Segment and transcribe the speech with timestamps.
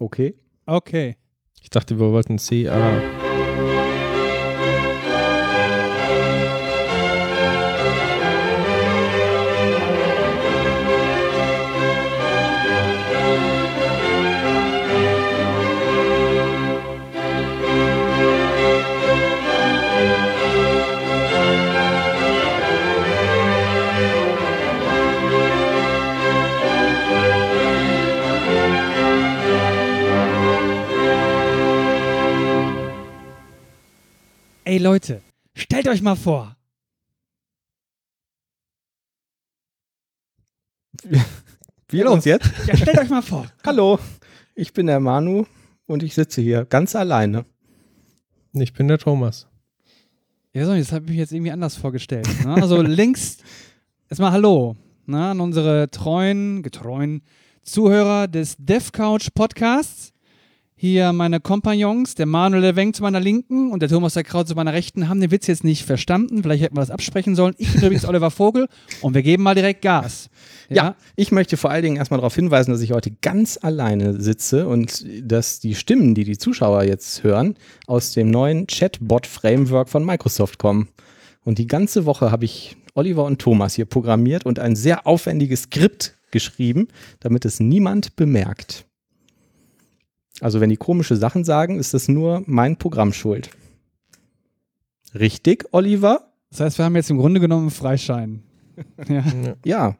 [0.00, 0.34] Okay.
[0.64, 1.16] Okay.
[1.62, 2.98] Ich dachte, wir wollten CA.
[2.98, 3.19] Ey
[34.80, 35.20] Leute,
[35.54, 36.56] stellt euch mal vor.
[41.88, 42.50] Wir uns jetzt?
[42.66, 43.46] Ja, stellt euch mal vor.
[43.64, 43.98] Hallo,
[44.54, 45.46] ich bin der Manu
[45.86, 47.44] und ich sitze hier ganz alleine.
[48.52, 49.46] Ich bin der Thomas.
[50.52, 52.28] Ja, so, das habe ich mir jetzt irgendwie anders vorgestellt.
[52.44, 52.54] Ne?
[52.54, 53.38] Also links,
[54.08, 54.76] erstmal Hallo
[55.06, 57.22] ne, an unsere treuen, getreuen
[57.62, 60.12] Zuhörer des DevCouch Podcasts.
[60.82, 64.48] Hier meine Kompagnons, der Manuel der Wenk zu meiner Linken und der Thomas der Kraut
[64.48, 66.42] zu meiner Rechten, haben den Witz jetzt nicht verstanden.
[66.42, 67.54] Vielleicht hätten wir das absprechen sollen.
[67.58, 68.66] Ich bin übrigens Oliver Vogel
[69.02, 70.30] und wir geben mal direkt Gas.
[70.70, 70.96] Ja.
[71.16, 75.04] ich möchte vor allen Dingen erstmal darauf hinweisen, dass ich heute ganz alleine sitze und
[75.22, 80.88] dass die Stimmen, die die Zuschauer jetzt hören, aus dem neuen Chatbot-Framework von Microsoft kommen.
[81.44, 85.64] Und die ganze Woche habe ich Oliver und Thomas hier programmiert und ein sehr aufwendiges
[85.64, 86.88] Skript geschrieben,
[87.18, 88.86] damit es niemand bemerkt.
[90.40, 93.50] Also wenn die komische Sachen sagen, ist das nur mein Programm schuld.
[95.14, 96.32] Richtig, Oliver?
[96.50, 98.42] Das heißt, wir haben jetzt im Grunde genommen einen Freischein.
[99.08, 99.24] ja.
[99.64, 99.96] ja.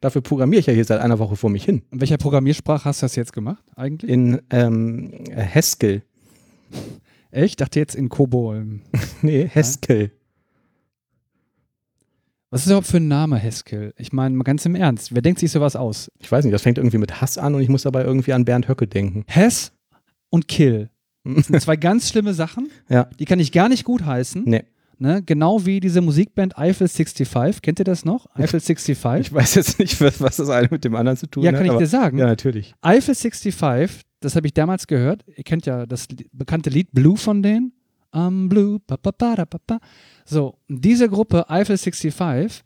[0.00, 1.82] Dafür programmiere ich ja hier seit einer Woche vor mich hin.
[1.90, 4.10] In welcher Programmiersprache hast du das jetzt gemacht eigentlich?
[4.10, 6.02] In ähm, Haskell.
[7.30, 7.44] Echt?
[7.44, 8.80] Ich dachte jetzt in Kobol.
[9.22, 10.10] nee, Haskell.
[12.50, 13.94] Was ist überhaupt für ein Name, Haskell?
[13.96, 16.10] Ich meine, mal ganz im Ernst, wer denkt sich sowas aus?
[16.18, 18.44] Ich weiß nicht, das fängt irgendwie mit Hass an und ich muss dabei irgendwie an
[18.44, 19.24] Bernd Höcke denken.
[19.28, 19.72] Hass
[20.30, 20.90] und Kill.
[21.22, 22.68] Das sind zwei ganz schlimme Sachen.
[22.88, 23.04] Ja.
[23.20, 24.42] Die kann ich gar nicht gut heißen.
[24.44, 24.64] Nee.
[24.98, 25.22] Ne?
[25.22, 27.62] Genau wie diese Musikband Eiffel 65.
[27.62, 28.26] Kennt ihr das noch?
[28.34, 29.28] Eiffel 65.
[29.28, 31.60] Ich weiß jetzt nicht, was, was das eine mit dem anderen zu tun ja, hat.
[31.60, 32.18] Ja, kann ich dir sagen.
[32.18, 32.74] Ja, natürlich.
[32.80, 35.24] Eiffel 65, das habe ich damals gehört.
[35.36, 37.72] Ihr kennt ja das bekannte Lied Blue von denen.
[38.12, 39.78] I'm blue, pa, pa, pa, pa, pa.
[40.24, 42.64] So, diese Gruppe Eiffel 65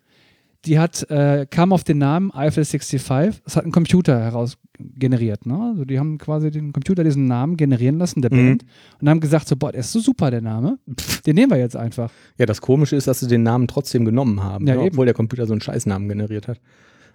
[0.67, 3.43] die hat, äh, kam auf den Namen Eiffel 65.
[3.45, 5.47] Das hat ein Computer heraus generiert.
[5.47, 5.59] Ne?
[5.73, 8.37] Also die haben quasi den Computer diesen Namen generieren lassen, der mhm.
[8.37, 8.65] Band,
[9.01, 10.79] und haben gesagt: so, boah, der ist so super, der Name.
[11.27, 12.11] Den nehmen wir jetzt einfach.
[12.39, 14.83] Ja, das Komische ist, dass sie den Namen trotzdem genommen haben, ja, ne?
[14.83, 16.61] obwohl der Computer so einen Scheißnamen generiert hat.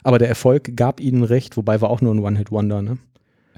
[0.04, 2.98] Aber der Erfolg gab ihnen recht, wobei war auch nur ein One-Hit-Wonder, ne?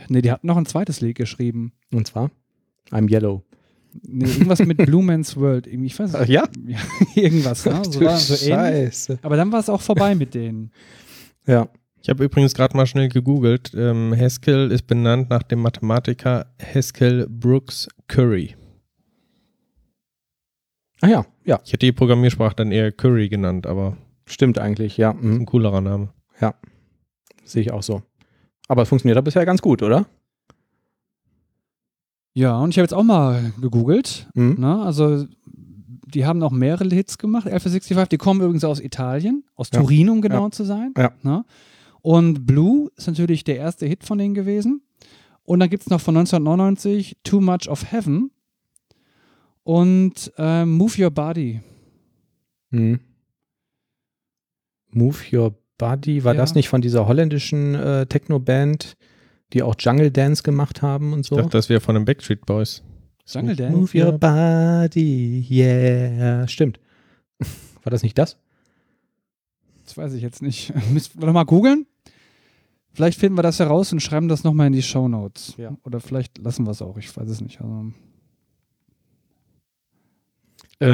[0.10, 1.74] Ne, die hatten noch ein zweites Lied geschrieben.
[1.94, 2.32] Und zwar?
[2.90, 3.44] I'm Yellow.
[4.04, 5.68] Nee, irgendwas mit Blue Man's World.
[5.68, 6.30] Ich weiß nicht.
[6.30, 6.48] Ja?
[6.66, 6.80] ja
[7.16, 7.82] irgendwas, ne?
[7.84, 9.20] So war so Scheiße.
[9.22, 10.72] Aber dann war es auch vorbei mit denen.
[11.46, 11.68] Ja.
[12.02, 13.74] Ich habe übrigens gerade mal schnell gegoogelt.
[13.76, 18.56] Ähm, Haskell ist benannt nach dem Mathematiker Haskell Brooks Curry.
[21.02, 21.60] Ah ja, ja.
[21.64, 23.98] Ich hätte die Programmiersprache dann eher Curry genannt, aber.
[24.26, 25.14] Stimmt eigentlich, ja.
[25.14, 25.42] Mhm.
[25.42, 26.10] Ein coolerer Name.
[26.40, 26.56] Ja.
[27.44, 28.02] Sehe ich auch so.
[28.68, 30.06] Aber es funktioniert ja bisher ganz gut, oder?
[32.34, 34.30] Ja, und ich habe jetzt auch mal gegoogelt.
[34.34, 34.56] Mhm.
[34.60, 34.82] Ne?
[34.82, 35.26] Also,
[36.14, 38.10] die haben auch mehrere Hits gemacht, Alpha 65.
[38.10, 39.80] Die kommen übrigens aus Italien, aus ja.
[39.80, 40.52] Turin, um genau ja.
[40.52, 40.94] zu sein.
[40.98, 41.12] Ja.
[41.24, 41.46] Ne?
[42.02, 44.82] Und Blue ist natürlich der erste Hit von denen gewesen.
[45.44, 48.32] Und dann gibt es noch von 1999 Too Much of Heaven
[49.64, 51.62] und äh, Move Your Body.
[52.70, 53.00] Mhm.
[54.92, 56.42] Move Your Body, war ja.
[56.42, 58.96] das nicht von dieser holländischen äh, Techno-Band?
[59.54, 61.36] Die auch Jungle Dance gemacht haben und so.
[61.36, 62.84] Ich dachte, das wäre von den Backstreet Boys.
[63.28, 63.78] Jungle Dance?
[63.78, 66.48] Move your body, yeah.
[66.48, 66.80] Stimmt.
[67.84, 68.38] War das nicht das?
[69.86, 70.74] Das weiß ich jetzt nicht.
[70.92, 71.86] Müssen wir nochmal googeln?
[72.94, 75.56] Vielleicht finden wir das heraus und schreiben das nochmal in die Show Notes.
[75.58, 75.78] Ja.
[75.84, 77.62] Oder vielleicht lassen wir es auch, ich weiß es nicht.
[77.62, 77.94] Also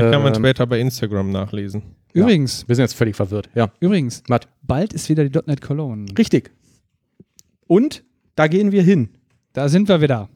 [0.05, 1.81] äh, kann man später bei Instagram nachlesen.
[2.13, 2.61] Übrigens.
[2.61, 3.71] Ja, wir sind jetzt völlig verwirrt, ja.
[3.79, 4.47] Übrigens, Matt.
[4.61, 6.05] bald ist wieder die .NET Cologne.
[6.17, 6.51] Richtig.
[7.67, 8.03] Und
[8.37, 9.09] da gehen wir hin.
[9.53, 10.29] Da sind wir wieder.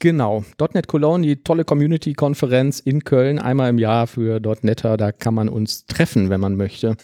[0.00, 0.44] Genau.
[0.72, 4.96] .NET Cologne, die tolle Community-Konferenz in Köln, einmal im Jahr für .NETer.
[4.96, 6.96] Da kann man uns treffen, wenn man möchte.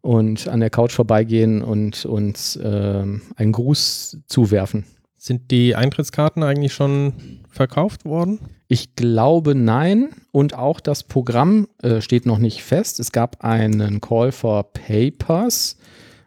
[0.00, 3.04] Und an der Couch vorbeigehen und uns äh,
[3.36, 4.84] einen Gruß zuwerfen.
[5.16, 7.12] Sind die Eintrittskarten eigentlich schon
[7.48, 8.40] verkauft worden?
[8.66, 10.08] Ich glaube nein.
[10.32, 12.98] Und auch das Programm äh, steht noch nicht fest.
[12.98, 15.76] Es gab einen Call for Papers.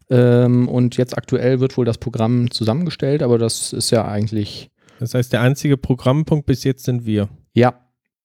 [0.10, 4.70] Ähm, und jetzt aktuell wird wohl das Programm zusammengestellt, aber das ist ja eigentlich.
[5.00, 7.30] Das heißt, der einzige Programmpunkt bis jetzt sind wir.
[7.54, 7.80] Ja.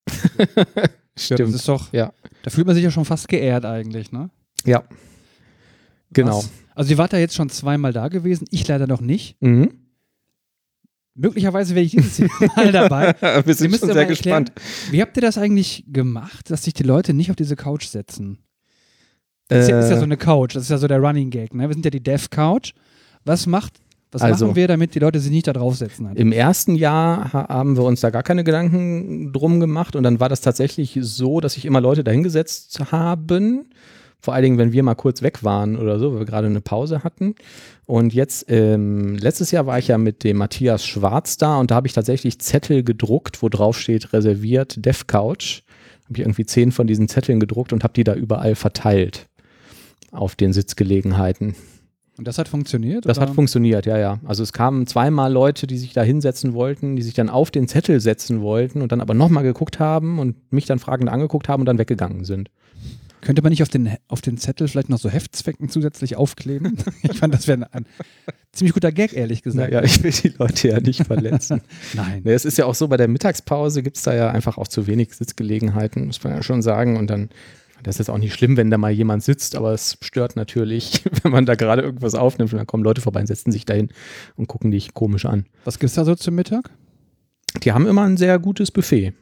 [1.17, 1.41] Stimmt.
[1.41, 2.13] Das ist doch, ja.
[2.43, 4.31] Da fühlt man sich ja schon fast geehrt eigentlich, ne?
[4.65, 4.85] Ja.
[6.13, 6.39] Genau.
[6.39, 6.51] Was?
[6.75, 9.41] Also ihr wart da jetzt schon zweimal da gewesen, ich leider noch nicht.
[9.41, 9.71] Mhm.
[11.15, 12.21] Möglicherweise wäre ich dieses
[12.57, 13.15] mal dabei.
[13.45, 14.53] Wir sind schon sehr erklären, gespannt.
[14.91, 18.39] Wie habt ihr das eigentlich gemacht, dass sich die Leute nicht auf diese Couch setzen?
[19.51, 21.31] Das ist ja, ist ja so Äh, eine Couch, das ist ja so der Running
[21.31, 21.55] Gag.
[21.55, 21.69] Ne?
[21.69, 22.73] Wir sind ja die Dev Couch.
[23.25, 23.75] Was macht,
[24.13, 26.09] was Also- machen wir, damit die Leute sich nicht da draufsetzen?
[26.09, 26.19] Halt?
[26.19, 30.21] Im ersten Jahr ha- haben wir uns da gar keine Gedanken drum gemacht und dann
[30.21, 33.67] war das tatsächlich so, dass sich immer Leute dahingesetzt haben.
[34.23, 36.61] Vor allen Dingen, wenn wir mal kurz weg waren oder so, weil wir gerade eine
[36.61, 37.35] Pause hatten.
[37.87, 41.77] Und jetzt, ähm, letztes Jahr war ich ja mit dem Matthias Schwarz da und da
[41.77, 45.63] habe ich tatsächlich Zettel gedruckt, wo drauf steht reserviert Dev Couch.
[46.05, 49.27] Habe ich irgendwie zehn von diesen Zetteln gedruckt und habe die da überall verteilt
[50.11, 51.55] auf den Sitzgelegenheiten.
[52.19, 53.07] Und das hat funktioniert?
[53.07, 53.29] Das oder?
[53.29, 54.21] hat funktioniert, ja, ja.
[54.27, 57.67] Also es kamen zweimal Leute, die sich da hinsetzen wollten, die sich dann auf den
[57.67, 61.61] Zettel setzen wollten und dann aber nochmal geguckt haben und mich dann fragend angeguckt haben
[61.61, 62.51] und dann weggegangen sind.
[63.23, 66.79] Könnte man nicht auf den, auf den Zettel vielleicht noch so Heftzwecken zusätzlich aufkleben?
[67.03, 67.87] ich fand, das wäre ein,
[68.53, 69.73] ziemlich guter Gag, ehrlich gesagt.
[69.73, 71.61] Naja, ich will die Leute ja nicht verletzen.
[71.95, 72.23] Nein.
[72.25, 74.69] Nee, es ist ja auch so, bei der Mittagspause gibt es da ja einfach auch
[74.69, 76.97] zu wenig Sitzgelegenheiten, muss man ja schon sagen.
[76.97, 77.29] Und dann,
[77.83, 81.05] das ist jetzt auch nicht schlimm, wenn da mal jemand sitzt, aber es stört natürlich,
[81.23, 83.89] wenn man da gerade irgendwas aufnimmt und dann kommen Leute vorbei und setzen sich dahin
[84.37, 85.47] und gucken dich komisch an.
[85.65, 86.71] Was gibt's da so zum Mittag?
[87.63, 89.13] Die haben immer ein sehr gutes Buffet.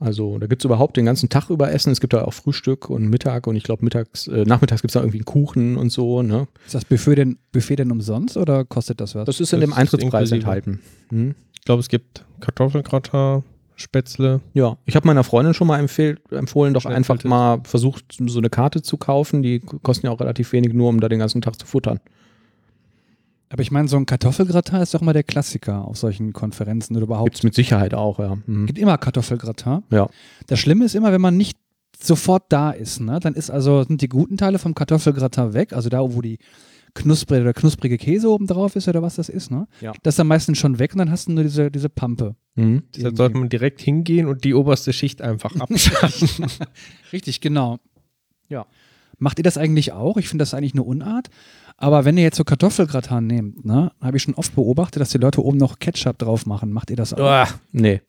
[0.00, 1.90] Also da gibt es überhaupt den ganzen Tag über Essen.
[1.90, 4.94] Es gibt da auch Frühstück und Mittag und ich glaube mittags, äh, nachmittags gibt es
[4.94, 6.22] da irgendwie einen Kuchen und so.
[6.22, 6.46] Ne?
[6.66, 9.24] Ist das Buffet denn, Buffet denn umsonst oder kostet das was?
[9.26, 10.36] Das ist in Das dem ist Eintrittspreis inklusive.
[10.36, 10.80] enthalten.
[11.08, 11.34] Hm?
[11.52, 13.42] Ich glaube, es gibt Kartoffelgratin,
[13.78, 14.40] Spätzle.
[14.54, 18.50] Ja, ich habe meiner Freundin schon mal empfehl, empfohlen, doch einfach mal versucht, so eine
[18.50, 19.42] Karte zu kaufen.
[19.42, 22.00] Die kosten ja auch relativ wenig, nur um da den ganzen Tag zu futtern.
[23.50, 27.04] Aber ich meine, so ein Kartoffelgratin ist doch mal der Klassiker auf solchen Konferenzen oder
[27.04, 27.26] überhaupt.
[27.26, 28.36] Gibt es mit Sicherheit auch, ja.
[28.44, 28.66] Hm.
[28.66, 29.84] gibt immer Kartoffelgratin.
[29.90, 30.08] Ja.
[30.46, 31.56] Das Schlimme ist immer, wenn man nicht
[32.00, 33.18] sofort da ist, ne?
[33.20, 36.38] dann ist also, sind die guten Teile vom Kartoffelgratin weg, also da, wo die
[36.94, 39.66] knusprige oder knusprige Käse oben drauf ist oder was das ist, ne?
[39.80, 39.92] Ja.
[40.02, 42.36] Das ist am meisten schon weg und dann hast du nur diese, diese Pampe.
[42.56, 42.82] Hm.
[42.96, 46.46] Deshalb sollte man direkt hingehen und die oberste Schicht einfach abschaffen.
[47.12, 47.78] Richtig, genau.
[48.48, 48.66] Ja.
[49.18, 50.16] Macht ihr das eigentlich auch?
[50.16, 51.28] Ich finde das eigentlich eine Unart.
[51.76, 55.18] Aber wenn ihr jetzt so Kartoffelgratin nehmt, ne, habe ich schon oft beobachtet, dass die
[55.18, 56.72] Leute oben noch Ketchup drauf machen.
[56.72, 57.18] Macht ihr das auch?
[57.18, 58.00] Uah, nee,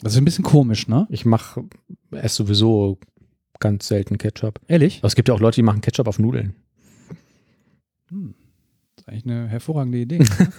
[0.00, 1.06] Das ist ein bisschen komisch, ne?
[1.10, 1.64] ich mache
[2.10, 2.98] esse sowieso
[3.60, 4.60] ganz selten Ketchup.
[4.66, 4.98] Ehrlich?
[4.98, 6.54] Aber es gibt ja auch Leute, die machen Ketchup auf Nudeln.
[8.12, 8.34] Hm.
[8.94, 10.18] Das ist eigentlich eine hervorragende Idee.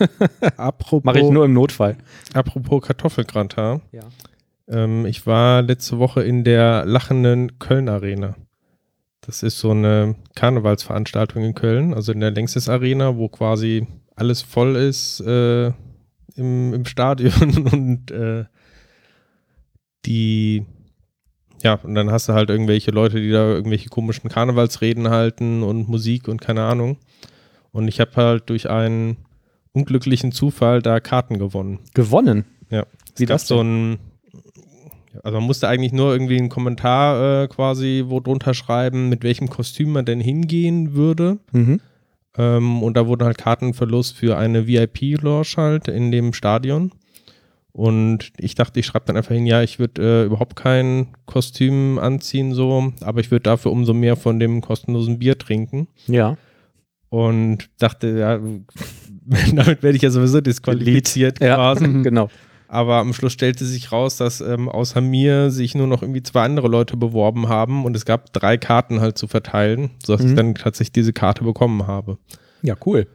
[0.58, 1.98] apropos, Mache ich nur im Notfall.
[2.34, 3.82] apropos Kartoffelgratin.
[3.92, 4.02] Ja.
[4.68, 8.36] Ähm, ich war letzte Woche in der lachenden Köln Arena.
[9.22, 14.42] Das ist so eine Karnevalsveranstaltung in Köln, also in der Längstes Arena, wo quasi alles
[14.42, 15.68] voll ist äh,
[16.36, 18.46] im, im Stadion und äh,
[20.06, 20.66] die
[21.64, 25.88] ja, und dann hast du halt irgendwelche Leute, die da irgendwelche komischen Karnevalsreden halten und
[25.88, 26.98] Musik und keine Ahnung.
[27.74, 29.18] Und ich habe halt durch einen
[29.74, 31.80] unglücklichen Zufall da Karten gewonnen.
[31.94, 32.46] Gewonnen.
[32.70, 32.86] Ja.
[33.18, 33.98] Wie es gab das so ein,
[35.24, 39.50] also man musste eigentlich nur irgendwie einen Kommentar äh, quasi wo drunter schreiben, mit welchem
[39.50, 41.40] Kostüm man denn hingehen würde.
[41.52, 41.82] Mhm.
[42.38, 46.92] Ähm, und da wurden halt Karten verlost für eine VIP-Lounge halt in dem Stadion.
[47.72, 51.98] Und ich dachte, ich schreibe dann einfach hin, ja, ich würde äh, überhaupt kein Kostüm
[51.98, 55.88] anziehen, so, aber ich würde dafür umso mehr von dem kostenlosen Bier trinken.
[56.06, 56.38] Ja.
[57.14, 58.40] Und dachte, ja,
[59.54, 61.86] damit werde ich ja sowieso disqualifiziert Ja, quasi.
[62.04, 62.28] genau.
[62.68, 66.42] Aber am Schluss stellte sich raus, dass ähm, außer mir sich nur noch irgendwie zwei
[66.44, 70.30] andere Leute beworben haben und es gab drei Karten halt zu verteilen, sodass Mhm.
[70.30, 72.18] ich dann tatsächlich diese Karte bekommen habe.
[72.64, 73.06] Ja, cool.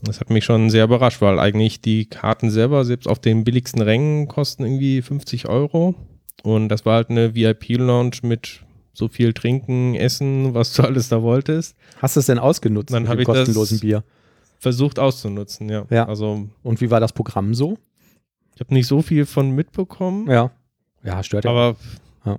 [0.00, 3.82] Das hat mich schon sehr überrascht, weil eigentlich die Karten selber, selbst auf den billigsten
[3.82, 5.94] Rängen, kosten irgendwie 50 Euro.
[6.42, 8.62] Und das war halt eine VIP-Lounge mit
[8.92, 11.76] so viel Trinken, Essen, was du alles da wolltest.
[12.00, 14.04] Hast du es denn ausgenutzt Dann mit dem kostenlosen Bier?
[14.58, 15.84] Versucht auszunutzen, ja.
[15.90, 16.06] Ja.
[16.06, 17.78] Also Und wie war das Programm so?
[18.54, 20.30] ich habe nicht so viel von mitbekommen.
[20.30, 20.50] Ja.
[21.02, 21.50] Ja, stört ja.
[21.50, 21.76] Aber
[22.24, 22.38] Ja.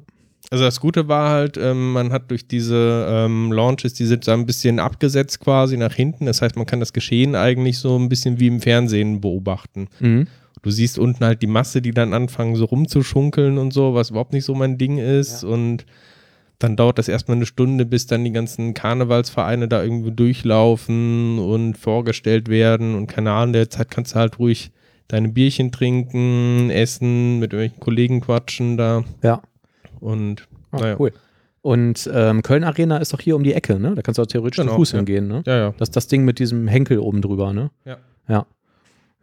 [0.52, 4.32] also das Gute war halt, ähm, man hat durch diese ähm, Launches, die sind so
[4.32, 6.28] ein bisschen abgesetzt quasi nach hinten.
[6.28, 9.88] Das heißt, man kann das Geschehen eigentlich so ein bisschen wie im Fernsehen beobachten.
[10.00, 10.28] Mhm.
[10.62, 14.32] Du siehst unten halt die Masse, die dann anfangen so rumzuschunkeln und so, was überhaupt
[14.32, 15.44] nicht so mein Ding ist.
[15.44, 15.50] Ja.
[15.50, 15.86] Und
[16.60, 21.78] dann dauert das erstmal eine Stunde, bis dann die ganzen Karnevalsvereine da irgendwo durchlaufen und
[21.78, 22.96] vorgestellt werden.
[22.96, 24.72] Und keine Ahnung, der Zeit kannst du halt ruhig
[25.08, 29.04] deine Bierchen trinken, essen, mit irgendwelchen Kollegen quatschen da.
[29.22, 29.42] Ja.
[30.00, 30.96] Und Ah, naja.
[31.00, 31.12] Cool.
[31.62, 33.94] Und ähm, Köln Arena ist doch hier um die Ecke, ne?
[33.96, 34.98] Da kannst du auch theoretisch Genau, zu Fuß ja.
[34.98, 35.44] hingehen, ne?
[35.46, 35.74] Ja, ja.
[35.78, 37.70] Das ist das Ding mit diesem Henkel oben drüber, ne?
[37.86, 37.98] Ja.
[38.28, 38.46] Ja.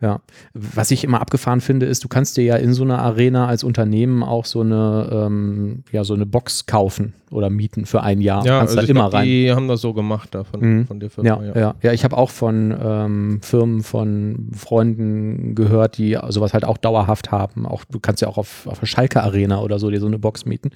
[0.03, 0.21] Ja,
[0.55, 3.63] was ich immer abgefahren finde, ist, du kannst dir ja in so einer Arena als
[3.63, 8.45] Unternehmen auch so eine, ähm, ja, so eine Box kaufen oder mieten für ein Jahr.
[8.47, 9.27] Ja, kannst also da immer glaub, rein.
[9.27, 10.87] die haben das so gemacht da von, Mhm.
[10.87, 11.43] von der Firma.
[11.45, 11.93] Ja, ja, ja.
[11.93, 17.67] ich habe auch von ähm, Firmen, von Freunden gehört, die sowas halt auch dauerhaft haben.
[17.67, 20.19] Auch du kannst ja auch auf, auf der Schalke Arena oder so dir so eine
[20.19, 20.71] Box mieten.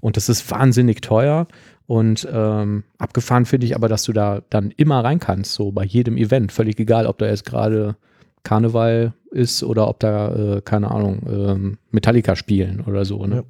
[0.00, 1.46] Und das ist wahnsinnig teuer.
[1.86, 5.84] Und ähm, abgefahren finde ich aber, dass du da dann immer rein kannst, so bei
[5.84, 6.52] jedem Event.
[6.52, 7.96] Völlig egal, ob da jetzt gerade
[8.46, 13.26] Karneval ist oder ob da, äh, keine Ahnung, ähm, Metallica spielen oder so.
[13.26, 13.36] Ne?
[13.36, 13.42] Ja.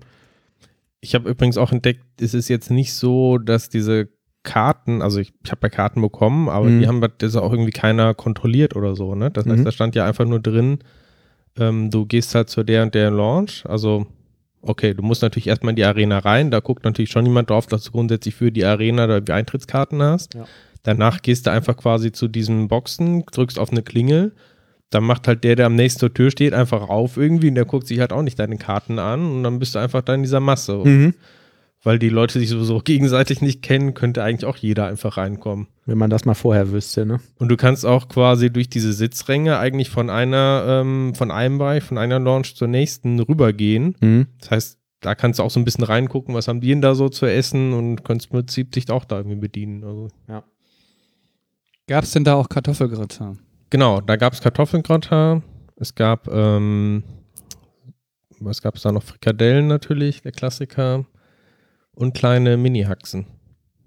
[1.01, 4.09] Ich habe übrigens auch entdeckt, es ist jetzt nicht so, dass diese
[4.43, 6.81] Karten, also ich, ich habe ja Karten bekommen, aber Mhm.
[6.81, 9.31] die haben das auch irgendwie keiner kontrolliert oder so, ne?
[9.31, 9.65] Das heißt, Mhm.
[9.65, 10.79] da stand ja einfach nur drin,
[11.59, 14.07] ähm, du gehst halt zu der und der Launch, also
[14.63, 17.67] okay, du musst natürlich erstmal in die Arena rein, da guckt natürlich schon jemand drauf,
[17.67, 20.35] dass du grundsätzlich für die Arena da die Eintrittskarten hast.
[20.35, 20.45] Ja.
[20.83, 24.33] Danach gehst du einfach quasi zu diesen Boxen, drückst auf eine Klingel,
[24.91, 27.65] dann macht halt der, der am nächsten zur Tür steht, einfach auf irgendwie und der
[27.65, 30.23] guckt sich halt auch nicht deine Karten an und dann bist du einfach da in
[30.23, 30.77] dieser Masse.
[30.77, 31.15] Mhm.
[31.83, 35.69] Weil die Leute sich sowieso gegenseitig nicht kennen, könnte eigentlich auch jeder einfach reinkommen.
[35.85, 37.21] Wenn man das mal vorher wüsste, ne?
[37.39, 41.85] Und du kannst auch quasi durch diese Sitzränge eigentlich von einer, ähm, von einem Bereich,
[41.85, 43.95] von einer Launch zur nächsten rübergehen.
[44.01, 44.27] Mhm.
[44.41, 46.95] Das heißt, da kannst du auch so ein bisschen reingucken, was haben die denn da
[46.97, 49.85] so zu essen und kannst im Prinzip dich auch da irgendwie bedienen.
[49.85, 50.09] Also,
[51.87, 53.39] Gab es denn da auch Kartoffelgratin?
[53.71, 55.43] Genau, da gab es Kartoffelgratin,
[55.77, 57.05] es gab, ähm,
[58.41, 59.03] was gab es da noch?
[59.03, 61.07] Frikadellen natürlich, der Klassiker.
[61.93, 63.27] Und kleine Mini-Haxen.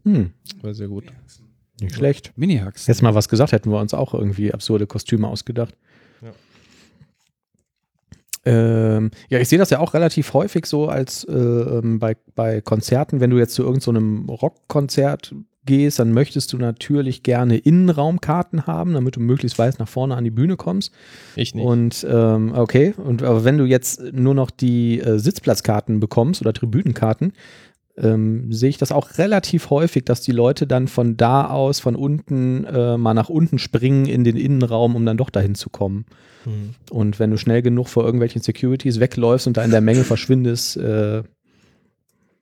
[0.03, 0.33] Hm.
[0.61, 1.05] War sehr gut.
[1.79, 2.33] Nicht schlecht.
[2.35, 2.87] Mini-Hacks.
[2.87, 5.75] Jetzt mal was gesagt, hätten wir uns auch irgendwie absurde Kostüme ausgedacht.
[6.21, 6.31] Ja.
[8.45, 12.61] Ähm, ja, ich sehe das ja auch relativ häufig so als äh, ähm, bei, bei
[12.61, 15.35] Konzerten, wenn du jetzt zu irgendeinem Rockkonzert
[15.69, 20.23] gehst, dann möchtest du natürlich gerne Innenraumkarten haben, damit du möglichst weit nach vorne an
[20.23, 20.91] die Bühne kommst.
[21.35, 21.63] Ich nicht.
[21.63, 26.53] Und ähm, okay, und aber wenn du jetzt nur noch die äh, Sitzplatzkarten bekommst oder
[26.53, 27.33] Tribünenkarten,
[27.97, 31.95] ähm, sehe ich das auch relativ häufig, dass die Leute dann von da aus, von
[31.95, 36.05] unten äh, mal nach unten springen in den Innenraum, um dann doch dahin zu kommen.
[36.45, 36.73] Mhm.
[36.89, 40.77] Und wenn du schnell genug vor irgendwelchen Securities wegläufst und da in der Menge verschwindest,
[40.77, 41.21] äh,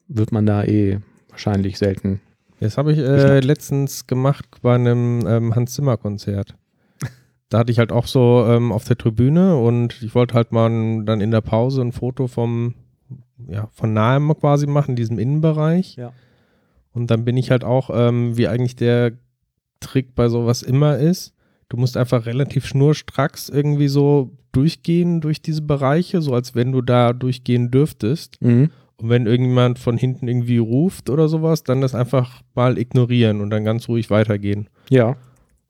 [0.08, 2.22] wird man da eh wahrscheinlich selten.
[2.60, 6.56] Das habe ich äh, letztens gemacht bei einem ähm, Hans Zimmer Konzert.
[7.50, 10.70] Da hatte ich halt auch so ähm, auf der Tribüne und ich wollte halt mal
[11.06, 12.74] dann in der Pause ein Foto vom,
[13.48, 15.96] ja, von nahem quasi machen, diesem Innenbereich.
[15.96, 16.12] Ja.
[16.92, 19.14] Und dann bin ich halt auch, ähm, wie eigentlich der
[19.80, 21.34] Trick bei sowas immer ist,
[21.70, 26.82] du musst einfach relativ schnurstracks irgendwie so durchgehen durch diese Bereiche, so als wenn du
[26.82, 28.42] da durchgehen dürftest.
[28.42, 28.72] Mhm.
[29.00, 33.52] Und wenn irgendjemand von hinten irgendwie ruft oder sowas, dann das einfach mal ignorieren und
[33.52, 34.70] dann ganz ruhig weitergehen.
[34.90, 35.16] Ja,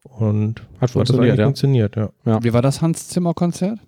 [0.03, 1.45] Und hat hat funktioniert, eigentlich ja.
[1.45, 2.09] funktioniert, ja.
[2.25, 2.43] Ja.
[2.43, 3.79] Wie war das Hans Zimmer Konzert?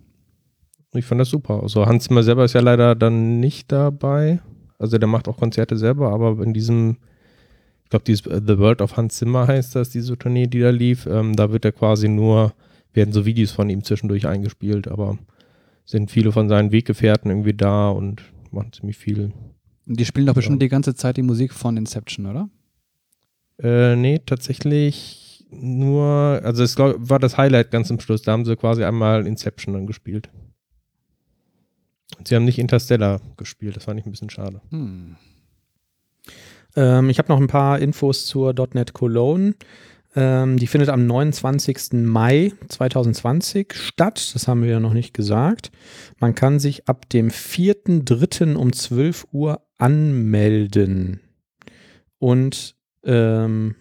[0.94, 1.62] Ich fand das super.
[1.62, 4.40] Also Hans Zimmer selber ist ja leider dann nicht dabei.
[4.78, 6.98] Also der macht auch Konzerte selber, aber in diesem,
[7.84, 10.70] ich glaube, dieses äh, The World of Hans Zimmer heißt das, diese Tournee, die da
[10.70, 12.54] lief, ähm, da wird er quasi nur,
[12.94, 15.18] werden so Videos von ihm zwischendurch eingespielt, aber
[15.86, 19.34] sind viele von seinen Weggefährten irgendwie da und machen ziemlich viel.
[19.86, 20.66] Die spielen doch bestimmt Ja.
[20.66, 22.50] die ganze Zeit die Musik von Inception, oder?
[23.62, 28.22] Äh, nee, tatsächlich nur, also es glaub, war das Highlight ganz am Schluss.
[28.22, 30.30] Da haben sie quasi einmal Inception dann gespielt.
[32.18, 34.62] Und sie haben nicht Interstellar gespielt, das fand ich ein bisschen schade.
[34.70, 35.16] Hm.
[36.76, 39.56] Ähm, ich habe noch ein paar Infos zur .NET Cologne.
[40.16, 41.94] Ähm, die findet am 29.
[41.94, 44.32] Mai 2020 statt.
[44.34, 45.72] Das haben wir ja noch nicht gesagt.
[46.20, 48.56] Man kann sich ab dem 4.3.
[48.56, 51.22] um 12 Uhr anmelden.
[52.18, 53.76] Und ähm,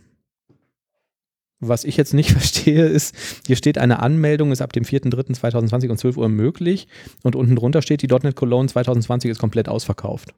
[1.60, 3.14] was ich jetzt nicht verstehe, ist,
[3.46, 6.88] hier steht eine Anmeldung, ist ab dem 4.3.2020 um 12 Uhr möglich.
[7.22, 10.34] Und unten drunter steht, die .NET Cologne 2020 ist komplett ausverkauft.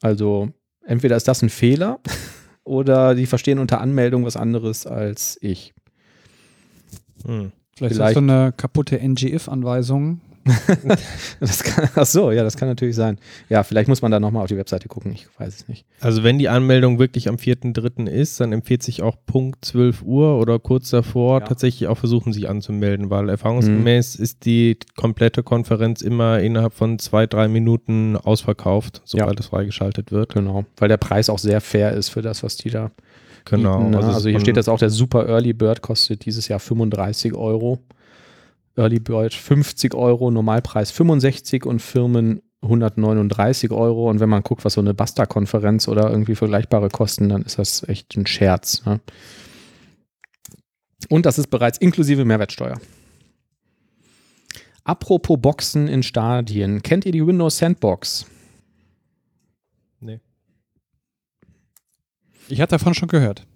[0.00, 0.50] Also
[0.84, 2.00] entweder ist das ein Fehler
[2.64, 5.74] oder die verstehen unter Anmeldung was anderes als ich.
[7.24, 7.52] Hm.
[7.76, 10.20] Vielleicht, Vielleicht- ist das so eine kaputte NGIF-Anweisung.
[11.40, 13.18] Das kann, ach so, ja, das kann natürlich sein.
[13.48, 15.84] Ja, vielleicht muss man da nochmal auf die Webseite gucken, ich weiß es nicht.
[16.00, 18.06] Also wenn die Anmeldung wirklich am 4.3.
[18.08, 21.46] ist, dann empfiehlt sich auch Punkt 12 Uhr oder kurz davor Ja.
[21.46, 27.26] tatsächlich auch versuchen, sich anzumelden, weil erfahrungsgemäß ist die komplette Konferenz immer innerhalb von zwei,
[27.26, 30.34] drei Minuten ausverkauft, sobald es freigeschaltet wird.
[30.34, 32.90] Genau, weil der Preis auch sehr fair ist für das, was die da
[33.44, 33.78] Genau.
[33.78, 33.90] bieten.
[33.90, 33.98] Ne?
[33.98, 37.80] es Also, hier steht jetzt auch, der Super Early Bird kostet dieses Jahr 35 Euro.
[38.76, 44.08] Early Bird 50 Euro, Normalpreis 65 und Firmen 139 Euro.
[44.08, 47.86] Und wenn man guckt, was so eine Basta-Konferenz oder irgendwie vergleichbare kosten, dann ist das
[47.88, 48.84] echt ein Scherz.
[48.86, 49.00] Ne?
[51.08, 52.80] Und das ist bereits inklusive Mehrwertsteuer.
[54.84, 56.82] Apropos Boxen in Stadien.
[56.82, 58.26] Kennt ihr die Windows Sandbox?
[60.00, 60.20] Nee.
[62.48, 63.46] Ich hatte davon schon gehört.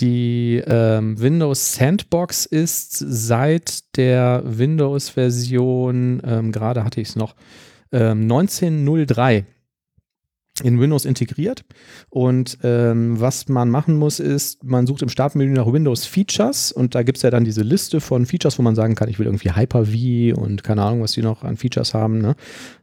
[0.00, 7.34] Die ähm, Windows Sandbox ist seit der Windows-Version, ähm, gerade hatte ich es noch,
[7.90, 9.44] ähm, 1903
[10.62, 11.64] in Windows integriert.
[12.10, 16.94] Und ähm, was man machen muss, ist, man sucht im Startmenü nach Windows Features und
[16.94, 19.26] da gibt es ja dann diese Liste von Features, wo man sagen kann, ich will
[19.26, 22.18] irgendwie Hyper-V und keine Ahnung, was die noch an Features haben.
[22.18, 22.34] Ne?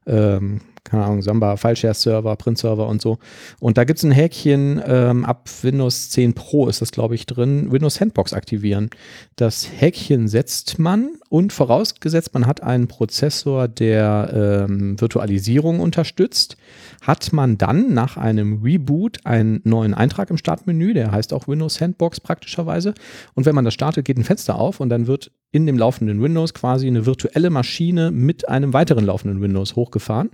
[0.05, 3.17] Ähm, keine Ahnung, Samba, File-Share-Server, Print-Server und so.
[3.59, 7.25] Und da gibt es ein Häkchen, ähm, ab Windows 10 Pro ist das, glaube ich,
[7.25, 8.91] drin, Windows Sandbox aktivieren.
[9.35, 16.55] Das Häkchen setzt man und vorausgesetzt, man hat einen Prozessor, der ähm, Virtualisierung unterstützt,
[17.01, 21.75] hat man dann nach einem Reboot einen neuen Eintrag im Startmenü, der heißt auch Windows
[21.75, 22.93] Sandbox praktischerweise.
[23.33, 26.21] Und wenn man das startet, geht ein Fenster auf und dann wird in dem laufenden
[26.21, 30.31] Windows quasi eine virtuelle Maschine mit einem weiteren laufenden Windows hochgefahren,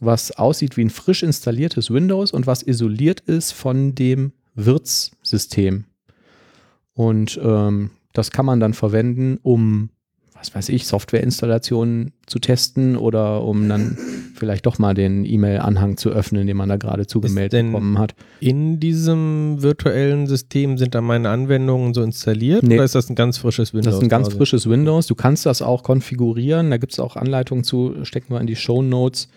[0.00, 5.86] was aussieht wie ein frisch installiertes Windows und was isoliert ist von dem Wirtssystem.
[6.92, 9.88] Und ähm, das kann man dann verwenden, um
[10.40, 13.98] was weiß ich, Softwareinstallationen zu testen oder um dann
[14.34, 18.14] vielleicht doch mal den E-Mail-Anhang zu öffnen, den man da gerade zugemeldet bekommen hat.
[18.40, 22.74] In diesem virtuellen System sind da meine Anwendungen so installiert Nee.
[22.76, 23.86] oder ist das ein ganz frisches Windows?
[23.86, 24.38] Das ist ein ganz quasi?
[24.38, 25.06] frisches Windows.
[25.06, 26.70] Du kannst das auch konfigurieren.
[26.70, 29.28] Da gibt es auch Anleitungen zu, stecken wir in die Show Notes,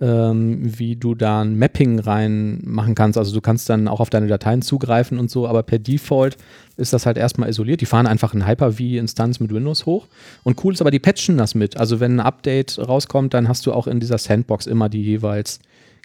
[0.00, 3.18] ähm, wie du da ein Mapping reinmachen kannst.
[3.18, 6.36] Also du kannst dann auch auf deine Dateien zugreifen und so, aber per Default
[6.76, 7.80] ist das halt erstmal isoliert.
[7.82, 10.06] Die fahren einfach eine Hyper-V-Instanz mit Windows hoch.
[10.42, 11.76] Und cool ist aber, die patchen das mit.
[11.76, 15.60] Also wenn ein Update rauskommt, dann hast du auch in dieser Sandbox immer die jeweils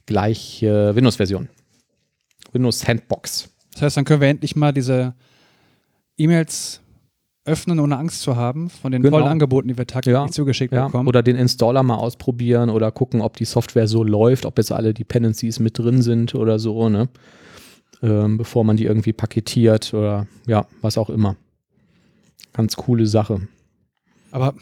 [0.05, 1.47] gleiche Windows-Version.
[2.51, 3.49] Windows Sandbox.
[3.73, 5.13] Das heißt, dann können wir endlich mal diese
[6.17, 6.81] E-Mails
[7.45, 9.17] öffnen, ohne Angst zu haben, von den Genau.
[9.19, 11.07] tollen Angeboten, die wir tagtäglich Ja, zugeschickt Ja, bekommen.
[11.07, 14.93] oder den Installer mal ausprobieren oder gucken, ob die Software so läuft, ob jetzt alle
[14.93, 17.07] Dependencies mit drin sind oder so, ne?
[18.01, 21.35] Ähm, bevor man die irgendwie paketiert oder ja, was auch immer.
[22.53, 23.47] Ganz coole Sache.
[24.31, 24.53] Aber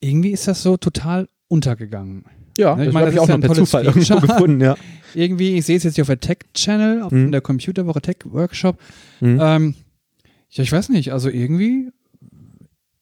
[0.00, 2.24] irgendwie ist das so total untergegangen.
[2.58, 4.20] Ja, ich das meine, habe das ich auch ist ja noch ein per Zufall irgendwo
[4.20, 4.76] gefunden, ja.
[5.14, 7.30] Irgendwie, ich sehe es jetzt hier auf der Tech-Channel, auf Mhm.
[7.32, 8.78] der Computerwoche Tech-Workshop.
[9.20, 9.38] Mhm.
[9.42, 9.74] Ähm,
[10.50, 11.90] ja, ich weiß nicht, also irgendwie,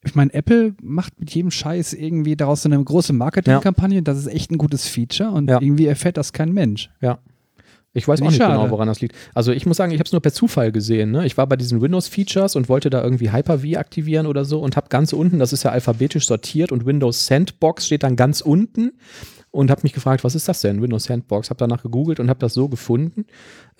[0.04, 4.02] ich meine, Apple macht mit jedem Scheiß irgendwie daraus so eine große Marketingkampagne.
[4.02, 5.60] Das ist echt ein gutes Feature und Ja.
[5.60, 6.90] irgendwie erfährt das kein Mensch.
[7.92, 8.56] Ich weiß auch ich nicht schade.
[8.56, 9.16] genau, woran das liegt.
[9.34, 11.10] Also ich muss sagen, ich habe es nur per Zufall gesehen.
[11.10, 11.26] Ne?
[11.26, 14.86] Ich war bei diesen Windows-Features und wollte da irgendwie Hyper-V aktivieren oder so und habe
[14.90, 18.92] ganz unten, das ist ja alphabetisch sortiert und Windows Sandbox steht dann ganz unten
[19.50, 21.50] und habe mich gefragt, was ist das denn, Windows Sandbox?
[21.50, 23.24] Habe danach gegoogelt und habe das so gefunden.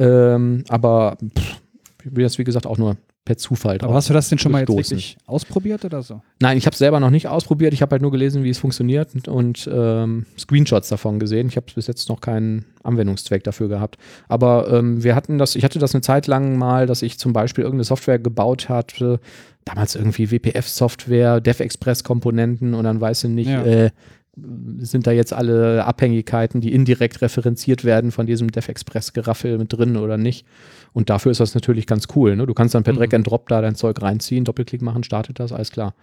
[0.01, 1.60] Ähm, aber pff,
[2.05, 4.51] ich bin jetzt, wie gesagt, auch nur per Zufall Aber hast du das denn schon
[4.51, 6.23] mal jetzt wirklich ausprobiert oder so?
[6.41, 7.75] Nein, ich habe es selber noch nicht ausprobiert.
[7.75, 11.49] Ich habe halt nur gelesen, wie es funktioniert und, und ähm, Screenshots davon gesehen.
[11.49, 13.99] Ich habe bis jetzt noch keinen Anwendungszweck dafür gehabt.
[14.29, 17.33] Aber ähm, wir hatten das, ich hatte das eine Zeit lang mal, dass ich zum
[17.35, 19.21] Beispiel irgendeine Software gebaut hatte,
[19.67, 23.65] damals irgendwie WPF-Software, DevExpress-Komponenten und dann weiß ich nicht, Ja.
[23.65, 23.91] äh,
[24.37, 30.17] sind da jetzt alle Abhängigkeiten, die indirekt referenziert werden von diesem DevExpress-Geraffel mit drin oder
[30.17, 30.47] nicht.
[30.93, 32.37] Und dafür ist das natürlich ganz cool.
[32.37, 32.47] Ne?
[32.47, 32.99] Du kannst dann per Mhm.
[32.99, 35.95] Drag and Drop da dein Zeug reinziehen, Doppelklick machen, startet das, alles klar.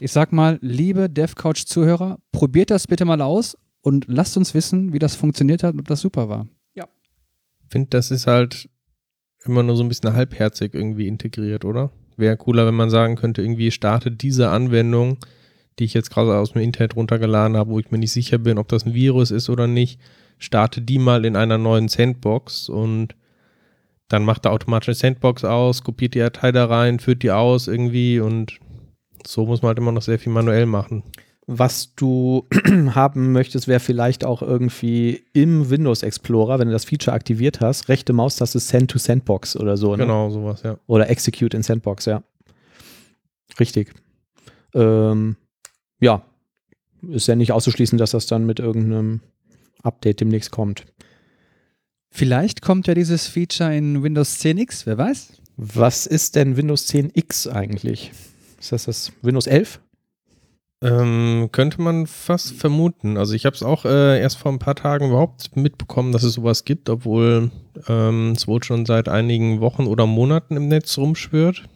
[0.00, 4.98] Ich sag mal, liebe DevCouch-Zuhörer, probiert das bitte mal aus und lasst uns wissen, wie
[4.98, 6.46] das funktioniert hat und ob das super war.
[6.74, 8.68] Ich finde, das ist halt
[9.46, 11.90] immer nur so ein bisschen halbherzig irgendwie integriert, oder?
[12.18, 15.16] Wäre cooler, wenn man sagen könnte, irgendwie startet diese Anwendung,
[15.78, 18.58] die ich jetzt gerade aus dem Internet runtergeladen habe, wo ich mir nicht sicher bin,
[18.58, 20.00] ob das ein Virus ist oder nicht,
[20.38, 23.14] starte die mal in einer neuen Sandbox und
[24.08, 27.68] dann macht er automatisch eine Sandbox aus, kopiert die Datei da rein, führt die aus
[27.68, 28.58] irgendwie und
[29.26, 31.02] so muss man halt immer noch sehr viel manuell machen.
[31.46, 32.46] Was du
[32.94, 37.88] haben möchtest, wäre vielleicht auch irgendwie im Windows Explorer, wenn du das Feature aktiviert hast,
[37.88, 39.92] rechte Maustaste Send to Sandbox oder so.
[39.92, 40.04] Ne?
[40.04, 40.78] Genau, sowas, ja.
[40.86, 42.22] Oder Execute in Sandbox, ja.
[43.58, 43.92] Richtig.
[44.74, 45.36] Ähm,
[46.02, 46.22] ja.
[47.08, 49.20] Ist ja nicht auszuschließen, dass das dann mit irgendeinem
[49.82, 50.84] Update demnächst kommt.
[52.10, 55.40] Vielleicht kommt ja dieses Feature in Windows 10X, wer weiß?
[55.56, 58.12] Was ist denn Windows 10X eigentlich?
[58.60, 59.80] Ist das das Windows 11?
[60.82, 63.16] Ähm, könnte man fast vermuten.
[63.16, 66.34] Also ich habe es auch äh, erst vor ein paar Tagen überhaupt mitbekommen, dass es
[66.34, 67.50] sowas gibt, obwohl
[67.88, 71.68] ähm, es wohl schon seit einigen Wochen oder Monaten im Netz rumschwirrt.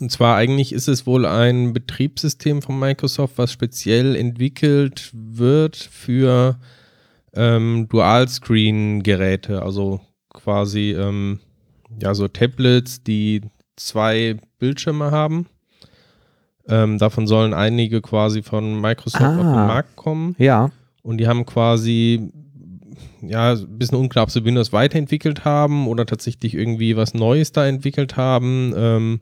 [0.00, 6.58] Und zwar eigentlich ist es wohl ein Betriebssystem von Microsoft, was speziell entwickelt wird für
[7.34, 11.40] ähm, Dual-Screen-Geräte, also quasi ähm,
[12.00, 13.42] ja so Tablets, die
[13.76, 15.46] zwei Bildschirme haben
[16.68, 19.36] Ähm, davon sollen einige quasi von Microsoft Ah.
[19.36, 20.36] auf den Markt kommen.
[20.38, 20.70] Ja.
[21.02, 22.30] Und die haben quasi,
[23.20, 27.66] ja, ein bisschen unklar, ob sie Windows weiterentwickelt haben oder tatsächlich irgendwie was Neues da
[27.66, 29.20] entwickelt haben, ähm,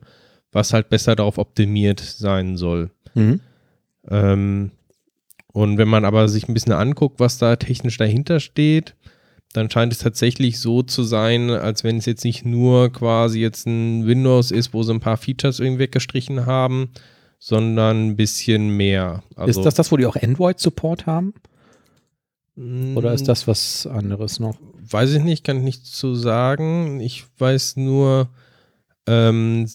[0.51, 2.91] was halt besser darauf optimiert sein soll.
[3.13, 3.39] Mhm.
[4.09, 4.71] Ähm,
[5.53, 8.95] und wenn man aber sich ein bisschen anguckt, was da technisch dahinter steht,
[9.53, 13.67] dann scheint es tatsächlich so zu sein, als wenn es jetzt nicht nur quasi jetzt
[13.67, 16.91] ein Windows ist, wo sie ein paar Features irgendwie weggestrichen haben,
[17.37, 19.23] sondern ein bisschen mehr.
[19.35, 21.33] Also, ist das das, wo die auch Android-Support haben?
[22.55, 24.57] mh, Oder ist das was anderes noch?
[24.89, 27.01] Weiß ich nicht, kann ich nicht zu sagen.
[27.01, 28.29] Ich weiß nur,
[29.07, 29.67] ähm,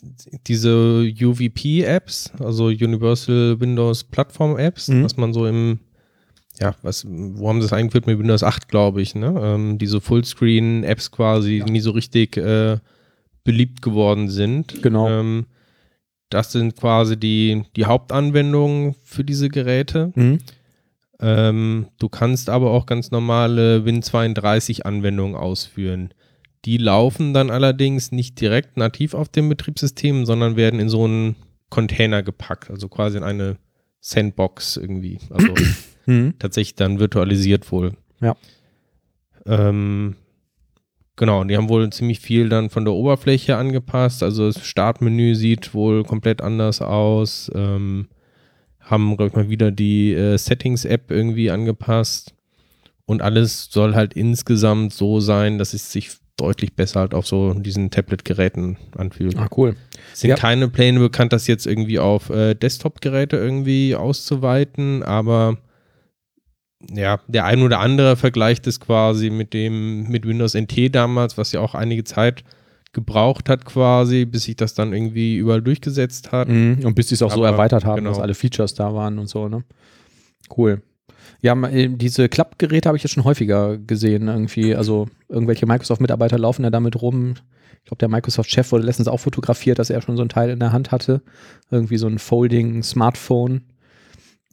[0.46, 5.04] diese UVP-Apps, also Universal Windows Platform Apps, Mhm.
[5.04, 5.80] was man so im,
[6.60, 9.34] ja, was, wo haben sie das eingeführt mit Windows 8, glaube ich, ne?
[9.42, 12.78] Ähm, diese Fullscreen-Apps quasi, die nie so richtig äh,
[13.44, 14.82] beliebt geworden sind.
[14.82, 15.08] Genau.
[15.08, 15.46] Ähm,
[16.30, 20.12] das sind quasi die, die Hauptanwendungen für diese Geräte.
[20.14, 20.38] Mhm.
[21.20, 26.12] Ähm, du kannst aber auch ganz normale Win32-Anwendungen ausführen.
[26.66, 31.36] Die laufen dann allerdings nicht direkt nativ auf dem Betriebssystem, sondern werden in so einen
[31.70, 33.56] Container gepackt, also quasi in eine
[34.00, 35.18] Sandbox irgendwie.
[35.30, 35.54] Also
[36.08, 36.34] Mhm.
[36.38, 37.92] tatsächlich dann virtualisiert wohl.
[38.20, 38.36] Ja.
[39.44, 40.14] Ähm,
[41.16, 44.22] genau, und die haben wohl ziemlich viel dann von der Oberfläche angepasst.
[44.22, 47.50] Also das Startmenü sieht wohl komplett anders aus.
[47.54, 48.06] Ähm,
[48.78, 52.34] haben, glaube ich, mal wieder die äh, Settings-App irgendwie angepasst.
[53.04, 57.54] Und alles soll halt insgesamt so sein, dass es sich deutlich besser halt auf so
[57.54, 59.36] diesen Tablet-Geräten anfühlt.
[59.38, 59.76] Ah, cool.
[60.12, 60.36] Es sind Ja.
[60.36, 65.56] keine Pläne bekannt, das jetzt irgendwie auf äh, Desktop-Geräte irgendwie auszuweiten, aber
[66.90, 71.52] ja, der ein oder andere vergleicht es quasi mit dem, mit Windows NT damals, was
[71.52, 72.44] ja auch einige Zeit
[72.92, 76.48] gebraucht hat quasi, bis sich das dann irgendwie überall durchgesetzt hat.
[76.48, 76.80] Mhm.
[76.84, 78.10] Und bis die es auch so Aber, erweitert haben, genau.
[78.10, 79.64] dass alle Features da waren und so, ne?
[80.56, 80.82] Cool.
[81.42, 84.74] Ja, äh, diese Klappgeräte habe ich jetzt schon häufiger gesehen, irgendwie.
[84.74, 87.34] Also irgendwelche Microsoft-Mitarbeiter laufen ja damit rum.
[87.78, 90.58] Ich glaube, der Microsoft-Chef wurde letztens auch fotografiert, dass er schon so ein Teil in
[90.58, 91.22] der Hand hatte.
[91.70, 93.62] Irgendwie so ein Folding-Smartphone.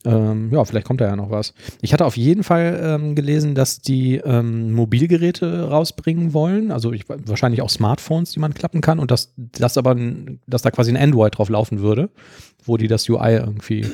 [0.06, 1.54] Ähm, ja, vielleicht kommt da ja noch was.
[1.82, 7.08] Ich hatte auf jeden Fall ähm, gelesen, dass die ähm, Mobilgeräte rausbringen wollen, also ich,
[7.08, 9.96] wahrscheinlich auch Smartphones, die man klappen kann und dass das aber,
[10.46, 12.10] dass da quasi ein Android drauf laufen würde,
[12.66, 13.86] wo die das UI irgendwie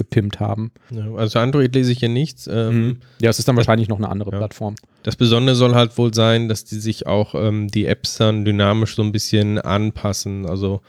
[0.00, 0.72] gepimpt haben.
[0.90, 2.48] Ja, also Android lese ich hier nichts.
[2.50, 4.38] Ähm, Ja, es ist dann wahrscheinlich noch eine andere Ja.
[4.38, 4.74] Plattform.
[5.02, 8.94] Das Besondere soll halt wohl sein, dass die sich auch ähm, die Apps dann dynamisch
[8.96, 10.46] so ein bisschen anpassen.
[10.46, 10.80] Also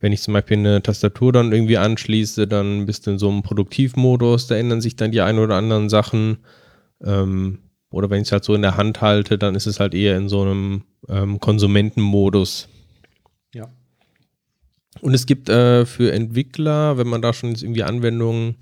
[0.00, 3.42] wenn ich zum Beispiel eine Tastatur dann irgendwie anschließe, dann bist du in so einem
[3.42, 6.38] Produktivmodus, da ändern sich dann die ein oder anderen Sachen.
[7.02, 7.58] Ähm,
[7.90, 10.16] oder wenn ich es halt so in der Hand halte, dann ist es halt eher
[10.16, 12.68] in so einem ähm, Konsumentenmodus.
[15.00, 18.56] Und es gibt äh, für Entwickler, wenn man da schon jetzt irgendwie Anwendungen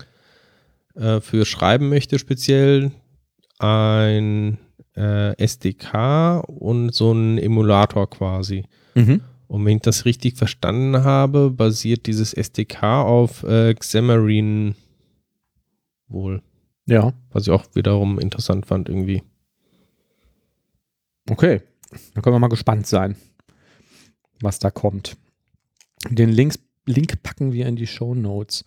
[0.95, 2.91] äh, für schreiben möchte, speziell
[3.59, 4.57] ein
[4.95, 8.65] äh, SDK und so ein Emulator quasi.
[8.95, 9.21] Mhm.
[9.47, 14.75] Und wenn ich das richtig verstanden habe, basiert dieses SDK auf äh, Xamarin
[16.07, 16.41] wohl.
[16.85, 19.23] Ja, Was ich auch wiederum interessant fand irgendwie.
[21.29, 21.61] okay.
[22.13, 23.17] Da können wir mal gespannt sein,
[24.39, 25.17] was da kommt.
[26.09, 28.65] Den Links, Link packen wir in die Show Notes.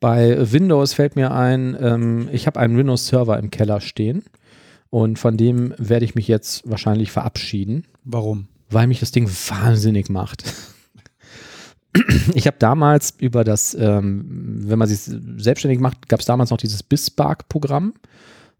[0.00, 4.24] Bei Windows fällt mir ein, ähm, ich habe einen Windows-Server im Keller stehen
[4.90, 7.86] und von dem werde ich mich jetzt wahrscheinlich verabschieden.
[8.04, 8.48] Warum?
[8.74, 10.44] weil mich das Ding wahnsinnig macht.
[12.34, 14.24] Ich habe damals über das, ähm,
[14.66, 14.98] wenn man sich
[15.36, 17.94] selbstständig macht, gab es damals noch dieses BizSpark-Programm,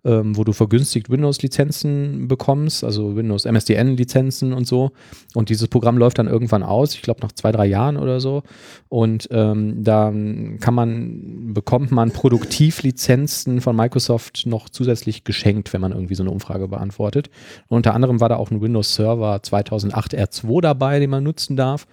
[0.05, 4.91] ähm, wo du vergünstigt Windows-Lizenzen bekommst, also Windows MSDN-Lizenzen und so.
[5.35, 8.43] Und dieses Programm läuft dann irgendwann aus, ich glaube nach zwei, drei Jahren oder so.
[8.89, 10.13] Und ähm, da
[10.61, 16.31] kann man, bekommt man Produktivlizenzen von Microsoft noch zusätzlich geschenkt, wenn man irgendwie so eine
[16.31, 17.31] Umfrage beantwortet.
[17.69, 21.87] Unter anderem war da auch ein Windows Server 2008 R2 dabei, den man nutzen darf.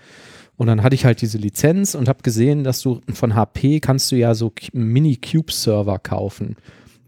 [0.57, 4.11] Und dann hatte ich halt diese Lizenz und habe gesehen, dass du von HP kannst
[4.11, 6.55] du ja so Mini-Cube-Server kaufen,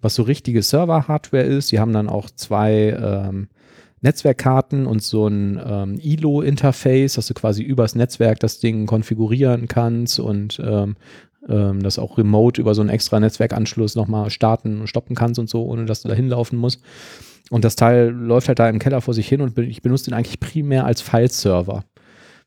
[0.04, 1.72] was so richtige Server-Hardware ist.
[1.72, 3.48] Die haben dann auch zwei ähm,
[4.02, 10.20] Netzwerkkarten und so ein ähm, ILO-Interface, dass du quasi übers Netzwerk das Ding konfigurieren kannst
[10.20, 10.98] und ähm,
[11.48, 15.50] ähm, das auch remote über so einen extra Netzwerkanschluss nochmal starten und stoppen kannst und
[15.50, 16.82] so, ohne dass du da hinlaufen musst.
[17.50, 20.14] Und das Teil läuft halt da im Keller vor sich hin und ich benutze den
[20.14, 21.84] eigentlich primär als File-Server.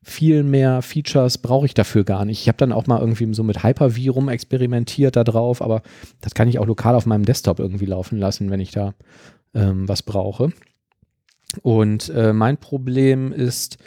[0.09, 2.41] Viel mehr Features brauche ich dafür gar nicht.
[2.41, 5.83] Ich habe dann auch mal irgendwie so mit Hyper-V rum experimentiert da drauf, aber
[6.21, 8.95] das kann ich auch lokal auf meinem Desktop irgendwie laufen lassen, wenn ich da
[9.53, 10.53] ähm, was brauche.
[11.63, 13.79] Und äh, mein Problem ist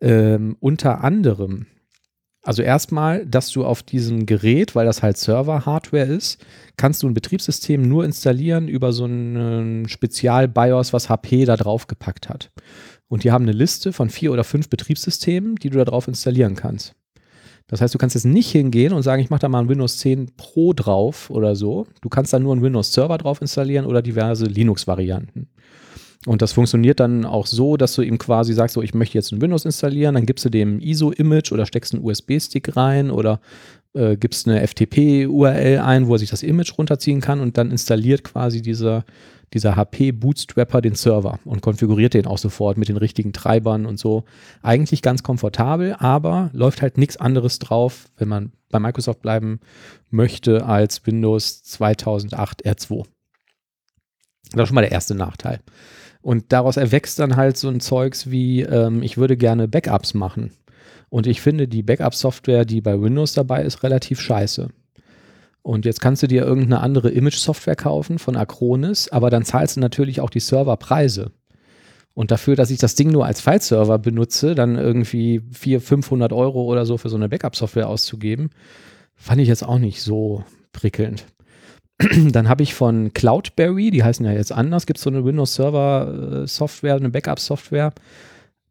[0.00, 1.66] ähm, unter anderem
[2.42, 6.42] Also erstmal, dass du auf diesem Gerät, weil das halt Server-Hardware ist,
[6.78, 12.30] kannst du ein Betriebssystem nur installieren über so ein Spezial-BIOS, was HP da drauf gepackt
[12.30, 12.50] hat.
[13.08, 16.54] Und die haben eine Liste von vier oder fünf Betriebssystemen, die du da drauf installieren
[16.54, 16.94] kannst.
[17.66, 19.98] Das heißt, du kannst jetzt nicht hingehen und sagen, ich mache da mal ein Windows
[19.98, 21.86] 10 Pro drauf oder so.
[22.00, 25.48] Du kannst da nur einen Windows Server drauf installieren oder diverse Linux-Varianten.
[26.26, 29.32] Und das funktioniert dann auch so, dass du ihm quasi sagst, so, ich möchte jetzt
[29.32, 33.40] ein Windows installieren, dann gibst du dem ISO-Image oder steckst einen USB-Stick rein oder
[33.94, 38.24] äh, gibst eine FTP-URL ein, wo er sich das Image runterziehen kann und dann installiert
[38.24, 39.04] quasi dieser,
[39.54, 44.24] dieser HP-Bootstrapper den Server und konfiguriert den auch sofort mit den richtigen Treibern und so.
[44.62, 49.60] Eigentlich ganz komfortabel, aber läuft halt nichts anderes drauf, wenn man bei Microsoft bleiben
[50.10, 53.04] möchte, als Windows 2008 R2.
[54.52, 55.60] Das ist schon mal der erste Nachteil.
[56.20, 60.52] Und daraus erwächst dann halt so ein Zeugs wie, ähm, ich würde gerne Backups machen.
[61.10, 64.68] Und ich finde die Backup-Software, die bei Windows dabei ist, relativ scheiße.
[65.68, 69.80] Und jetzt kannst du dir irgendeine andere Image-Software kaufen von Acronis, aber dann zahlst du
[69.80, 71.30] natürlich auch die Serverpreise.
[72.14, 76.62] Und dafür, dass ich das Ding nur als File-Server benutze, dann irgendwie 400, 500 Euro
[76.62, 78.48] oder so für so eine Backup-Software auszugeben,
[79.14, 81.26] fand ich jetzt auch nicht so prickelnd.
[82.32, 86.94] Dann habe ich von Cloudberry, die heißen ja jetzt anders, gibt es so eine Windows-Server-Software,
[86.94, 87.92] eine Backup-Software.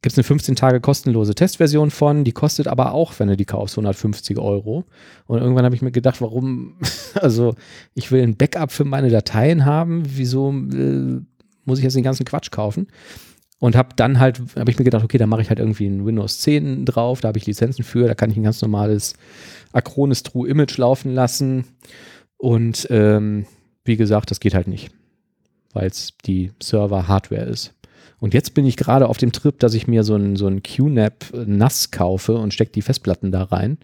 [0.01, 3.45] Gibt es eine 15 Tage kostenlose Testversion von, die kostet aber auch, wenn du die
[3.45, 4.85] kaufst, 150 Euro.
[5.25, 6.75] Und irgendwann habe ich mir gedacht, warum,
[7.15, 7.55] also
[7.95, 11.19] ich will ein Backup für meine Dateien haben, wieso äh,
[11.65, 12.87] muss ich jetzt den ganzen Quatsch kaufen?
[13.59, 16.05] Und habe dann halt, habe ich mir gedacht, okay, da mache ich halt irgendwie ein
[16.05, 19.15] Windows 10 drauf, da habe ich Lizenzen für, da kann ich ein ganz normales
[19.73, 21.65] Acronis True Image laufen lassen.
[22.37, 23.47] Und ähm,
[23.83, 24.91] wie gesagt, das geht halt nicht,
[25.73, 27.73] weil es die Server-Hardware ist.
[28.19, 30.63] Und jetzt bin ich gerade auf dem Trip, dass ich mir so ein, so ein
[30.63, 33.77] QNAP NAS kaufe und stecke die Festplatten da rein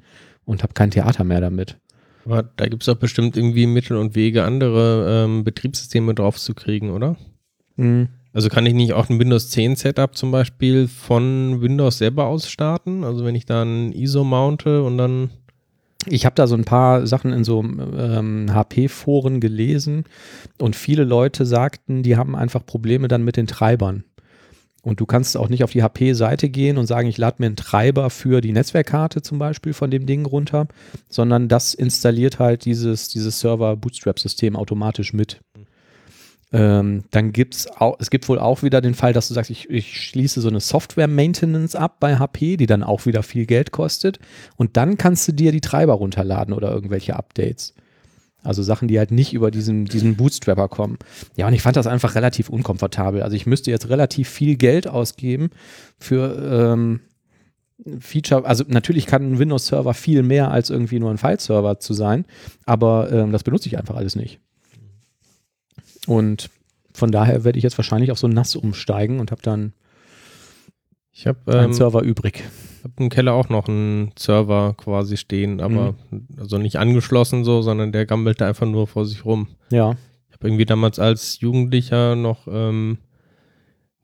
[0.46, 1.78] und habe kein Theater mehr damit.
[2.26, 6.54] Aber da gibt es doch bestimmt irgendwie Mittel und Wege, andere ähm, Betriebssysteme drauf zu
[6.54, 7.18] kriegen, oder?
[7.76, 8.10] Mhm.
[8.34, 12.50] Also kann ich nicht auch ein Windows 10 Setup zum Beispiel von Windows selber aus
[12.50, 13.04] starten?
[13.04, 15.30] Also wenn ich dann ISO mounte und dann
[16.08, 20.04] ich habe da so ein paar Sachen in so ähm, HP-Foren gelesen
[20.60, 24.04] und viele Leute sagten, die haben einfach Probleme dann mit den Treibern.
[24.84, 27.56] Und du kannst auch nicht auf die HP-Seite gehen und sagen, ich lade mir einen
[27.56, 30.68] Treiber für die Netzwerkkarte zum Beispiel von dem Ding runter,
[31.10, 35.40] sondern das installiert halt dieses, dieses Server-Bootstrap-System automatisch mit.
[36.52, 37.68] Ähm, dann gibt es
[37.98, 40.60] es gibt wohl auch wieder den Fall, dass du sagst, ich, ich schließe so eine
[40.60, 44.20] Software-Maintenance ab bei HP, die dann auch wieder viel Geld kostet.
[44.58, 47.74] Und dann kannst du dir die Treiber runterladen oder irgendwelche Updates.
[48.44, 50.98] Also Sachen, die halt nicht über diesen, diesen Bootstrapper kommen.
[51.36, 53.24] Ja, und ich fand das einfach relativ unkomfortabel.
[53.24, 55.50] Also ich müsste jetzt relativ viel Geld ausgeben
[55.98, 57.00] für ähm,
[58.00, 58.46] Feature.
[58.46, 62.26] Also natürlich kann ein Windows-Server viel mehr als irgendwie nur ein File-Server zu sein,
[62.66, 64.40] aber ähm, das benutze ich einfach alles nicht.
[66.06, 66.50] Und
[66.94, 69.74] von daher werde ich jetzt wahrscheinlich auf so nass umsteigen und habe dann
[71.12, 72.44] ich hab, einen ähm, Server übrig.
[72.84, 76.28] Ich habe im Keller auch noch einen Server quasi stehen, aber mhm.
[76.38, 79.48] also nicht angeschlossen so, sondern der gammelte einfach nur vor sich rum.
[79.72, 79.92] Ja.
[80.28, 82.98] Ich habe irgendwie damals als Jugendlicher noch, ähm,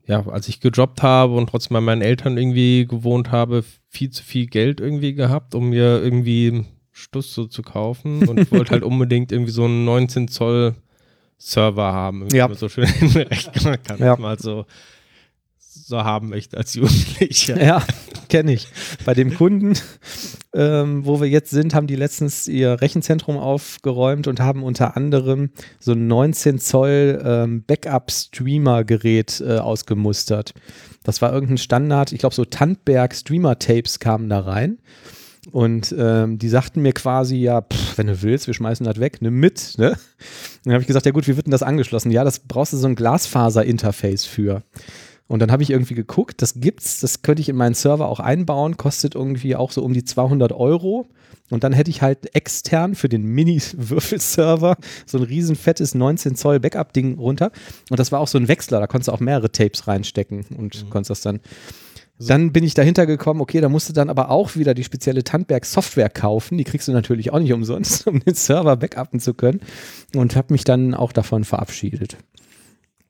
[0.06, 4.24] ja, als ich gejobbt habe und trotzdem bei meinen Eltern irgendwie gewohnt habe, viel zu
[4.24, 8.82] viel Geld irgendwie gehabt, um mir irgendwie Stuss so zu kaufen und ich wollte halt
[8.82, 10.74] unbedingt irgendwie so einen 19 Zoll
[11.36, 12.48] Server haben, wie ja.
[12.48, 13.98] man so schön rechnen kann.
[13.98, 14.16] Ja.
[14.16, 14.64] Mal so,
[15.58, 17.62] so haben möchte als Jugendlicher.
[17.62, 17.82] Ja,
[18.30, 18.68] kenne ich.
[19.04, 19.74] Bei dem Kunden,
[20.54, 25.50] ähm, wo wir jetzt sind, haben die letztens ihr Rechenzentrum aufgeräumt und haben unter anderem
[25.78, 30.54] so ein 19 Zoll ähm, Backup-Streamer-Gerät äh, ausgemustert.
[31.02, 34.78] Das war irgendein Standard, ich glaube so Tandberg Streamer-Tapes kamen da rein.
[35.52, 39.18] Und ähm, die sagten mir quasi, ja, pff, wenn du willst, wir schmeißen das weg,
[39.20, 39.74] nimm mit.
[39.78, 39.96] Ne?
[40.64, 42.10] Dann habe ich gesagt, ja gut, wie wird denn das angeschlossen?
[42.10, 44.62] Ja, das brauchst du so ein Glasfaser-Interface für.
[45.30, 48.18] Und dann habe ich irgendwie geguckt, das gibt's, das könnte ich in meinen Server auch
[48.18, 51.06] einbauen, kostet irgendwie auch so um die 200 Euro.
[51.50, 56.58] Und dann hätte ich halt extern für den Mini-Würfelserver so ein riesen fettes 19 Zoll
[56.58, 57.52] Backup-Ding runter.
[57.90, 60.84] Und das war auch so ein Wechsler, da konntest du auch mehrere Tapes reinstecken und
[60.84, 60.90] mhm.
[60.90, 61.38] konntest das dann
[62.28, 65.24] dann bin ich dahinter gekommen, okay, da musst du dann aber auch wieder die spezielle
[65.24, 66.58] Tandberg Software kaufen.
[66.58, 69.60] Die kriegst du natürlich auch nicht umsonst, um den Server backuppen zu können.
[70.14, 72.18] Und habe mich dann auch davon verabschiedet.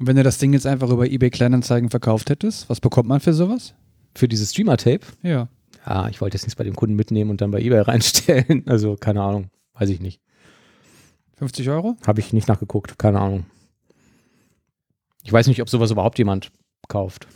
[0.01, 3.21] Und wenn du das Ding jetzt einfach über eBay Kleinanzeigen verkauft hättest, was bekommt man
[3.21, 3.75] für sowas?
[4.15, 5.01] Für dieses Streamer-Tape?
[5.23, 5.49] Ja.
[5.87, 8.65] Ja, ich wollte jetzt nichts bei dem Kunden mitnehmen und dann bei eBay reinstellen.
[8.67, 9.51] Also, keine Ahnung.
[9.75, 10.23] Weiß ich nicht.
[11.37, 11.97] 50 Euro?
[12.07, 12.99] Habe ich nicht nachgeguckt.
[12.99, 13.45] Keine Ahnung.
[15.23, 16.51] Ich weiß nicht, ob sowas überhaupt jemand
[16.89, 17.27] kauft.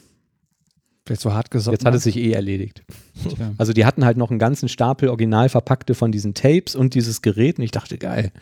[1.05, 1.75] Vielleicht so hart gesagt.
[1.75, 2.83] Jetzt hat es sich eh erledigt.
[3.29, 3.53] Tja.
[3.59, 7.21] Also die hatten halt noch einen ganzen Stapel original verpackte von diesen Tapes und dieses
[7.21, 8.33] Gerät und ich dachte, geil.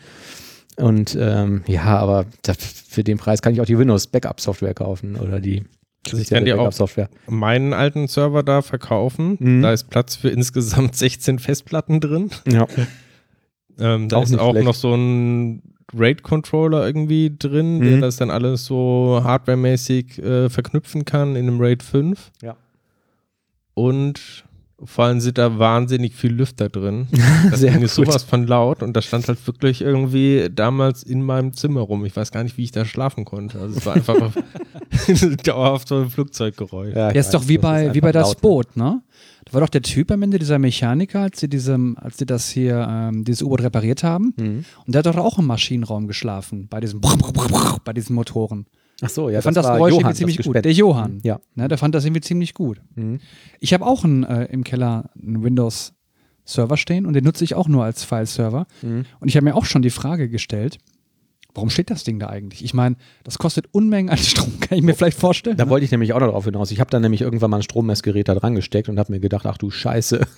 [0.77, 4.73] Und ähm, ja, aber das, für den Preis kann ich auch die Windows Backup Software
[4.73, 5.63] kaufen oder die
[6.07, 7.09] Also ich kann dir auch Backup Software.
[7.27, 9.37] meinen alten Server da verkaufen.
[9.39, 9.61] Mhm.
[9.61, 12.29] Da ist Platz für insgesamt 16 Festplatten drin.
[12.49, 12.67] Ja.
[13.79, 14.65] Ähm, da Auch ist auch schlecht.
[14.67, 15.63] noch so ein
[15.95, 18.01] RAID-Controller irgendwie drin, der Mhm.
[18.01, 22.31] das dann alles so hardwaremäßig äh, verknüpfen kann in einem RAID 5.
[22.43, 22.55] Ja.
[23.73, 24.45] Und
[24.85, 27.07] vor allem sind da wahnsinnig viel Lüfter drin.
[27.49, 28.07] Das Sehr Ding ist gut.
[28.07, 32.05] sowas von laut und das stand halt wirklich irgendwie damals in meinem Zimmer rum.
[32.05, 33.59] Ich weiß gar nicht, wie ich da schlafen konnte.
[33.59, 34.31] Also es war einfach
[35.43, 36.95] dauerhaft so ein Flugzeuggeräusch.
[36.95, 38.41] Ja, ist doch wie bei, ist wie bei das laut.
[38.41, 39.01] Boot, ne?
[39.45, 42.49] Da war doch der Typ am Ende, dieser Mechaniker, als sie, diesem, als sie das
[42.49, 44.33] hier, ähm, dieses U-Boot repariert haben.
[44.37, 44.65] Mhm.
[44.85, 47.01] Und der hat doch auch im Maschinenraum geschlafen, bei diesem,
[47.83, 48.65] bei diesen Motoren.
[49.05, 50.65] Ach so, ja, Der fand das, war Geräusch Johann, irgendwie ziemlich das gut.
[50.65, 51.19] Der Johann.
[51.23, 51.39] Ja.
[51.55, 52.81] Ne, der fand das irgendwie ziemlich gut.
[52.95, 53.19] Mhm.
[53.59, 57.67] Ich habe auch einen, äh, im Keller einen Windows-Server stehen und den nutze ich auch
[57.67, 58.65] nur als File-Server.
[58.81, 59.05] Mhm.
[59.19, 60.79] Und ich habe mir auch schon die Frage gestellt,
[61.53, 62.63] warum steht das Ding da eigentlich?
[62.63, 65.57] Ich meine, das kostet Unmengen an Strom, kann ich mir vielleicht vorstellen.
[65.57, 65.71] Da ne?
[65.71, 66.71] wollte ich nämlich auch noch drauf hinaus.
[66.71, 69.45] Ich habe dann nämlich irgendwann mal ein Strommessgerät da dran gesteckt und habe mir gedacht,
[69.45, 70.25] ach du Scheiße.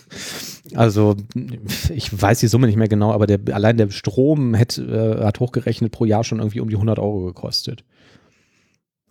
[0.73, 1.15] Also
[1.93, 4.81] ich weiß die Summe nicht mehr genau, aber der, allein der Strom hätte,
[5.21, 7.83] äh, hat hochgerechnet pro Jahr schon irgendwie um die 100 Euro gekostet.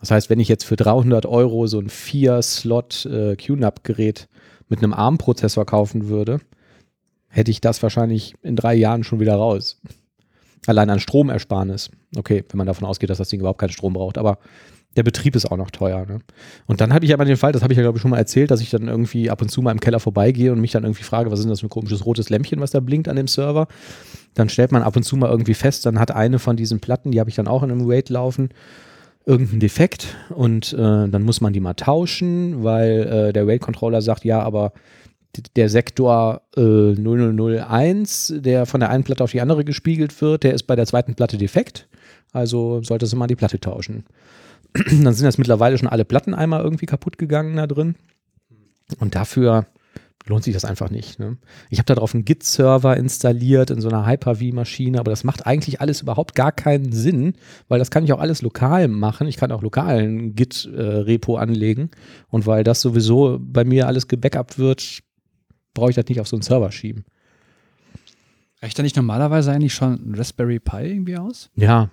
[0.05, 3.37] Das heißt, wenn ich jetzt für 300 Euro so ein 4-Slot äh,
[4.69, 6.41] mit einem ARM-Prozessor kaufen würde,
[7.29, 9.81] hätte ich das wahrscheinlich in drei Jahren schon wieder raus.
[10.67, 11.89] Allein an Stromersparnis.
[12.19, 14.37] Okay, wenn man davon ausgeht, dass das Ding überhaupt keinen Strom braucht, aber
[14.95, 16.05] der Betrieb ist auch noch teuer.
[16.05, 16.19] Ne?
[16.67, 18.19] Und dann habe ich aber den Fall, das habe ich ja glaube ich schon mal
[18.19, 20.85] erzählt, dass ich dann irgendwie ab und zu mal im Keller vorbeigehe und mich dann
[20.85, 23.27] irgendwie frage, was ist das für ein komisches rotes Lämpchen, was da blinkt an dem
[23.27, 23.69] Server.
[24.35, 27.11] Dann stellt man ab und zu mal irgendwie fest, dann hat eine von diesen Platten,
[27.11, 28.51] die habe ich dann auch in einem RAID laufen,
[29.27, 34.25] irgendeinen Defekt und äh, dann muss man die mal tauschen, weil äh, der RAID-Controller sagt,
[34.25, 34.73] ja, aber
[35.57, 40.55] der Sektor äh, 0001, der von der einen Platte auf die andere gespiegelt wird, der
[40.55, 41.89] ist bei der zweiten Platte defekt.
[42.33, 44.05] Also solltest du mal die Platte tauschen.
[44.75, 47.95] Dann sind jetzt mittlerweile schon alle Platten einmal irgendwie kaputt gegangen da drin.
[48.99, 49.67] Und dafür
[50.27, 51.19] lohnt sich das einfach nicht.
[51.19, 51.37] Ne?
[51.69, 56.01] Ich habe darauf einen Git-Server installiert in so einer Hyper-V-Maschine, aber das macht eigentlich alles
[56.01, 57.35] überhaupt gar keinen Sinn,
[57.69, 59.27] weil das kann ich auch alles lokal machen.
[59.27, 61.91] Ich kann auch lokal ein Git-Repo anlegen.
[62.29, 65.01] Und weil das sowieso bei mir alles gebackupt wird,
[65.75, 67.05] brauche ich das nicht auf so einen Server schieben.
[68.63, 71.51] Reicht da nicht normalerweise eigentlich schon ein Raspberry Pi irgendwie aus?
[71.55, 71.91] Ja,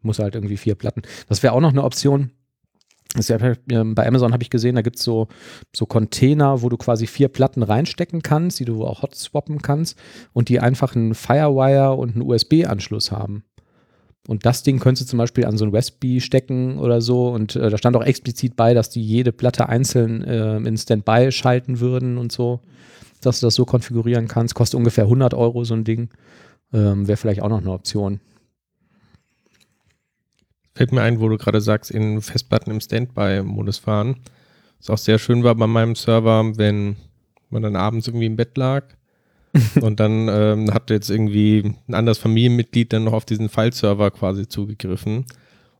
[0.00, 1.02] muss halt irgendwie vier Platten.
[1.28, 2.30] Das wäre auch noch eine Option.
[2.30, 5.26] Das ist ja, ähm, bei Amazon habe ich gesehen, da gibt es so,
[5.74, 9.98] so Container, wo du quasi vier Platten reinstecken kannst, die du auch hot swappen kannst
[10.32, 13.42] und die einfach einen Firewire und einen USB-Anschluss haben.
[14.28, 17.28] Und das Ding könntest du zum Beispiel an so ein Raspberry stecken oder so.
[17.30, 21.32] Und äh, da stand auch explizit bei, dass die jede Platte einzeln äh, in Standby
[21.32, 22.60] schalten würden und so,
[23.22, 24.54] dass du das so konfigurieren kannst.
[24.54, 26.10] Kostet ungefähr 100 Euro so ein Ding.
[26.72, 28.20] Ähm, Wäre vielleicht auch noch eine Option.
[30.80, 34.16] Fällt mir ein, wo du gerade sagst, in Festplatten im Standby-Modus fahren.
[34.78, 36.96] Was auch sehr schön war bei meinem Server, wenn
[37.50, 38.84] man dann abends irgendwie im Bett lag
[39.82, 44.48] und dann ähm, hat jetzt irgendwie ein anderes Familienmitglied dann noch auf diesen File-Server quasi
[44.48, 45.26] zugegriffen.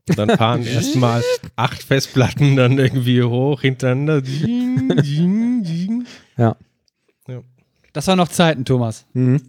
[0.06, 1.24] Und dann fahren erstmal
[1.56, 4.20] acht Festplatten dann irgendwie hoch hintereinander.
[4.20, 6.06] Ding, ding, ding.
[6.36, 6.56] Ja.
[7.94, 9.06] Das waren noch Zeiten, Thomas.
[9.14, 9.40] Mhm.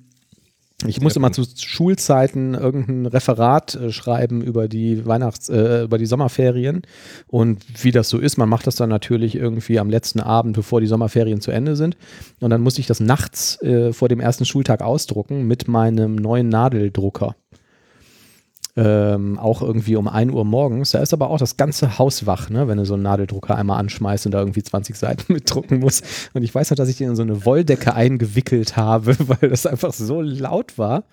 [0.88, 5.98] Ich musste Ja, mal zu Schulzeiten irgendein Referat äh, schreiben über die Weihnachts-, äh, über
[5.98, 6.82] die Sommerferien.
[7.28, 10.82] Und wie das so ist, man macht das dann natürlich irgendwie am letzten Abend, bevor
[10.82, 11.98] die Sommerferien zu Ende sind.
[12.39, 16.50] Und dann musste ich das nachts äh, vor dem ersten Schultag ausdrucken mit meinem neuen
[16.50, 17.36] Nadeldrucker.
[18.78, 20.92] Ähm, auch irgendwie um 1 Uhr morgens.
[20.92, 23.80] Da ist aber auch das ganze Haus wach, ne, wenn du so einen Nadeldrucker einmal
[23.80, 26.06] anschmeißt und da irgendwie 20 Seiten mitdrucken musst.
[26.34, 29.66] Und ich weiß noch, dass ich den in so eine Wolldecke eingewickelt habe, weil das
[29.66, 31.04] einfach so laut war.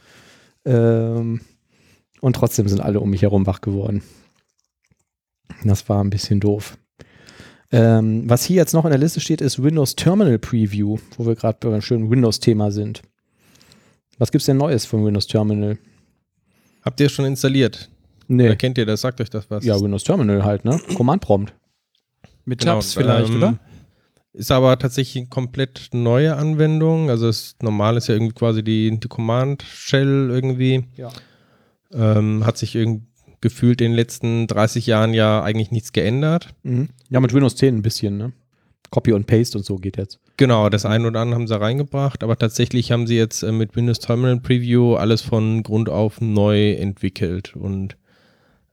[0.65, 1.41] Ähm,
[2.21, 4.03] und trotzdem sind alle um mich herum wach geworden.
[5.65, 6.79] Das war ein bisschen doof.
[7.71, 11.35] Ähm, was hier jetzt noch in der Liste steht, ist Windows Terminal Preview, wo wir
[11.35, 13.03] gerade beim schönen Windows-Thema sind.
[14.19, 15.79] Was gibt's denn Neues von Windows Terminal?
[16.89, 17.91] Habt ihr schon installiert?
[18.29, 18.47] Nee.
[18.47, 19.03] Oder kennt ihr das?
[19.03, 19.63] Sagt euch das was?
[19.63, 20.81] Ja, Windows Terminal halt, ne?
[20.97, 21.53] Command Prompt.
[22.47, 23.59] Mit Genau, Tabs vielleicht, ähm, oder?
[24.33, 27.11] Ist aber tatsächlich eine komplett neue Anwendung.
[27.11, 30.87] Also das normal ist ja irgendwie quasi die, die Command Shell irgendwie.
[30.97, 31.11] Ja.
[31.93, 33.07] Ähm, hat sich irgendwie
[33.43, 36.55] gefühlt in den letzten 30 Jahren ja eigentlich nichts geändert.
[36.63, 36.89] Mhm.
[37.11, 38.33] Ja, mit Windows 10 ein bisschen, ne?
[38.89, 40.21] Copy und Paste und so geht jetzt.
[40.39, 43.75] Genau, das eine oder andere haben sie reingebracht, aber tatsächlich haben sie jetzt äh, mit
[43.75, 47.97] Windows Terminal Preview alles von Grund auf neu entwickelt und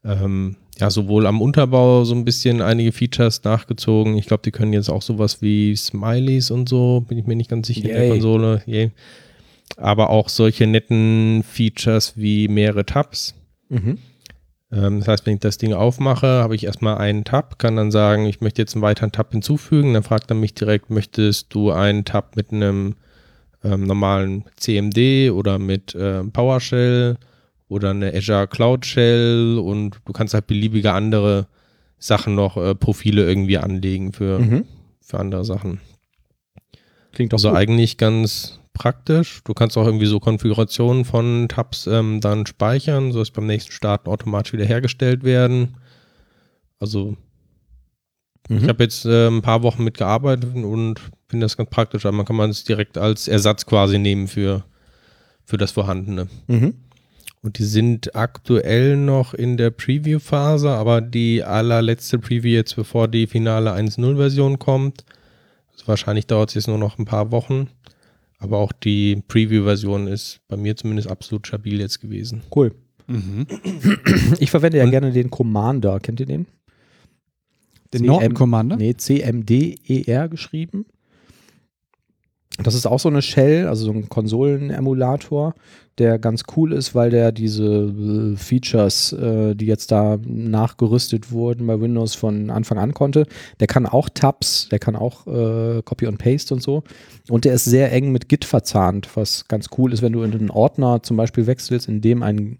[0.04, 4.16] ähm, ja, sowohl am Unterbau so ein bisschen einige Features nachgezogen.
[4.16, 7.50] Ich glaube, die können jetzt auch sowas wie Smileys und so, bin ich mir nicht
[7.50, 8.10] ganz sicher in der Yay.
[8.10, 8.62] Konsole.
[8.66, 8.92] Yay.
[9.76, 13.34] Aber auch solche netten Features wie mehrere Tabs.
[13.70, 13.98] Mhm.
[14.76, 17.90] Ähm, das heißt, wenn ich das Ding aufmache, habe ich erstmal einen Tab, kann dann
[17.90, 19.94] sagen, ich möchte jetzt einen weiteren Tab hinzufügen.
[19.94, 22.94] Dann fragt er mich direkt, möchtest du einen Tab mit einem
[23.64, 27.16] ähm, normalen CMD oder mit ähm, PowerShell
[27.68, 31.46] oder eine Azure Cloud Shell und du kannst halt beliebige andere
[31.98, 34.64] Sachen noch, äh, Profile irgendwie anlegen für, Mhm.
[35.00, 35.80] für andere Sachen.
[37.12, 37.58] Klingt doch Also gut.
[37.58, 39.40] eigentlich ganz praktisch.
[39.44, 44.08] Du kannst auch irgendwie so Konfigurationen von Tabs ähm, dann speichern, sodass beim nächsten Starten
[44.08, 45.76] automatisch wieder hergestellt werden.
[46.78, 47.16] Also
[48.48, 48.68] ich Mhm.
[48.68, 52.06] habe jetzt äh, ein paar Wochen mitgearbeitet und finde das ganz praktisch.
[52.06, 54.64] Aber man kann man es direkt als Ersatz quasi nehmen für,
[55.44, 56.28] für das Vorhandene.
[56.46, 56.74] Mhm.
[57.42, 63.26] Und die sind aktuell noch in der Preview-Phase, aber die allerletzte Preview jetzt, bevor die
[63.26, 65.04] finale 1.0-Version kommt.
[65.72, 67.68] Also wahrscheinlich dauert es jetzt nur noch ein paar Wochen.
[68.38, 72.42] Aber auch die Preview-Version ist bei mir zumindest absolut stabil jetzt gewesen.
[72.54, 72.74] Cool.
[73.06, 73.46] Mhm.
[74.40, 76.00] Ich verwende ja Und- gerne den Commander.
[76.00, 76.46] Kennt ihr den?
[77.94, 78.76] Den CM Norton Commander?
[78.76, 80.86] Nee, CMDER E geschrieben.
[82.62, 85.54] Das ist auch so eine Shell, also so ein Konsolenemulator,
[85.98, 91.66] der ganz cool ist, weil der diese äh, Features, äh, die jetzt da nachgerüstet wurden
[91.66, 93.26] bei Windows von Anfang an konnte.
[93.60, 96.82] Der kann auch Tabs, der kann auch äh, Copy und Paste und so.
[97.28, 100.32] Und der ist sehr eng mit Git verzahnt, was ganz cool ist, wenn du in
[100.32, 102.58] einen Ordner zum Beispiel wechselst, in dem ein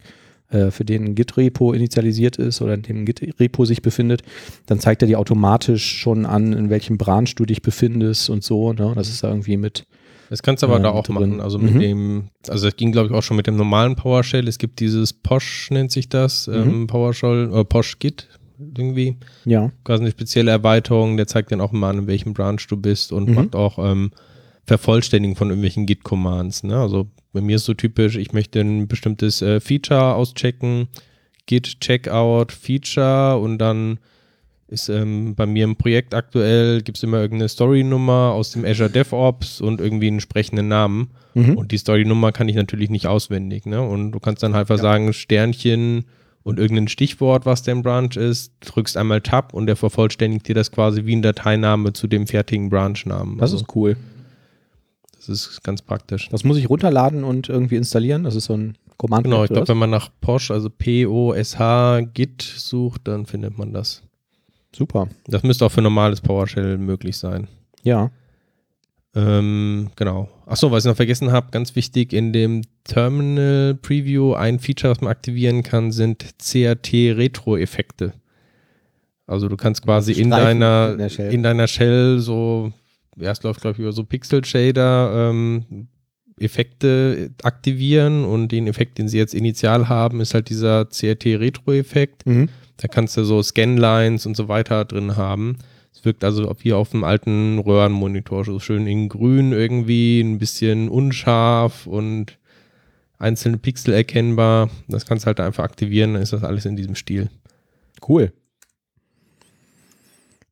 [0.50, 4.22] äh, für den ein Git-Repo initialisiert ist oder in dem Git-Repo sich befindet,
[4.66, 8.72] dann zeigt er dir automatisch schon an, in welchem Branch du dich befindest und so.
[8.72, 8.92] Ne?
[8.94, 9.84] Das ist da irgendwie mit.
[10.28, 11.14] Das kannst du aber Ähm, da auch drin.
[11.14, 11.40] machen.
[11.40, 11.78] Also mit Mhm.
[11.80, 14.48] dem, also das ging, glaube ich, auch schon mit dem normalen PowerShell.
[14.48, 16.54] Es gibt dieses Posh, nennt sich das, Mhm.
[16.54, 18.28] ähm, PowerShell, äh, Posh Git
[18.58, 19.16] irgendwie.
[19.44, 19.70] Ja.
[19.84, 23.12] quasi eine spezielle Erweiterung, der zeigt dann auch immer an, in welchem Branch du bist
[23.12, 23.34] und Mhm.
[23.34, 24.10] macht auch ähm,
[24.66, 26.64] Vervollständigen von irgendwelchen Git-Commands.
[26.64, 26.76] Ne?
[26.76, 30.88] Also bei mir ist so typisch, ich möchte ein bestimmtes äh, Feature auschecken,
[31.46, 33.98] Git Checkout Feature und dann
[34.68, 38.90] ist ähm, bei mir im Projekt aktuell, gibt es immer irgendeine Story-Nummer aus dem Azure
[38.90, 41.10] DevOps und irgendwie einen entsprechenden Namen.
[41.34, 41.56] Mhm.
[41.56, 43.64] Und die Story-Nummer kann ich natürlich nicht auswendig.
[43.66, 43.80] Ne?
[43.80, 46.06] Und du kannst dann halt einfach sagen, Sternchen
[46.42, 50.72] und irgendein Stichwort, was dein Branch ist, drückst einmal Tab und der vervollständigt dir das
[50.72, 53.38] quasi wie ein Dateiname zu dem fertigen Branch-Namen.
[53.38, 53.96] Das Also, ist cool.
[55.28, 56.28] Das ist ganz praktisch.
[56.30, 58.24] Das muss ich runterladen und irgendwie installieren.
[58.24, 59.24] Das ist so ein Command.
[59.24, 64.02] Genau, ich glaube, wenn man nach Posh, also P-O-S-H Git sucht, dann findet man das.
[64.74, 65.08] Super.
[65.26, 67.48] Das müsste auch für normales PowerShell möglich sein.
[67.82, 68.10] Ja.
[69.14, 70.28] Ähm, genau.
[70.44, 75.00] Achso, was ich noch vergessen habe, ganz wichtig, in dem Terminal Preview ein Feature, was
[75.00, 78.12] man aktivieren kann, sind CRT-Retro-Effekte.
[79.26, 82.72] Also du kannst quasi in deiner, in in deiner Shell so,
[83.16, 85.88] ja, es läuft, glaube ich, über so Pixel-Shader ähm,
[86.38, 92.26] Effekte aktivieren und den Effekt, den sie jetzt initial haben, ist halt dieser CRT-Retro-Effekt.
[92.26, 92.48] Mhm.
[92.76, 95.56] Da kannst du so Scanlines und so weiter drin haben.
[95.94, 100.90] Es wirkt also wie auf einem alten Röhrenmonitor, so schön in grün irgendwie, ein bisschen
[100.90, 102.38] unscharf und
[103.18, 104.68] einzelne Pixel erkennbar.
[104.88, 107.30] Das kannst du halt einfach aktivieren, dann ist das alles in diesem Stil.
[108.06, 108.30] Cool.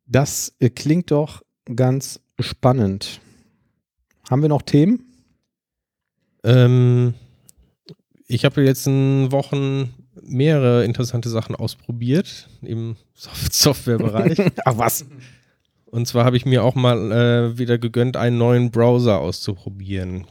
[0.07, 1.43] Das äh, klingt doch
[1.77, 3.21] ganz spannend.
[4.29, 5.05] Haben wir noch Themen?
[6.45, 7.15] Ähm,
[8.27, 14.39] ich habe in den letzten Wochen mehrere interessante Sachen ausprobiert im Soft Softwarebereich.
[14.65, 15.07] Ach was?
[15.87, 20.27] Und zwar habe ich mir auch mal äh, wieder gegönnt, einen neuen Browser auszuprobieren.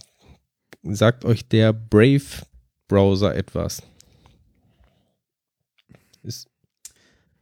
[0.84, 2.46] Sagt euch der Brave
[2.90, 3.82] Browser etwas?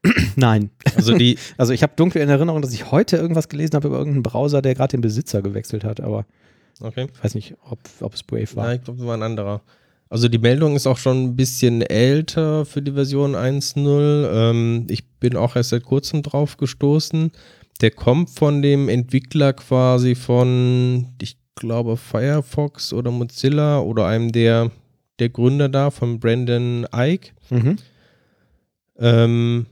[0.36, 0.72] Nein.
[0.96, 3.98] also die, Also ich habe dunkel in Erinnerung, dass ich heute irgendwas gelesen habe über
[3.98, 6.26] irgendeinen Browser, der gerade den Besitzer gewechselt hat, aber
[6.82, 7.08] okay.
[7.14, 8.68] ich weiß nicht, ob, ob es Brave war.
[8.68, 9.62] Ja, ich glaube, das war ein anderer.
[10.10, 14.30] Also die Meldung ist auch schon ein bisschen älter für die Version 1.0.
[14.30, 17.32] Ähm, ich bin auch erst seit kurzem drauf gestoßen.
[17.80, 24.72] Der kommt von dem Entwickler quasi von, ich glaube, Firefox oder Mozilla oder einem der,
[25.20, 27.30] der Gründer da, von Brandon Ike.
[27.50, 27.78] Mhm.
[29.00, 29.66] Ähm,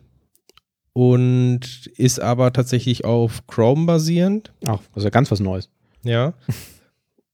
[1.00, 4.52] und ist aber tatsächlich auf Chrome basierend.
[4.66, 5.70] Ach, das ist ja ganz was Neues.
[6.04, 6.34] Ja.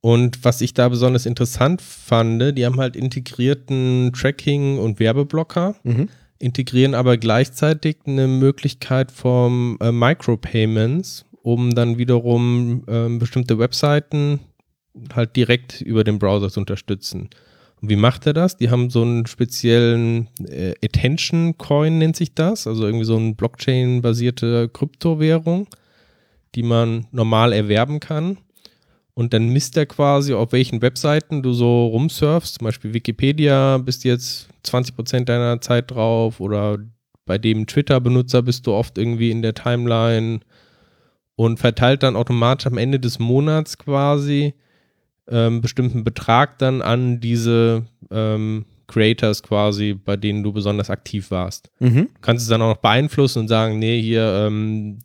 [0.01, 6.09] Und was ich da besonders interessant fand, die haben halt integrierten Tracking- und Werbeblocker, Mhm.
[6.37, 14.41] integrieren aber gleichzeitig eine Möglichkeit vom äh, Micropayments, um dann wiederum ähm, bestimmte Webseiten
[15.15, 17.31] halt direkt über den Browser zu unterstützen.
[17.81, 18.57] Und wie macht er das?
[18.57, 23.33] Die haben so einen speziellen äh, Attention Coin, nennt sich das, also irgendwie so eine
[23.33, 25.67] Blockchain-basierte Kryptowährung,
[26.55, 28.37] die man normal erwerben kann.
[29.13, 34.03] Und dann misst er quasi, auf welchen Webseiten du so rumsurfst, zum Beispiel Wikipedia, bist
[34.03, 36.79] jetzt 20% deiner Zeit drauf oder
[37.25, 40.41] bei dem Twitter-Benutzer bist du oft irgendwie in der Timeline
[41.35, 44.53] und verteilt dann automatisch am Ende des Monats quasi
[45.29, 51.71] ähm, bestimmten Betrag dann an diese ähm, Creators quasi, bei denen du besonders aktiv warst.
[51.79, 52.09] Mhm.
[52.13, 54.99] Du kannst es dann auch noch beeinflussen und sagen, nee, hier, ähm,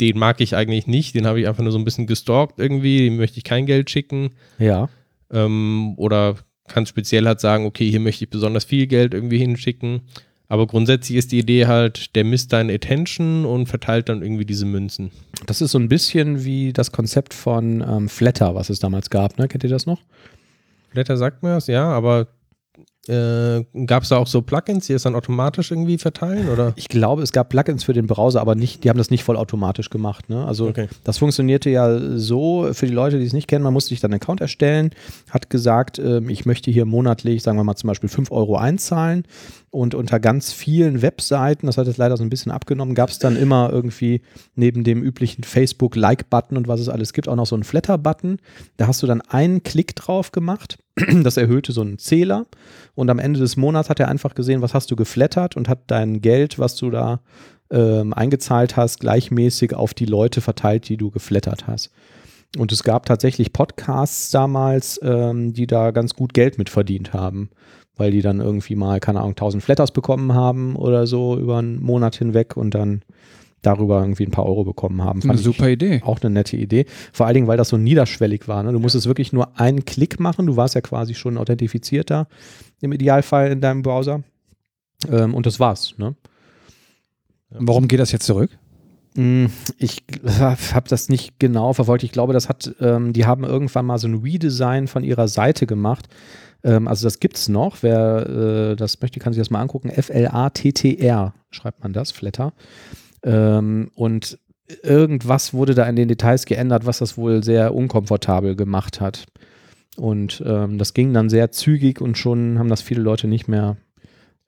[0.00, 2.98] den mag ich eigentlich nicht, den habe ich einfach nur so ein bisschen gestalkt irgendwie,
[2.98, 4.30] dem möchte ich kein Geld schicken.
[4.58, 4.88] Ja.
[5.30, 6.36] Ähm, oder
[6.68, 10.02] kannst speziell halt sagen, okay, hier möchte ich besonders viel Geld irgendwie hinschicken.
[10.50, 14.64] Aber grundsätzlich ist die Idee halt, der misst deine Attention und verteilt dann irgendwie diese
[14.64, 15.10] Münzen.
[15.46, 19.38] Das ist so ein bisschen wie das Konzept von ähm, Flatter, was es damals gab.
[19.38, 19.46] Ne?
[19.48, 20.00] Kennt ihr das noch?
[20.92, 22.28] Blätter sagt mir das, ja, aber
[23.08, 26.48] äh, gab es da auch so Plugins, die es dann automatisch irgendwie verteilen?
[26.48, 26.72] Oder?
[26.76, 29.88] Ich glaube, es gab Plugins für den Browser, aber nicht, die haben das nicht vollautomatisch
[29.90, 30.28] gemacht.
[30.28, 30.44] Ne?
[30.46, 30.88] Also Okay.
[31.04, 34.12] das funktionierte ja so, für die Leute, die es nicht kennen, man musste sich dann
[34.12, 34.90] einen Account erstellen,
[35.30, 39.24] hat gesagt, ähm, ich möchte hier monatlich, sagen wir mal zum Beispiel 5 Euro einzahlen
[39.70, 43.18] und unter ganz vielen Webseiten, das hat jetzt leider so ein bisschen abgenommen, gab es
[43.18, 44.22] dann immer irgendwie
[44.54, 48.38] neben dem üblichen Facebook-Like-Button und was es alles gibt, auch noch so einen Flatter-Button.
[48.76, 50.78] Da hast du dann einen Klick drauf gemacht,
[51.22, 52.46] das erhöhte so einen Zähler
[52.94, 55.80] und am Ende des Monats hat er einfach gesehen, was hast du geflattert und hat
[55.88, 57.20] dein Geld, was du da
[57.70, 61.90] ähm, eingezahlt hast, gleichmäßig auf die Leute verteilt, die du geflattert hast.
[62.56, 67.50] Und es gab tatsächlich Podcasts damals, ähm, die da ganz gut Geld mit verdient haben,
[67.98, 71.82] weil die dann irgendwie mal, keine Ahnung, 1000 Flatters bekommen haben oder so über einen
[71.82, 73.02] Monat hinweg und dann
[73.60, 75.20] darüber irgendwie ein paar Euro bekommen haben.
[75.20, 76.00] Eine Fand ich super Idee.
[76.04, 76.86] auch eine nette Idee.
[77.12, 78.62] Vor allen Dingen, weil das so niederschwellig war.
[78.62, 78.72] Ne?
[78.72, 80.46] Du musstest wirklich nur einen Klick machen.
[80.46, 82.28] Du warst ja quasi schon authentifiziert da
[82.80, 84.22] im Idealfall in deinem Browser.
[85.10, 85.94] Ähm, und das war's.
[85.98, 86.14] Ne?
[87.50, 88.50] Warum geht das jetzt zurück?
[89.14, 89.46] Mm,
[89.78, 90.04] Ich
[90.38, 92.04] habe das nicht genau verfolgt.
[92.04, 95.66] Ich glaube, das hat, ähm, die haben irgendwann mal so ein Redesign von ihrer Seite
[95.66, 96.08] gemacht.
[96.64, 97.78] Ähm, also das gibt's noch.
[97.82, 99.90] Wer äh, das möchte, kann sich das mal angucken.
[99.90, 102.52] F-L-A-T-T-R schreibt man das, Flatter.
[103.22, 104.38] Ähm, und
[104.82, 109.26] irgendwas wurde da in den Details geändert, was das wohl sehr unkomfortabel gemacht hat.
[109.96, 113.76] Und ähm, das ging dann sehr zügig und schon haben das viele Leute nicht mehr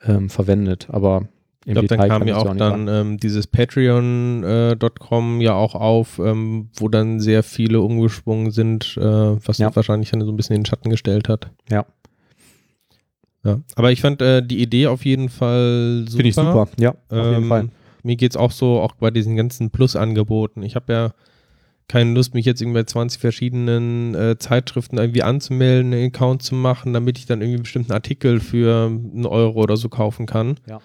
[0.02, 0.88] ähm, verwendet.
[0.90, 1.22] Aber
[1.64, 6.70] Ich glaube, dann kam ja auch nicht dann ähm, dieses Patreon.com ja auch auf, ähm,
[6.76, 9.74] wo dann sehr viele umgesprungen sind, äh, was Ja.
[9.74, 11.50] wahrscheinlich dann so ein bisschen in den Schatten gestellt hat.
[11.70, 11.84] Ja.
[13.44, 16.16] Ja, aber ich fand äh, die Idee auf jeden Fall super.
[16.16, 16.68] Finde ich super.
[16.78, 17.68] Ja, auf jeden Ähm, Fall.
[18.02, 20.62] Mir geht es auch so, auch bei diesen ganzen Plus-Angeboten.
[20.62, 21.10] Ich habe ja
[21.88, 26.54] keine Lust, mich jetzt irgendwie bei 20 verschiedenen äh, Zeitschriften irgendwie anzumelden, einen Account zu
[26.54, 30.56] machen, damit ich dann irgendwie einen bestimmten Artikel für einen Euro oder so kaufen kann.
[30.68, 30.80] Ja.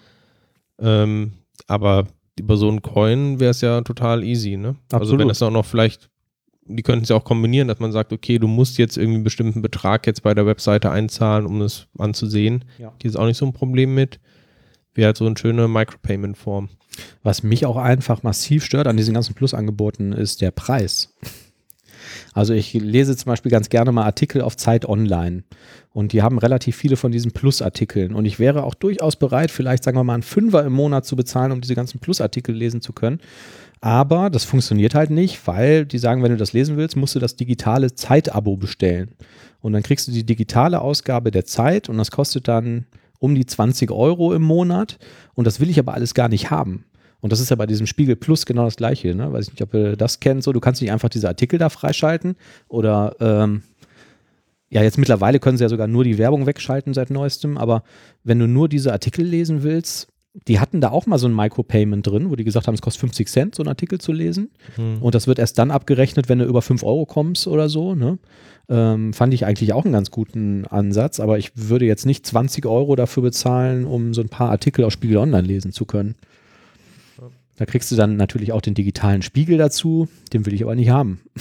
[0.80, 1.32] Ähm,
[1.68, 2.06] aber
[2.38, 4.76] über so einen Coin wäre es ja total easy, ne?
[4.90, 5.20] Also Absolut.
[5.20, 6.10] wenn das auch noch vielleicht,
[6.68, 9.24] die könnten es ja auch kombinieren, dass man sagt, okay, du musst jetzt irgendwie einen
[9.24, 12.64] bestimmten Betrag jetzt bei der Webseite einzahlen, um es anzusehen.
[12.78, 12.92] Ja.
[13.02, 14.18] Die ist auch nicht so ein Problem mit.
[14.94, 16.70] Wäre halt so eine schöne Micropayment-Form.
[17.22, 21.14] Was mich auch einfach massiv stört an diesen ganzen Plus-Angeboten ist der Preis.
[22.32, 25.44] Also ich lese zum Beispiel ganz gerne mal Artikel auf Zeit Online
[25.92, 29.84] und die haben relativ viele von diesen Plus-Artikeln und ich wäre auch durchaus bereit, vielleicht
[29.84, 32.92] sagen wir mal einen Fünfer im Monat zu bezahlen, um diese ganzen Plus-Artikel lesen zu
[32.92, 33.20] können.
[33.80, 37.18] Aber das funktioniert halt nicht, weil die sagen, wenn du das lesen willst, musst du
[37.18, 39.14] das digitale Zeit-Abo bestellen.
[39.60, 42.86] Und dann kriegst du die digitale Ausgabe der Zeit und das kostet dann
[43.18, 44.98] um die 20 Euro im Monat.
[45.34, 46.84] Und das will ich aber alles gar nicht haben.
[47.20, 49.14] Und das ist ja bei diesem Spiegel Plus genau das Gleiche.
[49.14, 49.32] Ne?
[49.32, 50.42] Weiß ich nicht, ob ihr das kennt.
[50.42, 52.36] So, du kannst nicht einfach diese Artikel da freischalten
[52.68, 53.62] oder ähm,
[54.68, 57.56] ja, jetzt mittlerweile können sie ja sogar nur die Werbung wegschalten seit neuestem.
[57.56, 57.82] Aber
[58.24, 60.08] wenn du nur diese Artikel lesen willst,
[60.48, 63.00] die hatten da auch mal so ein Micropayment drin, wo die gesagt haben, es kostet
[63.00, 64.50] 50 Cent, so einen Artikel zu lesen.
[64.76, 65.00] Hm.
[65.00, 67.94] Und das wird erst dann abgerechnet, wenn du über 5 Euro kommst oder so.
[67.94, 68.18] Ne?
[68.68, 72.66] Ähm, fand ich eigentlich auch einen ganz guten Ansatz, aber ich würde jetzt nicht 20
[72.66, 76.16] Euro dafür bezahlen, um so ein paar Artikel aus Spiegel Online lesen zu können.
[77.56, 80.90] Da kriegst du dann natürlich auch den digitalen Spiegel dazu, den will ich aber nicht
[80.90, 81.20] haben.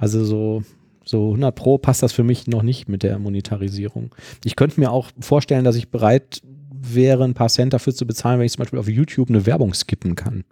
[0.00, 0.62] Also so,
[1.04, 4.14] so 100 Pro passt das für mich noch nicht mit der Monetarisierung.
[4.44, 6.40] Ich könnte mir auch vorstellen, dass ich bereit
[6.80, 9.74] wäre, ein paar Cent dafür zu bezahlen, wenn ich zum Beispiel auf YouTube eine Werbung
[9.74, 10.44] skippen kann.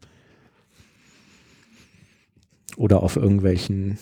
[2.77, 3.99] Oder auf irgendwelchen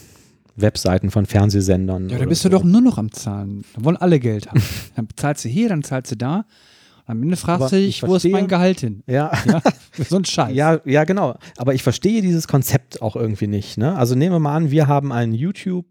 [0.57, 2.09] Webseiten von Fernsehsendern.
[2.09, 2.49] Ja, da bist so.
[2.49, 3.65] du doch nur noch am Zahlen.
[3.75, 4.63] Da wollen alle Geld haben.
[4.97, 6.45] dann zahlst du hier, dann zahlst du da.
[7.07, 9.03] Am Ende fragst du ich dich, wo ist mein Gehalt hin?
[9.07, 9.61] Ja, Ja,
[10.09, 10.55] so ein Scheiß.
[10.55, 11.37] ja, ja, genau.
[11.59, 13.77] Aber ich verstehe dieses Konzept auch irgendwie nicht.
[13.77, 13.95] Ne?
[13.95, 15.87] Also nehmen wir mal an, wir haben einen YouTube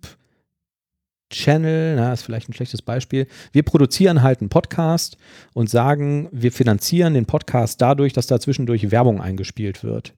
[1.34, 3.27] Channel, na, ist vielleicht ein schlechtes Beispiel.
[3.51, 5.17] Wir produzieren halt einen Podcast
[5.53, 10.13] und sagen, wir finanzieren den Podcast dadurch, dass da zwischendurch Werbung eingespielt wird.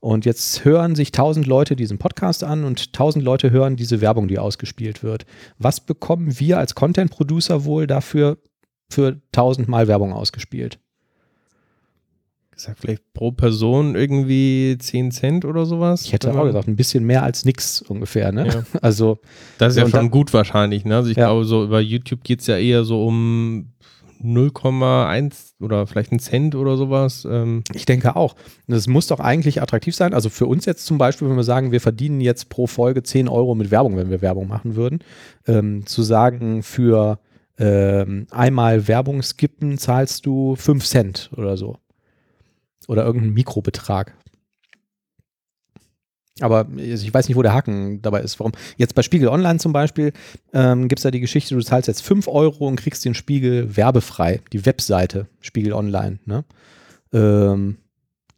[0.00, 4.28] Und jetzt hören sich tausend Leute diesen Podcast an und tausend Leute hören diese Werbung,
[4.28, 5.26] die ausgespielt wird.
[5.58, 8.38] Was bekommen wir als Content Producer wohl dafür
[8.90, 10.78] für tausendmal Werbung ausgespielt?
[12.62, 16.02] Gesagt, vielleicht pro Person irgendwie 10 Cent oder sowas.
[16.04, 18.46] Ich hätte auch gesagt, ein bisschen mehr als nix ungefähr, ne?
[18.48, 18.62] Ja.
[18.82, 19.18] Also,
[19.58, 20.96] Das ist ja schon dann- gut wahrscheinlich, ne?
[20.96, 21.26] Also ich Ja.
[21.26, 23.72] glaube, so über YouTube geht es ja eher so um
[24.22, 27.26] 0,1 oder vielleicht einen Cent oder sowas.
[27.30, 28.36] Ähm, ich denke auch.
[28.66, 30.14] Das muss doch eigentlich attraktiv sein.
[30.14, 33.28] Also für uns jetzt zum Beispiel, wenn wir sagen, wir verdienen jetzt pro Folge 10
[33.28, 35.00] Euro mit Werbung, wenn wir Werbung machen würden,
[35.46, 37.18] ähm, zu sagen, für
[37.58, 41.76] ähm, einmal Werbung skippen zahlst du 5 Cent oder so.
[42.90, 44.16] Oder irgendeinen Mikrobetrag.
[46.40, 48.40] Aber also ich weiß nicht, wo der Haken dabei ist.
[48.40, 48.52] Warum?
[48.76, 50.12] Jetzt bei Spiegel Online zum Beispiel
[50.52, 53.76] ähm, gibt es da die Geschichte, du zahlst jetzt 5 Euro und kriegst den Spiegel
[53.76, 54.40] werbefrei.
[54.52, 56.18] Die Webseite Spiegel Online.
[56.24, 56.44] Ne?
[57.12, 57.76] Ähm,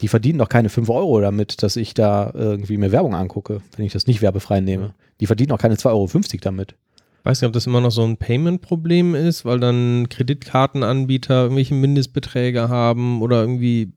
[0.03, 3.87] die verdienen doch keine 5 Euro damit, dass ich da irgendwie mir Werbung angucke, wenn
[3.87, 4.95] ich das nicht werbefrei nehme.
[5.21, 6.11] Die verdienen auch keine 2,50 Euro
[6.43, 6.75] damit.
[7.23, 12.69] weiß nicht, ob das immer noch so ein Payment-Problem ist, weil dann Kreditkartenanbieter irgendwelche Mindestbeträge
[12.69, 13.93] haben oder irgendwie.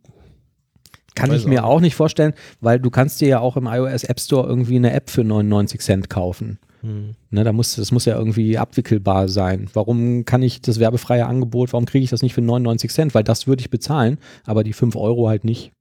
[1.16, 3.68] Kann Weiß ich mir auch auch nicht vorstellen, weil du kannst dir ja auch im
[3.68, 6.60] iOS App Store irgendwie eine App für 99 Cent kaufen.
[6.82, 7.16] Hm.
[7.32, 9.70] Ne, da muss, das muss ja irgendwie abwickelbar sein.
[9.74, 13.16] Warum kann ich das werbefreie Angebot, warum kriege ich das nicht für 99 Cent?
[13.16, 15.72] Weil das würde ich bezahlen, aber die 5 Euro halt nicht.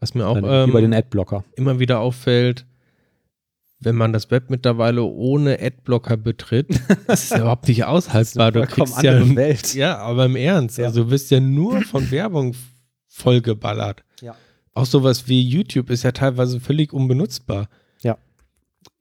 [0.00, 1.44] Was mir auch Dann über den ähm, Adblocker.
[1.56, 2.66] immer wieder auffällt,
[3.80, 6.68] wenn man das Web mittlerweile ohne Adblocker betritt,
[7.06, 8.50] ist es ja überhaupt nicht aushaltbar.
[8.50, 9.74] Du kriegst ja, Welt.
[9.74, 10.86] ja, aber im Ernst, Ja.
[10.86, 12.54] also du wirst ja nur von Werbung
[13.08, 14.02] vollgeballert.
[14.20, 14.34] Ja.
[14.74, 17.68] Auch sowas wie YouTube ist ja teilweise völlig unbenutzbar.
[18.02, 18.18] Ja.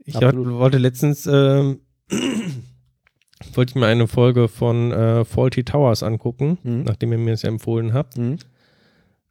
[0.05, 0.47] Ich Absolut.
[0.47, 1.79] hab, wollte letztens ähm,
[3.53, 6.83] wollte ich mir eine Folge von äh, Faulty Towers angucken, Mhm.
[6.83, 8.17] nachdem ihr mir es ja empfohlen habt.
[8.17, 8.37] Mhm.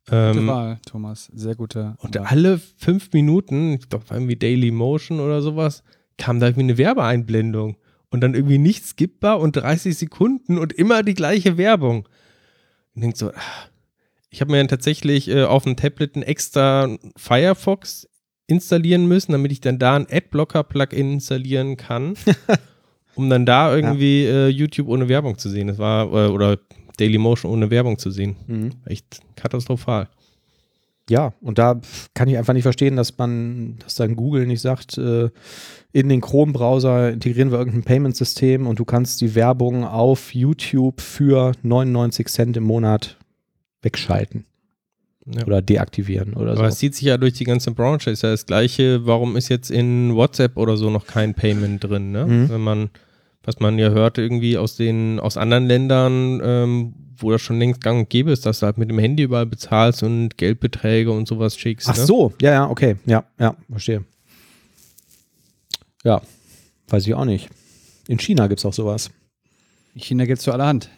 [0.07, 1.31] Gute Ähm, Wahl, Thomas.
[1.33, 2.27] Sehr gute und Wahl.
[2.27, 5.85] alle fünf Minuten, ich glaube irgendwie Daily Motion oder sowas,
[6.19, 7.77] kam da irgendwie eine Werbeeinblendung.
[8.11, 12.07] Und dann irgendwie nicht skippbar und 30 Sekunden und immer die gleiche Werbung.
[12.95, 13.35] Und denkt so, ah.
[14.33, 18.09] Ich habe mir dann tatsächlich äh, auf dem Tablet einen extra Firefox
[18.47, 22.15] installieren müssen, damit ich dann da ein Adblocker-Plugin installieren kann,
[23.15, 25.69] um dann da irgendwie äh, YouTube ohne Werbung zu sehen.
[25.69, 26.59] Das war, äh, oder
[26.97, 28.37] Dailymotion ohne Werbung zu sehen.
[28.47, 28.71] Mhm.
[28.87, 30.09] Echt katastrophal.
[31.11, 31.81] Ja, und da
[32.15, 35.29] kann ich einfach nicht verstehen, dass man, dass dann Google nicht sagt, äh,
[35.93, 41.53] in den Chrome-Browser integrieren wir irgendein Payment-System und du kannst die Werbung auf YouTube für
[41.63, 43.19] 99 Cent im Monat
[43.83, 44.47] wegschalten
[45.27, 45.45] Ja.
[45.47, 46.79] oder deaktivieren oder Aber es so.
[46.81, 48.11] zieht sich ja durch die ganze Branche.
[48.11, 49.07] Ist ja das Gleiche.
[49.07, 52.11] Warum ist jetzt in WhatsApp oder so noch kein Payment drin?
[52.13, 52.27] Ne?
[52.27, 52.49] Mhm.
[52.49, 52.91] Wenn man,
[53.45, 57.81] was man ja hört, irgendwie aus den, aus anderen Ländern, ähm, wo das schon längst
[57.81, 61.29] gang und gäbe ist, dass du halt mit dem Handy überall bezahlst und Geldbeträge und
[61.29, 61.89] sowas schickst.
[61.89, 62.05] Ach ne?
[62.05, 64.05] so, ja, ja, okay, ja, ja, verstehe.
[66.05, 66.21] Ja,
[66.89, 67.49] weiß ich auch nicht.
[68.09, 69.11] In China gibt es auch sowas.
[69.95, 70.89] In China gibt es zu allerhand.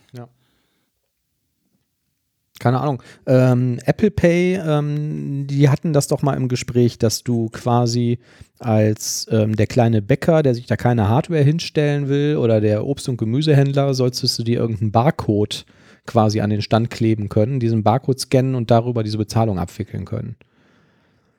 [2.65, 3.03] Keine Ahnung.
[3.27, 8.19] Ähm, Apple Pay, ähm, die hatten das doch mal im Gespräch, dass du quasi
[8.59, 13.11] als ähm, der kleine Bäcker, der sich da keine Hardware hinstellen will, oder der Obst-
[13.11, 15.67] und Gemüsehändler, solltest du dir irgendeinen Barcode
[16.07, 20.37] quasi an den Stand kleben können, diesen Barcode scannen und darüber diese Bezahlung abwickeln können.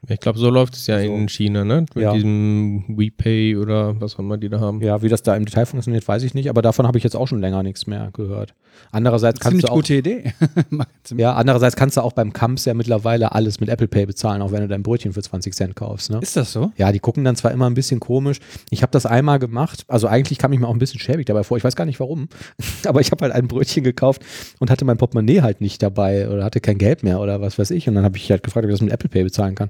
[0.07, 1.05] Ich glaube, so läuft es ja So.
[1.05, 1.85] in China, ne?
[1.93, 2.13] Mit Ja.
[2.13, 4.81] diesem WePay oder was auch immer die da haben.
[4.81, 7.15] Ja, wie das da im Detail funktioniert, weiß ich nicht, aber davon habe ich jetzt
[7.15, 8.53] auch schon länger nichts mehr gehört.
[8.91, 10.33] Andererseits kannst Ziemlich du auch gute Idee.
[11.15, 14.51] Ja, andererseits kannst du auch beim Kamps ja mittlerweile alles mit Apple Pay bezahlen, auch
[14.51, 16.09] wenn du dein Brötchen für 20 Cent kaufst.
[16.09, 16.17] Ne?
[16.19, 16.71] Ist das so?
[16.77, 18.39] Ja, die gucken dann zwar immer ein bisschen komisch.
[18.71, 21.43] Ich habe das einmal gemacht, also eigentlich kam ich mir auch ein bisschen schäbig dabei
[21.43, 21.57] vor.
[21.57, 22.27] Ich weiß gar nicht warum,
[22.87, 24.23] aber ich habe halt ein Brötchen gekauft
[24.59, 27.69] und hatte mein Portemonnaie halt nicht dabei oder hatte kein Geld mehr oder was weiß
[27.71, 27.87] ich.
[27.87, 29.69] Und dann habe ich halt gefragt, ob ich das mit Apple Pay bezahlen kann.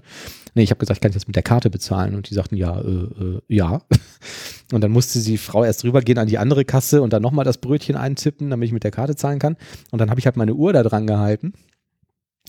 [0.55, 2.15] Nee, ich habe gesagt, kann ich das mit der Karte bezahlen?
[2.15, 3.81] Und die sagten, ja, äh, äh, ja.
[4.71, 7.59] Und dann musste die Frau erst rübergehen an die andere Kasse und dann nochmal das
[7.59, 9.57] Brötchen eintippen, damit ich mit der Karte zahlen kann.
[9.91, 11.53] Und dann habe ich halt meine Uhr da dran gehalten,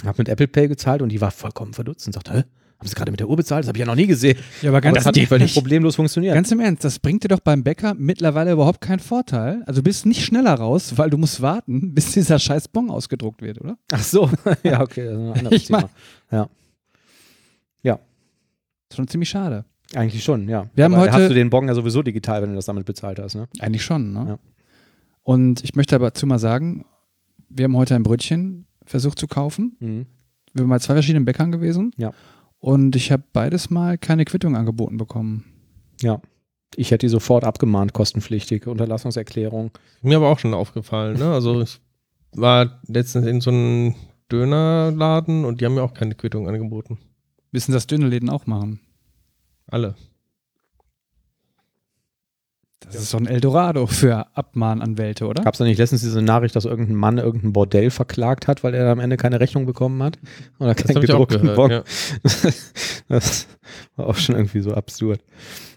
[0.02, 2.44] habe mit Apple Pay gezahlt und die war vollkommen verdutzt und sagte, hä?
[2.78, 3.64] Haben Sie gerade mit der Uhr bezahlt?
[3.64, 4.36] Das habe ich ja noch nie gesehen.
[4.62, 6.34] Ja, aber Aber ganz, das hat völlig problemlos funktioniert.
[6.34, 9.62] ganz im Ernst, das bringt dir doch beim Bäcker mittlerweile überhaupt keinen Vorteil.
[9.66, 13.40] Also du bist nicht schneller raus, weil du musst warten, bis dieser scheiß Bon ausgedruckt
[13.42, 13.78] wird, oder?
[13.92, 14.30] Ach so,
[14.62, 15.90] ja, okay, das ist ein anderes Ich mein- Thema.
[16.30, 16.48] Ja,
[18.88, 19.64] ist schon ziemlich schade.
[19.94, 20.68] eigentlich schon, ja.
[20.74, 22.86] Wir haben Aber heute- hast du den Bon ja sowieso digital, wenn du das damit
[22.86, 23.46] bezahlt hast, ne?
[23.60, 24.24] Eigentlich schon, ne?
[24.28, 24.38] Ja.
[25.22, 26.84] Und ich möchte aber zu mal sagen,
[27.48, 29.76] wir haben heute ein Brötchen versucht zu kaufen.
[29.80, 30.06] Mhm.
[30.52, 31.92] Wir sind bei zwei verschiedenen Bäckern gewesen.
[31.96, 32.12] Ja.
[32.58, 35.44] Und ich habe beides mal keine Quittung angeboten bekommen.
[36.00, 36.20] Ja.
[36.74, 39.70] Ich hätte die sofort abgemahnt, kostenpflichtige Unterlassungserklärung.
[40.02, 41.18] Mir aber auch schon aufgefallen.
[41.18, 41.30] Ne?
[41.32, 41.80] Also ich
[42.32, 43.94] war letztens in so einem
[44.32, 46.98] Dönerladen und die haben mir auch keine Quittung angeboten.
[47.56, 48.80] Wissen das Dönerläden auch machen?
[49.66, 49.94] Alle.
[52.80, 55.42] Das ist so ein Eldorado für Abmahnanwälte, oder?
[55.42, 58.74] Gab es da nicht letztens diese Nachricht, dass irgendein Mann irgendein Bordell verklagt hat, weil
[58.74, 60.18] er am Ende keine Rechnung bekommen hat?
[60.58, 61.56] Oder Das keinen habe ich auch gedruckten gehört.
[61.56, 61.70] Bon?
[61.70, 61.82] Ja.
[63.08, 63.46] Das
[63.96, 65.22] war auch schon irgendwie so absurd.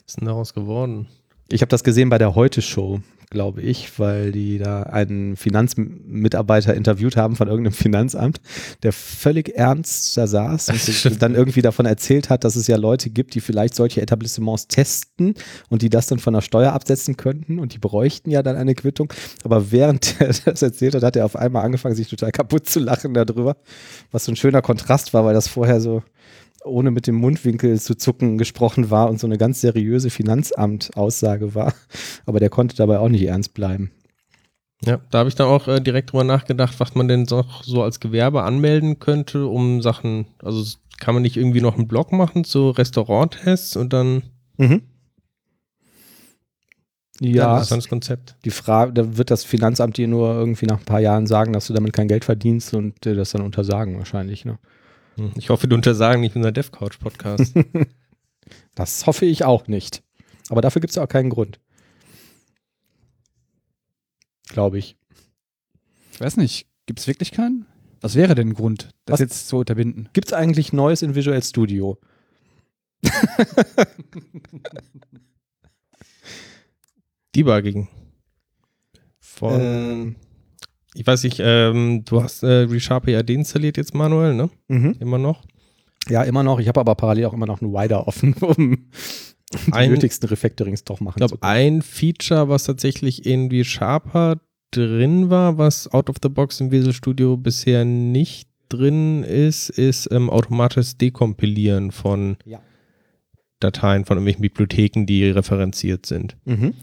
[0.03, 1.07] Was ist denn daraus geworden?
[1.49, 2.99] Ich habe das gesehen bei der Heute-Show,
[3.29, 8.41] glaube ich, weil die da einen Finanzmitarbeiter interviewt haben von irgendeinem Finanzamt,
[8.81, 12.77] der völlig ernst da saß und sich dann irgendwie davon erzählt hat, dass es ja
[12.77, 15.35] Leute gibt, die vielleicht solche Etablissements testen
[15.69, 18.73] und die das dann von der Steuer absetzen könnten und die bräuchten ja dann eine
[18.73, 19.13] Quittung.
[19.43, 22.79] Aber während er das erzählt hat, hat er auf einmal angefangen, sich total kaputt zu
[22.79, 23.57] lachen darüber,
[24.11, 26.01] was so ein schöner Kontrast war, weil das vorher so
[26.65, 31.73] ohne mit dem Mundwinkel zu zucken gesprochen war und so eine ganz seriöse Finanzamt-Aussage war.
[32.25, 33.91] Aber der konnte dabei auch nicht ernst bleiben.
[34.85, 37.83] Ja, da habe ich dann auch äh, direkt drüber nachgedacht, was man denn so, so
[37.83, 40.63] als Gewerbe anmelden könnte, um Sachen, also
[40.99, 44.23] kann man nicht irgendwie noch einen Blog machen zu Restauranttests und dann
[44.57, 44.81] Mhm.
[47.21, 48.35] ja, Ja, interessantes Konzept.
[48.45, 51.67] die Frage, da wird das Finanzamt dir nur irgendwie nach ein paar Jahren sagen, dass
[51.67, 54.45] du damit kein Geld verdienst und dir das dann untersagen wahrscheinlich.
[54.45, 54.59] Ne?
[55.19, 55.31] Hm.
[55.35, 57.53] Ich hoffe, du untersagen nicht unser DevCouch-Podcast.
[58.73, 60.01] Das hoffe ich auch nicht.
[60.49, 61.59] Aber dafür gibt es auch keinen Grund.
[64.47, 64.97] Glaube ich.
[66.13, 67.67] Ich weiß nicht, gibt es wirklich keinen?
[68.01, 69.19] Was wäre denn ein Grund, das Was?
[69.19, 70.09] jetzt zu unterbinden?
[70.13, 71.99] Gibt es eigentlich Neues in Visual Studio?
[77.35, 77.87] Debugging.
[79.19, 80.15] Von, Ähm,
[80.95, 84.49] ich weiß nicht, ähm, du hast äh, ReSharp ja deinstalliert jetzt manuell, ne?
[84.67, 84.95] mhm.
[84.99, 85.43] Immer noch.
[86.09, 86.59] Ja, immer noch.
[86.59, 88.77] Ich habe aber parallel auch immer noch einen Wider offen, um
[89.51, 91.53] die nötigsten Refactorings doch machen Ich zu glaube, können.
[91.77, 94.37] ein Feature, was tatsächlich in ReSharper
[94.71, 100.07] drin war, was out of the box im Visual Studio bisher nicht drin ist, ist
[100.11, 102.59] ähm, automatisches Dekompilieren von Ja.
[103.59, 106.37] Dateien von irgendwelchen Bibliotheken, die referenziert sind.
[106.45, 106.73] Mhm.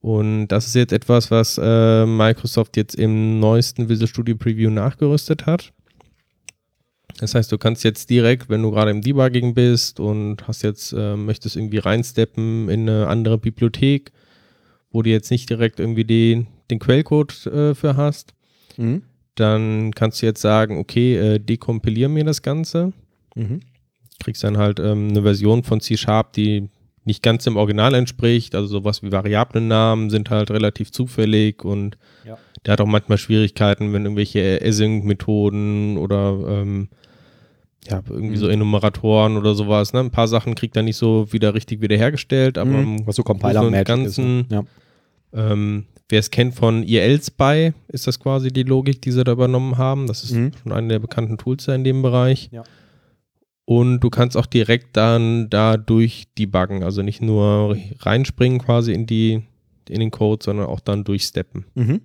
[0.00, 5.44] Und das ist jetzt etwas, was äh, Microsoft jetzt im neuesten Visual Studio Preview nachgerüstet
[5.46, 5.72] hat.
[7.18, 10.92] Das heißt, du kannst jetzt direkt, wenn du gerade im Debugging bist und hast jetzt,
[10.92, 14.12] äh, möchtest irgendwie reinsteppen in eine andere Bibliothek,
[14.90, 18.32] wo du jetzt nicht direkt irgendwie den, den Quellcode äh, für hast,
[18.78, 19.02] Mhm.
[19.34, 22.92] dann kannst du jetzt sagen, okay, äh, dekompilier mir das Ganze.
[23.34, 23.60] Mhm.
[24.22, 26.68] Kriegst dann halt ähm, eine Version von C-Sharp, die
[27.04, 28.54] nicht ganz dem Original entspricht.
[28.54, 31.96] Also sowas wie Variablennamen sind halt relativ zufällig und
[32.26, 32.36] Ja.
[32.66, 36.88] der hat auch manchmal Schwierigkeiten, wenn irgendwelche Async-Methoden oder ähm,
[37.88, 38.52] ja, irgendwie so Mhm.
[38.52, 39.92] Enumeratoren oder sowas.
[39.94, 40.00] Ne?
[40.00, 42.98] Ein paar Sachen kriegt er nicht so wieder richtig wiederhergestellt, aber Mhm.
[42.98, 44.18] im Was so Großen und Compiler-Magic ist.
[44.18, 44.34] Ne?
[44.44, 44.62] Ganzen, Ja.
[45.32, 49.78] ähm, wer es kennt von EL-Spy, ist das quasi die Logik, die sie da übernommen
[49.78, 50.06] haben.
[50.06, 50.52] Das ist Mhm.
[50.62, 52.50] schon eine der bekannten Tools in dem Bereich.
[52.52, 52.64] Ja.
[53.72, 59.06] Und du kannst auch direkt dann da durch debuggen, also nicht nur reinspringen quasi in
[59.06, 59.44] die
[59.88, 61.66] in den Code, sondern auch dann durchsteppen.
[61.76, 62.00] Mhm.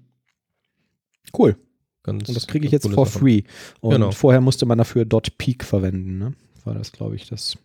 [1.36, 1.57] Cool.
[2.03, 3.18] Ganz, Und das kriege ich jetzt for Sache.
[3.18, 3.41] free.
[3.82, 4.11] Und Genau.
[4.11, 5.05] vorher musste man dafür
[5.39, 6.20] .peak verwenden.
[6.20, 6.34] Ne?
[6.66, 7.57] War das, glaube ich, das.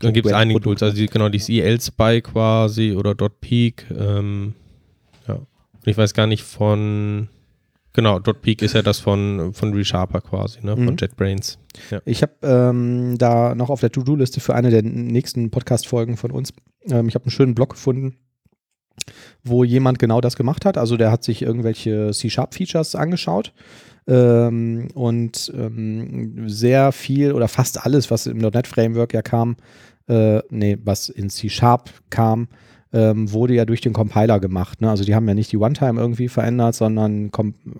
[0.00, 0.58] Dann gibt es einige.
[0.62, 3.84] Tools, also die, genau, dieses EL-Spy quasi oder .peak.
[3.90, 4.54] Ähm,
[5.28, 5.34] ja.
[5.34, 5.46] Und
[5.86, 7.28] ich weiß gar nicht von,
[7.96, 10.84] genau, .peak ist ja das von, von ReSharper quasi, ne, Mhm.
[10.84, 11.58] von JetBrains.
[12.04, 16.52] Ich habe ähm, da noch auf der To-Do-Liste für eine der nächsten Podcast-Folgen von uns,
[16.88, 18.16] ähm, ich habe einen schönen Blog gefunden,
[19.42, 20.78] wo jemand genau das gemacht hat.
[20.78, 23.52] Also der hat sich irgendwelche C-Sharp-Features angeschaut
[24.06, 29.56] ähm, und ähm, sehr viel oder fast alles, was im .NET-Framework ja kam,
[30.08, 32.48] äh, nee, was in C-Sharp kam,
[32.96, 34.80] ähm, wurde ja durch den Compiler gemacht.
[34.80, 34.88] Ne?
[34.88, 37.30] Also die haben ja nicht die One-Time irgendwie verändert, sondern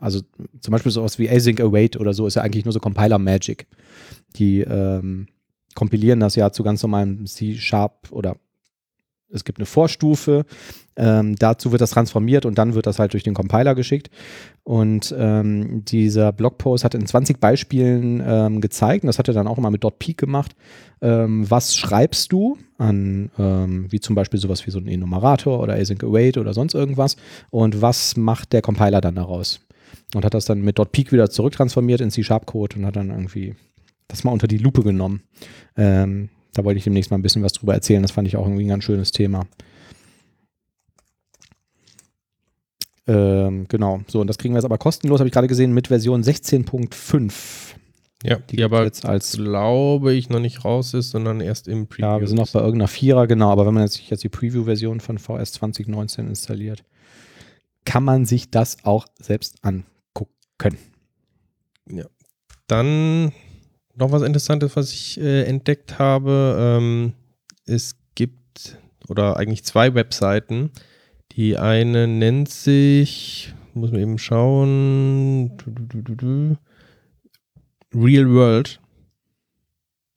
[0.01, 0.21] also
[0.61, 3.67] zum Beispiel sowas wie Async Await oder so ist ja eigentlich nur so Compiler-Magic.
[4.37, 5.29] Die ähm,
[5.75, 8.37] kompilieren das ja zu ganz normalem C-Sharp oder
[9.31, 10.45] es gibt eine Vorstufe,
[10.97, 14.11] ähm, dazu wird das transformiert und dann wird das halt durch den Compiler geschickt.
[14.65, 19.47] Und ähm, dieser Blogpost hat in 20 Beispielen ähm, gezeigt, und das hat er dann
[19.47, 20.57] auch immer mit .peak gemacht,
[21.01, 25.79] ähm, was schreibst du an, ähm, wie zum Beispiel sowas wie so ein Enumerator oder
[25.79, 27.17] Async Await oder sonst irgendwas
[27.51, 29.61] und was macht der Compiler dann daraus?
[30.15, 33.55] Und hat das dann mit .peak wieder zurücktransformiert in C-Sharp-Code und hat dann irgendwie
[34.09, 35.23] das mal unter die Lupe genommen.
[35.77, 38.03] Ähm, da wollte ich demnächst mal ein bisschen was drüber erzählen.
[38.03, 39.47] Das fand ich auch irgendwie ein ganz schönes Thema.
[43.09, 45.89] Ähm, genau, so und das kriegen wir jetzt aber kostenlos, habe ich gerade gesehen, mit
[45.89, 47.33] Version 16.5.
[48.23, 51.87] Ja, Die die, aber jetzt als glaube ich noch nicht raus ist, sondern erst im
[51.87, 52.07] Preview.
[52.07, 53.51] Ja, wir sind noch bei irgendeiner Vierer, genau.
[53.51, 56.83] Aber wenn man jetzt, sich jetzt die Preview-Version von VS 2019 installiert,
[57.85, 60.79] kann man sich das auch selbst angucken.
[62.67, 63.33] Dann
[63.95, 66.57] noch was Interessantes, was ich äh, entdeckt habe.
[66.59, 67.13] Ähm,
[67.65, 68.79] es gibt
[69.09, 70.73] oder eigentlich zwei Webseiten.
[71.37, 75.53] Die eine nennt sich, muss man eben schauen,
[77.95, 78.81] Real World.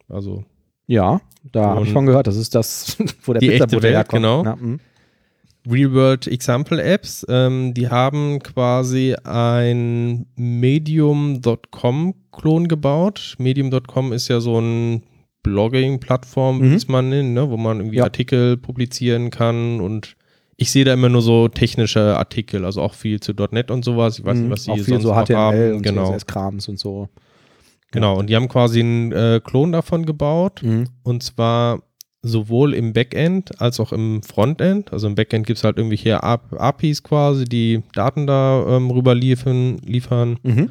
[0.07, 0.45] Also
[0.87, 1.19] Ja,
[1.51, 2.27] da habe ich von gehört.
[2.27, 4.23] Das ist das, wo der die echte Pizzabude Welt, herkommt.
[4.23, 4.43] genau.
[4.45, 4.79] Ja, mhm.
[5.69, 7.25] Real World Example Apps.
[7.29, 13.35] Ähm, die haben quasi ein Medium.com-Klon gebaut.
[13.39, 15.03] Medium.com ist ja so ein
[15.43, 16.71] Blogging-Plattform, Mhm.
[16.71, 17.49] wie es man nennt, ne?
[17.49, 18.05] wo man irgendwie Ja.
[18.05, 20.15] Artikel publizieren kann und
[20.61, 24.19] ich sehe da immer nur so technische Artikel, also auch viel zu .NET und sowas.
[24.19, 24.43] Ich weiß Mhm.
[24.43, 25.73] nicht, was sie auch viel sonst so HTML haben.
[25.77, 27.07] und genau, CSS-Krams und so.
[27.91, 28.17] genau.
[28.19, 30.61] Und die haben quasi einen äh, Klon davon gebaut.
[30.61, 30.85] Mhm.
[31.03, 31.81] Und zwar
[32.21, 34.91] sowohl im Backend als auch im Frontend.
[34.91, 39.77] Also im Backend gibt es halt irgendwelche APIs quasi, die Daten da ähm, rüber liefern,
[39.85, 40.37] liefern.
[40.43, 40.69] Mhm.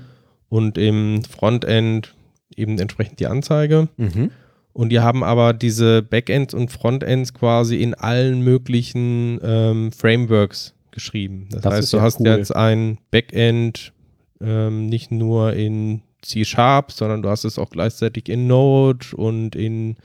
[0.50, 2.14] Und im Frontend
[2.54, 3.88] eben entsprechend die Anzeige.
[3.96, 4.30] Mhm.
[4.78, 11.48] Und die haben aber diese Backends und Frontends quasi in allen möglichen ähm, Frameworks geschrieben.
[11.50, 12.28] Das, Das heißt, du ja hast cool.
[12.28, 13.92] jetzt ein Backend
[14.40, 19.96] ähm, nicht nur in C-Sharp, sondern du hast es auch gleichzeitig in Node und in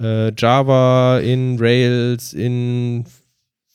[0.00, 3.06] äh, Java, in Rails, in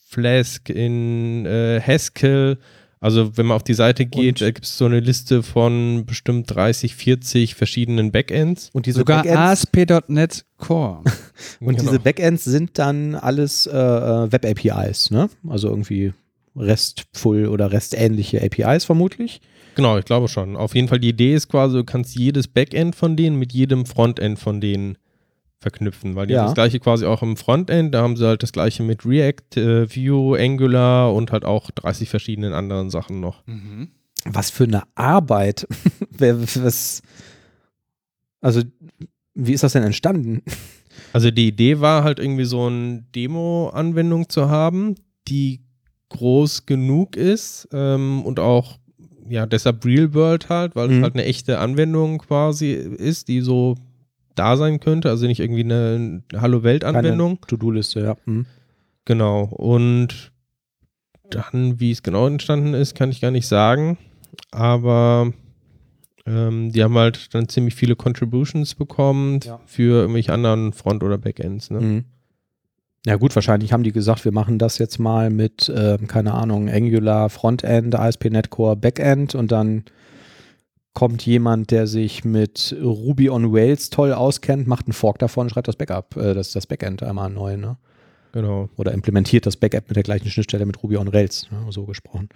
[0.07, 2.57] Flask, in äh, Haskell.
[3.05, 6.95] Also wenn man auf die Seite geht, gibt es so eine Liste von bestimmt 30,
[6.95, 8.71] 40 verschiedenen Backends.
[8.73, 11.03] Und diese Sogar Backends, ASP.NET Core.
[11.59, 11.83] und Genau.
[11.83, 15.29] diese Backends sind dann alles äh, äh, Web-APIs, ne?
[15.47, 16.13] Also irgendwie
[16.55, 19.39] RESTful oder REST-ähnliche APIs vermutlich.
[19.75, 20.55] Genau, ich glaube schon.
[20.55, 23.85] Auf jeden Fall die Idee ist quasi, du kannst jedes Backend von denen mit jedem
[23.85, 24.97] Frontend von denen
[25.65, 26.41] verknüpfen, weil die Ja.
[26.41, 29.57] haben das gleiche quasi auch im Frontend, da haben sie halt das gleiche mit React,
[29.57, 33.41] äh, Vue, Angular und halt auch 30 verschiedenen anderen Sachen noch.
[33.47, 33.89] Mhm.
[34.25, 35.67] Was für eine Arbeit.
[36.11, 37.01] Was,
[38.41, 38.61] also,
[39.33, 40.41] wie ist das denn entstanden?
[41.13, 44.95] Also die Idee war halt irgendwie so eine Demo-Anwendung zu haben,
[45.27, 45.61] die
[46.09, 48.77] groß genug ist ähm, und auch
[49.27, 50.97] ja deshalb Real World halt, weil Mhm.
[50.97, 53.75] es halt eine echte Anwendung quasi ist, die so
[54.35, 57.35] da sein könnte, also nicht irgendwie eine Hallo Welt Anwendung.
[57.37, 58.15] Keine To-Do-Liste, ja.
[58.25, 58.45] Mhm.
[59.05, 59.43] Genau.
[59.43, 60.31] Und
[61.29, 63.97] dann, wie es genau entstanden ist, kann ich gar nicht sagen.
[64.51, 65.31] Aber
[66.25, 69.59] ähm, die haben halt dann ziemlich viele Contributions bekommen Ja.
[69.65, 71.69] für irgendwelche anderen Front- oder Backends.
[71.71, 71.79] Ne?
[71.81, 72.05] Mhm.
[73.05, 76.69] Ja gut, wahrscheinlich haben die gesagt, wir machen das jetzt mal mit, ähm, keine Ahnung,
[76.69, 79.83] Angular Frontend, ASP.NET Core Backend und dann
[80.95, 85.67] kommt jemand, der sich mit Ruby on Rails toll auskennt, macht einen Fork davon, schreibt
[85.67, 87.77] das Backup, äh, das, das Backend einmal neu, ne?
[88.31, 88.69] Genau.
[88.77, 91.59] Oder implementiert das Backend mit der gleichen Schnittstelle mit Ruby on Rails, ne?
[91.69, 92.29] so gesprochen.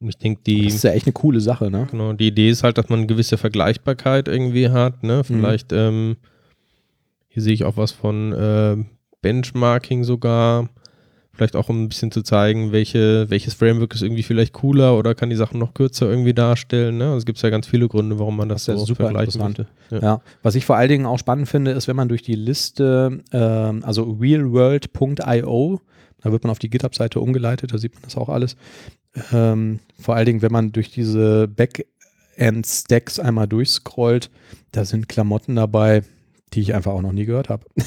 [0.00, 1.88] Ich denke, die, Das ist ja echt eine coole Sache, ne?
[1.90, 5.02] genau, die Idee ist halt, dass man eine gewisse Vergleichbarkeit irgendwie hat.
[5.02, 5.08] Mhm.
[5.08, 5.24] Ne?
[5.24, 6.16] Vielleicht, ähm,
[7.28, 8.76] hier sehe ich auch was von äh,
[9.22, 10.68] Benchmarking sogar.
[11.36, 15.16] Vielleicht auch um ein bisschen zu zeigen, welche, welches Framework ist irgendwie vielleicht cooler oder
[15.16, 16.98] kann die Sachen noch kürzer irgendwie darstellen.
[16.98, 17.06] Ne?
[17.06, 19.40] Also es gibt ja ganz viele Gründe, warum man das, Das ja so super vergleichen
[19.40, 19.68] interessant.
[19.90, 20.06] möchte.
[20.06, 23.20] Ja, was ich vor allen Dingen auch spannend finde, ist, wenn man durch die Liste,
[23.32, 25.80] ähm, also realworld.io,
[26.22, 28.56] da wird man auf die GitHub-Seite umgeleitet, da sieht man das auch alles.
[29.32, 34.30] Ähm, vor allen Dingen, wenn man durch diese Backend-Stacks einmal durchscrollt,
[34.72, 36.02] da sind Klamotten dabei,
[36.52, 37.66] die ich einfach auch noch nie gehört habe.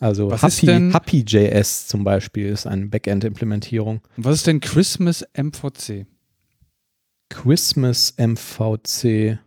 [0.00, 4.00] Also Was Happy, denn- Happy.js zum Beispiel ist eine Backend-Implementierung.
[4.16, 6.06] Was ist denn Christmas MVC?
[7.30, 9.38] Christmas MVC,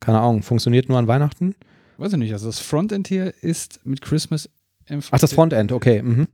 [0.00, 1.54] keine Ahnung, funktioniert nur an Weihnachten?
[1.98, 2.32] Weiß ich nicht.
[2.32, 4.48] Also das Frontend hier ist mit Christmas
[4.88, 5.08] MVC.
[5.12, 6.02] Ach, das Frontend, okay.
[6.02, 6.26] Mhm.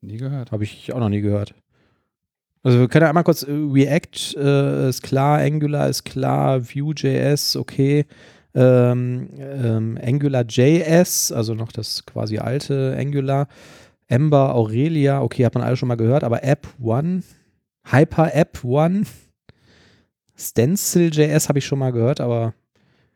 [0.00, 0.50] Nie gehört.
[0.52, 1.54] Habe ich auch noch nie gehört.
[2.62, 7.56] Also wir können ja einmal kurz, äh, React äh, ist klar, Angular ist klar, Vue.js,
[7.56, 8.06] okay.
[8.54, 13.46] Ähm, ähm, AngularJS, also noch das quasi alte Angular.
[14.08, 17.22] Ember, Aurelia, okay, hat man alle schon mal gehört, aber App One,
[17.90, 19.02] Hyper App One,
[20.36, 22.54] Stencil.js habe ich schon mal gehört, aber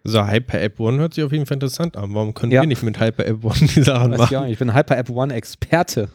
[0.05, 2.15] So, Hyper App One hört sich auf jeden Fall interessant an.
[2.15, 2.61] Warum können Ja.
[2.63, 4.43] wir nicht mit Hyper App One die Sachen weiß ich, auch machen?
[4.45, 6.11] nicht, ich bin Hyper App One Experte.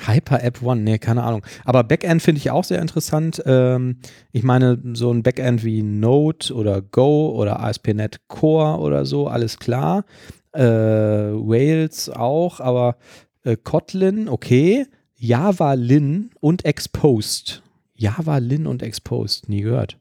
[0.00, 1.44] Hyper App One, nee, keine Ahnung.
[1.64, 3.42] Aber Backend finde ich auch sehr interessant.
[3.46, 3.98] Ähm,
[4.32, 9.58] ich meine, so ein Backend wie Node oder Go oder ASP.NET Core oder so, alles
[9.58, 10.04] klar.
[10.52, 12.96] Äh, Rails auch, aber
[13.44, 14.86] äh, Kotlin, okay.
[15.14, 17.62] Java Lin und Exposed.
[17.94, 19.98] Java Lin und Exposed, nie gehört.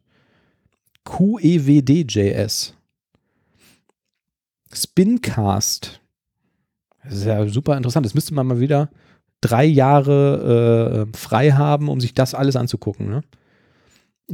[1.05, 2.73] QEWD.js.
[4.73, 6.01] Spincast.
[7.03, 8.05] Das ist ja super interessant.
[8.05, 8.89] Das müsste man mal wieder
[9.41, 13.09] drei Jahre äh, frei haben, um sich das alles anzugucken.
[13.09, 13.21] Ne?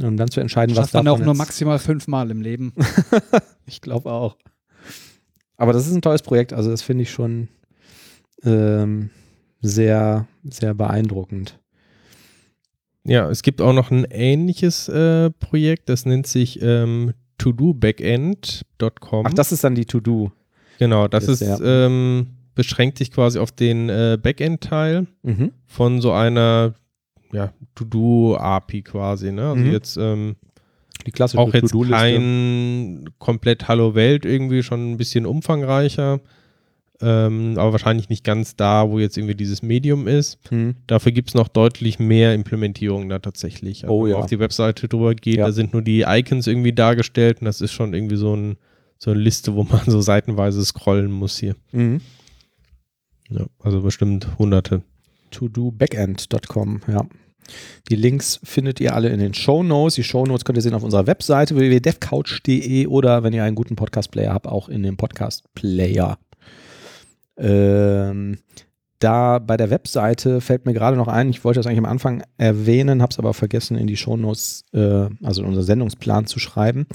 [0.00, 2.72] Und dann zu entscheiden, Schafft was man davon auch nur jetzt- maximal fünfmal im Leben.
[3.66, 4.36] Ich glaube auch.
[5.58, 6.54] Aber das ist ein tolles Projekt.
[6.54, 7.48] Also das finde ich schon
[8.44, 9.10] ähm,
[9.60, 11.58] sehr, sehr beeindruckend.
[13.04, 19.26] Ja, es gibt auch noch ein ähnliches äh, Projekt, das nennt sich ähm, todobackend.com.
[19.26, 20.32] Ach, das ist dann die To-Do.
[20.78, 22.28] Genau, das ist ist, ähm,
[22.58, 25.52] beschränkt sich quasi auf den äh, Backend-Teil Mhm.
[25.64, 26.74] von so einer
[27.32, 29.30] ja, To-Do-API quasi.
[29.30, 29.48] Ne?
[29.48, 29.70] Also Mhm.
[29.72, 30.34] jetzt ähm,
[31.06, 36.20] Die klassische auch jetzt kein komplett Hallo Welt irgendwie, schon ein bisschen umfangreicher.
[37.00, 40.36] Ähm, aber wahrscheinlich nicht ganz da, wo jetzt irgendwie dieses Medium ist.
[40.50, 40.74] Mhm.
[40.88, 43.84] Dafür gibt es noch deutlich mehr Implementierungen da tatsächlich.
[43.84, 44.16] Also Oh wenn ja.
[44.16, 45.46] man auf die Webseite drüber geht, Ja.
[45.46, 48.56] da sind nur die Icons irgendwie dargestellt und das ist schon irgendwie so, ein,
[48.98, 51.54] so eine Liste, wo man so seitenweise scrollen muss hier.
[51.70, 52.00] Mhm.
[53.30, 54.82] Ja, also bestimmt hunderte.
[55.30, 57.06] todobackend.com, ja.
[57.90, 59.94] Die Links findet ihr alle in den Show Notes.
[59.94, 63.76] Die Show Notes könnt ihr sehen auf unserer Webseite www.devcouch.de oder wenn ihr einen guten
[63.76, 66.18] Podcast-Player habt, auch in dem Podcast-Player.
[67.38, 68.38] Ähm,
[68.98, 72.22] da bei der Webseite fällt mir gerade noch ein, ich wollte das eigentlich am Anfang
[72.36, 76.86] erwähnen, habe es aber vergessen in die Shownotes, äh, also in unseren Sendungsplan zu schreiben.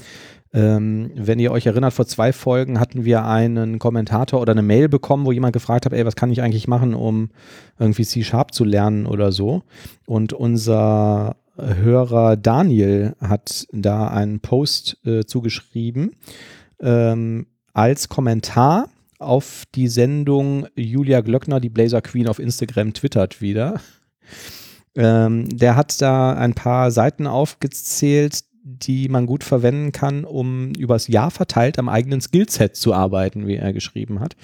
[0.54, 4.88] Ähm, wenn ihr euch erinnert, vor zwei Folgen hatten wir einen Kommentator oder eine Mail
[4.88, 7.30] bekommen, wo jemand gefragt hat, ey, was kann ich eigentlich machen, um
[7.78, 9.62] irgendwie C-Sharp zu lernen oder so.
[10.06, 16.12] Und unser Hörer Daniel hat da einen Post äh, zugeschrieben
[16.80, 18.88] ähm, als Kommentar
[19.18, 23.80] auf die Sendung Julia Glöckner, die Blazer Queen auf Instagram twittert wieder.
[24.96, 31.06] Ähm, der hat da ein paar Seiten aufgezählt, die man gut verwenden kann, um übers
[31.06, 34.36] Jahr verteilt am eigenen Skillset zu arbeiten, wie er geschrieben hat.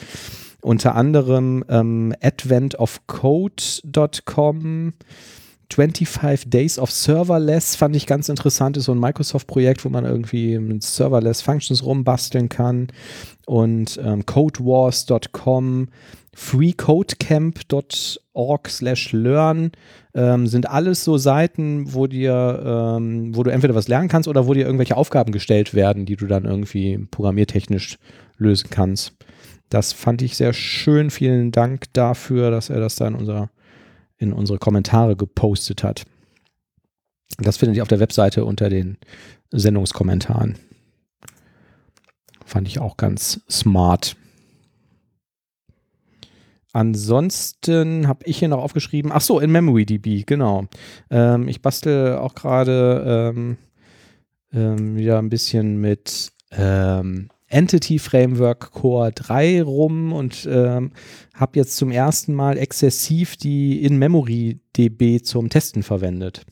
[0.61, 4.93] Unter anderem ähm, adventofcode.com,
[5.73, 10.59] 25 Days of Serverless fand ich ganz interessant, ist so ein Microsoft-Projekt, wo man irgendwie
[10.59, 12.89] mit Serverless Functions rumbasteln kann
[13.47, 15.89] und ähm, codewars.com,
[16.35, 19.73] freecodecamp.org slash learn
[20.15, 24.47] ähm, sind alles so Seiten, wo dir, ähm, wo du entweder was lernen kannst oder
[24.47, 27.99] wo dir irgendwelche Aufgaben gestellt werden, die du dann irgendwie programmiertechnisch
[28.37, 29.13] lösen kannst.
[29.69, 31.11] Das fand ich sehr schön.
[31.11, 33.51] Vielen Dank dafür, dass er das da in, unser,
[34.19, 36.05] in unsere Kommentare gepostet hat.
[37.39, 38.99] Das findet ihr auf der Webseite unter den
[39.51, 40.57] Sendungskommentaren.
[42.45, 44.17] Fand ich auch ganz smart.
[46.73, 50.67] Ansonsten habe ich hier noch aufgeschrieben, ach so, in MemoryDB, genau.
[51.11, 53.57] Ähm, ich bastel auch gerade ähm,
[54.53, 60.93] ähm, wieder ein bisschen mit ähm, Entity Framework Core 3 rum und ähm,
[61.35, 66.47] habe jetzt zum ersten Mal exzessiv die In-Memory-DB zum Testen verwendet.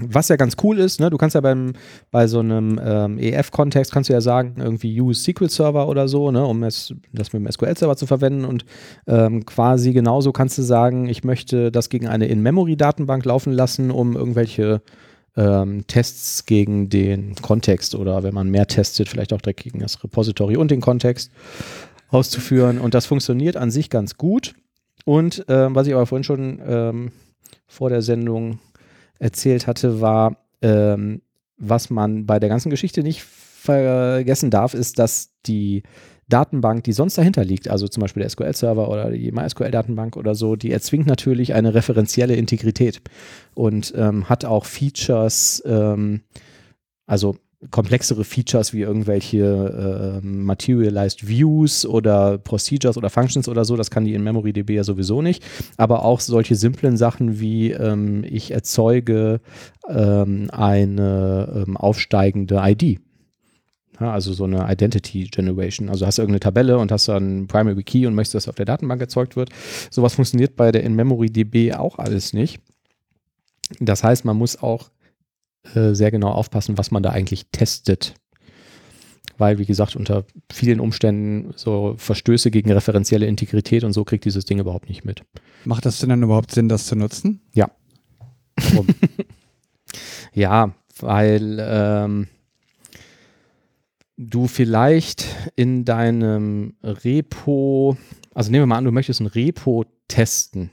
[0.00, 1.08] Was ja ganz cool ist, ne?
[1.08, 1.72] du kannst ja beim,
[2.10, 6.30] bei so einem ähm, EF-Kontext kannst du ja sagen, irgendwie use SQL Server oder so,
[6.30, 6.44] ne?
[6.44, 8.64] um es, das mit dem SQL-Server zu verwenden und
[9.06, 14.16] ähm, quasi genauso kannst du sagen, ich möchte das gegen eine In-Memory-Datenbank laufen lassen, um
[14.16, 14.82] irgendwelche
[15.36, 20.02] ähm, Tests gegen den Kontext oder wenn man mehr testet, vielleicht auch direkt gegen das
[20.02, 21.30] Repository und den Kontext
[22.08, 22.78] auszuführen.
[22.78, 24.54] Und das funktioniert an sich ganz gut.
[25.04, 27.12] Und ähm, was ich aber vorhin schon ähm,
[27.66, 28.58] vor der Sendung
[29.18, 31.22] erzählt hatte, war, ähm,
[31.56, 35.82] was man bei der ganzen Geschichte nicht vergessen darf, ist, dass die
[36.28, 40.56] Datenbank, die sonst dahinter liegt, also zum Beispiel der SQL-Server oder die MySQL-Datenbank oder so,
[40.56, 43.02] die erzwingt natürlich eine referenzielle Integrität
[43.54, 46.22] und ähm, hat auch Features, ähm,
[47.06, 47.36] also
[47.70, 54.04] komplexere Features wie irgendwelche ähm, Materialized Views oder Procedures oder Functions oder so, das kann
[54.04, 55.44] die in MemoryDB ja sowieso nicht,
[55.76, 59.40] aber auch solche simplen Sachen wie ähm, ich erzeuge
[59.88, 63.00] ähm, eine ähm, aufsteigende ID.
[64.00, 65.88] Ja, also so eine Identity Generation.
[65.88, 68.64] Also hast du irgendeine Tabelle und hast dann Primary Key und möchtest, dass auf der
[68.64, 69.50] Datenbank erzeugt wird.
[69.90, 72.60] Sowas funktioniert bei der In-Memory-DB auch alles nicht.
[73.80, 74.90] Das heißt, man muss auch
[75.74, 78.14] äh, sehr genau aufpassen, was man da eigentlich testet.
[79.36, 84.44] Weil, wie gesagt, unter vielen Umständen so Verstöße gegen referenzielle Integrität und so kriegt dieses
[84.44, 85.22] Ding überhaupt nicht mit.
[85.64, 87.40] Macht das denn dann überhaupt Sinn, das zu nutzen?
[88.56, 88.86] Warum?
[90.32, 92.28] ja, weil ähm,
[94.16, 97.96] du vielleicht in deinem Repo,
[98.34, 100.70] also nehmen wir mal an, du möchtest ein Repo testen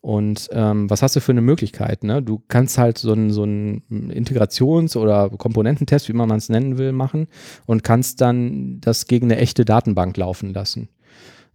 [0.00, 2.04] Und ähm, was hast du für eine Möglichkeit?
[2.04, 2.22] Ne?
[2.22, 7.28] Du kannst halt so einen so Integrations- oder Komponententest, wie man es nennen will, machen
[7.66, 10.88] und kannst dann das gegen eine echte Datenbank laufen lassen.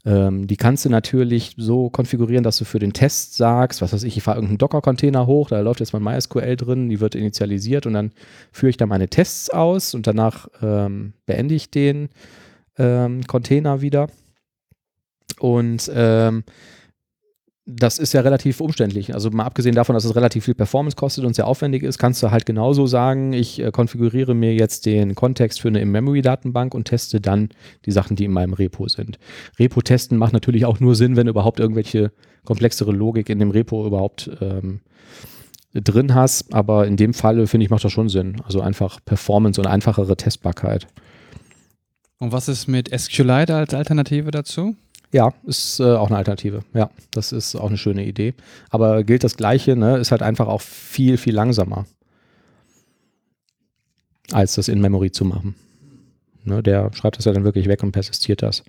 [0.06, 4.04] Ähm, die kannst du natürlich so konfigurieren, dass du für den Test sagst, was weiß
[4.04, 7.88] ich, ich fahre irgendeinen Docker-Container hoch, da läuft jetzt mein MySQL drin, die wird initialisiert
[7.88, 8.12] und dann
[8.52, 12.10] führe ich da meine Tests aus und danach ähm, beende ich den
[12.78, 14.10] ähm, Container wieder.
[15.40, 16.44] Und ähm,
[17.68, 19.16] das ist ja relativ umständlich.
[19.16, 22.22] Also mal abgesehen davon, dass es relativ viel Performance kostet und sehr aufwendig ist, kannst
[22.22, 26.86] du halt genauso sagen, ich äh, konfiguriere mir jetzt den Kontext für eine In-Memory-Datenbank und
[26.86, 27.50] teste dann
[27.86, 29.18] die Sachen, die in meinem Repo sind.
[29.58, 32.12] Repo-Testen macht natürlich auch nur Sinn, wenn du überhaupt irgendwelche
[32.44, 34.82] komplexere Logik in dem Repo überhaupt ähm,
[35.74, 36.54] drin hast.
[36.54, 38.42] Aber in dem Fall, finde ich, macht das schon Sinn.
[38.46, 40.86] Also einfach Performance und einfachere Testbarkeit.
[42.20, 44.76] Und was ist mit SQLite als Alternative dazu?
[45.16, 46.66] Ja, ist äh, auch eine Alternative.
[46.74, 48.34] Ja, das ist auch eine schöne Idee.
[48.70, 49.96] Aber gilt das Gleiche, ne?
[49.96, 51.86] ist halt einfach auch viel, viel langsamer,
[54.34, 55.56] als das in Memory zu machen.
[56.44, 56.62] Ne?
[56.62, 58.66] Der schreibt das ja dann wirklich weg und persistiert das.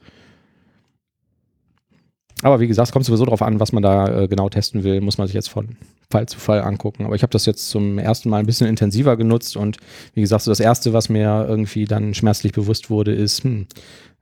[2.42, 5.00] Aber wie gesagt, es kommt sowieso darauf an, was man da äh, genau testen will,
[5.00, 5.76] muss man sich jetzt von
[6.12, 7.06] Fall zu Fall angucken.
[7.06, 9.78] Aber ich habe das jetzt zum ersten Mal ein bisschen intensiver genutzt und
[10.14, 13.66] wie gesagt, so das Erste, was mir irgendwie dann schmerzlich bewusst wurde, ist, hm,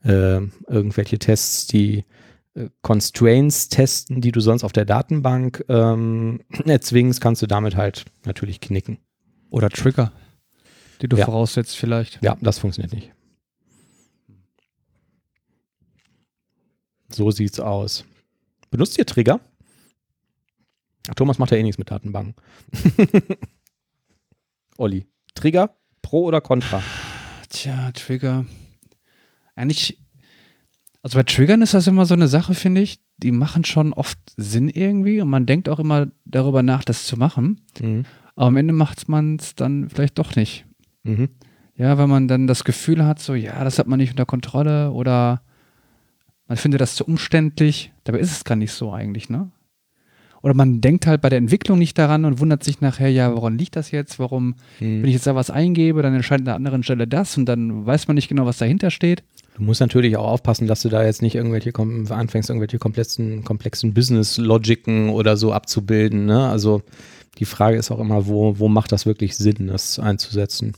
[0.05, 2.05] äh, irgendwelche Tests, die
[2.83, 8.61] Constraints testen, die du sonst auf der Datenbank ähm, erzwingst, kannst du damit halt natürlich
[8.61, 8.99] knicken.
[9.51, 10.13] Oder Trigger,
[11.03, 11.25] die du Ja.
[11.25, 12.21] voraussetzt vielleicht.
[12.23, 13.13] Ja, das funktioniert nicht.
[17.11, 18.05] So sieht's aus.
[18.71, 19.41] Benutzt ihr Trigger?
[21.09, 22.35] Ach, Thomas macht ja eh nichts mit Datenbanken.
[24.79, 26.83] Olli, Trigger, Pro oder Contra?
[27.51, 28.47] Tja, Trigger.
[29.55, 29.99] Eigentlich,
[31.05, 32.99] also bei Triggern ist das immer so eine Sache, finde ich.
[33.19, 37.19] Die machen schon oft Sinn irgendwie und man denkt auch immer darüber nach, das zu
[37.19, 37.61] machen.
[37.79, 38.07] Mhm.
[38.35, 40.65] Aber am Ende macht man es dann vielleicht doch nicht.
[41.03, 41.29] Mhm.
[41.77, 44.93] Ja, weil man dann das Gefühl hat, so, ja, das hat man nicht unter Kontrolle
[44.93, 45.43] oder
[46.49, 47.93] man findet das zu umständlich.
[48.05, 49.51] Dabei ist es gar nicht so eigentlich, ne?
[50.45, 53.57] Oder man denkt halt bei der Entwicklung nicht daran und wundert sich nachher, ja, woran
[53.57, 54.19] liegt das jetzt?
[54.19, 55.01] Warum, Mhm.
[55.01, 57.87] wenn ich jetzt da was eingebe, dann erscheint an einer anderen Stelle das und dann
[57.87, 59.23] weiß man nicht genau, was dahinter steht.
[59.57, 61.73] Du musst natürlich auch aufpassen, dass du da jetzt nicht irgendwelche
[62.13, 66.27] anfängst, irgendwelche komplexen, komplexen Business-Logiken oder so abzubilden.
[66.27, 66.47] Ne?
[66.47, 66.83] Also
[67.39, 70.75] die Frage ist auch immer, wo, wo macht das wirklich Sinn, das einzusetzen?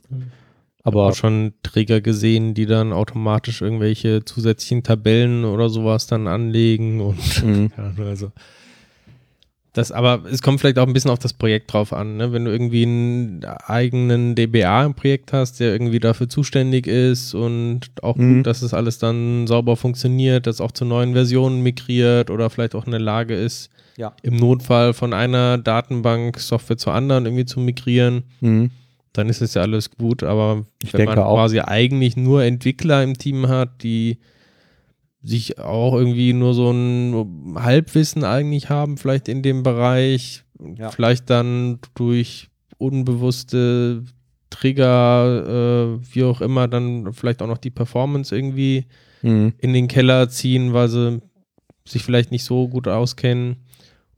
[0.84, 7.00] Aber auch schon Träger gesehen, die dann automatisch irgendwelche zusätzlichen Tabellen oder sowas dann anlegen
[7.00, 7.72] und Mhm.
[7.76, 8.30] ja, also
[9.76, 12.32] das, aber es kommt vielleicht auch ein bisschen auf das Projekt drauf an, ne?
[12.32, 17.80] Wenn du irgendwie einen eigenen DBA im Projekt hast, der irgendwie dafür zuständig ist und
[18.02, 18.36] auch Mhm.
[18.38, 22.74] gut, dass es alles dann sauber funktioniert, dass auch zu neuen Versionen migriert oder vielleicht
[22.74, 24.12] auch in der Lage ist, Ja.
[24.22, 28.70] im Notfall von einer Datenbank Software zur anderen irgendwie zu migrieren, Mhm.
[29.12, 31.34] dann ist es ja alles gut, aber Ich wenn denke man auch.
[31.36, 34.18] quasi eigentlich nur Entwickler im Team hat, die
[35.28, 40.44] sich auch irgendwie nur so ein Halbwissen eigentlich haben, vielleicht in dem Bereich,
[40.78, 40.90] Ja.
[40.90, 42.48] vielleicht dann durch
[42.78, 44.04] unbewusste
[44.50, 48.86] Trigger, äh, wie auch immer, dann vielleicht auch noch die Performance irgendwie
[49.22, 49.54] Mhm.
[49.58, 51.20] in den Keller ziehen, weil sie
[51.86, 53.56] sich vielleicht nicht so gut auskennen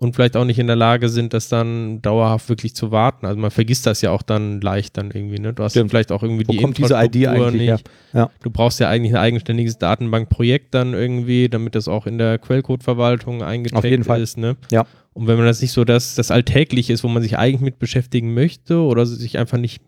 [0.00, 3.26] und vielleicht auch nicht in der Lage sind, das dann dauerhaft wirklich zu warten.
[3.26, 5.38] Also man vergisst das ja auch dann leicht dann irgendwie.
[5.40, 5.52] Ne?
[5.52, 5.84] Du hast Stimmt.
[5.84, 7.90] dann vielleicht auch irgendwie Wo die kommt diese ID eigentlich nicht.
[8.12, 8.30] Ja.
[8.42, 13.42] Du brauchst ja eigentlich ein eigenständiges Datenbankprojekt dann irgendwie, damit das auch in der Quellcode-Verwaltung
[13.42, 14.22] eingetragen Auf jeden Fall.
[14.22, 14.38] ist.
[14.38, 14.56] Ne?
[14.70, 14.86] Ja.
[15.14, 17.80] Und wenn man das nicht so das, das Alltägliche ist, wo man sich eigentlich mit
[17.80, 19.82] beschäftigen möchte oder sich einfach nicht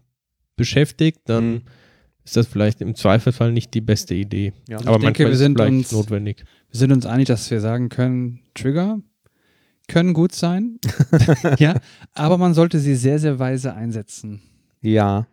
[0.57, 1.61] beschäftigt, dann Mhm.
[2.25, 4.53] ist das vielleicht im Zweifelsfall nicht die beste Idee.
[4.69, 4.79] Ja.
[4.79, 6.45] Aber Ich denke, manchmal wir ist es sind vielleicht uns- notwendig.
[6.71, 8.99] Wir sind uns einig, dass wir sagen können, Trigger
[9.91, 10.79] können gut sein,
[11.59, 11.75] ja,
[12.15, 14.41] aber man sollte sie sehr, sehr weise einsetzen.
[14.81, 15.27] Ja.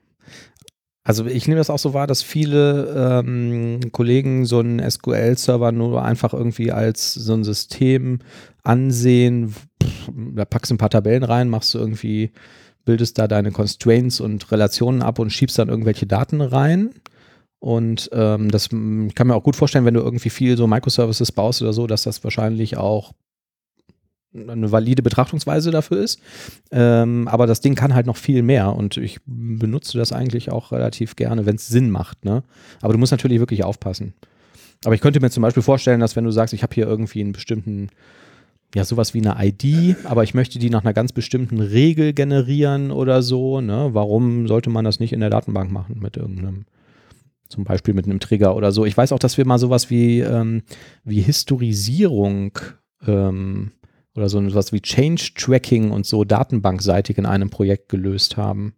[1.03, 6.03] Also ich nehme das auch so wahr, dass viele ähm, Kollegen so einen SQL-Server nur
[6.03, 8.19] einfach irgendwie als so ein System
[8.63, 9.53] ansehen.
[9.81, 12.31] Pff, Da packst du ein paar Tabellen rein, machst du irgendwie,
[12.83, 16.89] bildest da deine Constraints und Relationen ab und schiebst dann irgendwelche Daten rein.
[17.59, 21.31] Und ähm, das ich kann mir auch gut vorstellen, wenn du irgendwie viel so Microservices
[21.31, 23.13] baust oder so, dass das wahrscheinlich auch
[24.33, 26.19] eine valide Betrachtungsweise dafür ist.
[26.71, 30.71] Ähm, aber das Ding kann halt noch viel mehr und ich benutze das eigentlich auch
[30.71, 32.25] relativ gerne, wenn es Sinn macht.
[32.25, 32.43] Ne?
[32.81, 34.13] Aber du musst natürlich wirklich aufpassen.
[34.85, 37.21] Aber ich könnte mir zum Beispiel vorstellen, dass wenn du sagst, ich habe hier irgendwie
[37.21, 37.89] einen bestimmten,
[38.75, 42.91] ja, sowas wie eine ID, aber ich möchte die nach einer ganz bestimmten Regel generieren
[42.91, 43.89] oder so, ne?
[43.93, 46.65] Warum sollte man das nicht in der Datenbank machen mit irgendeinem,
[47.49, 48.85] zum Beispiel mit einem Trigger oder so?
[48.85, 50.61] Ich weiß auch, dass wir mal sowas wie, ähm,
[51.03, 52.59] wie Historisierung
[53.07, 53.71] ähm,
[54.17, 58.73] oder so etwas wie Change Tracking und so datenbankseitig in einem Projekt gelöst haben.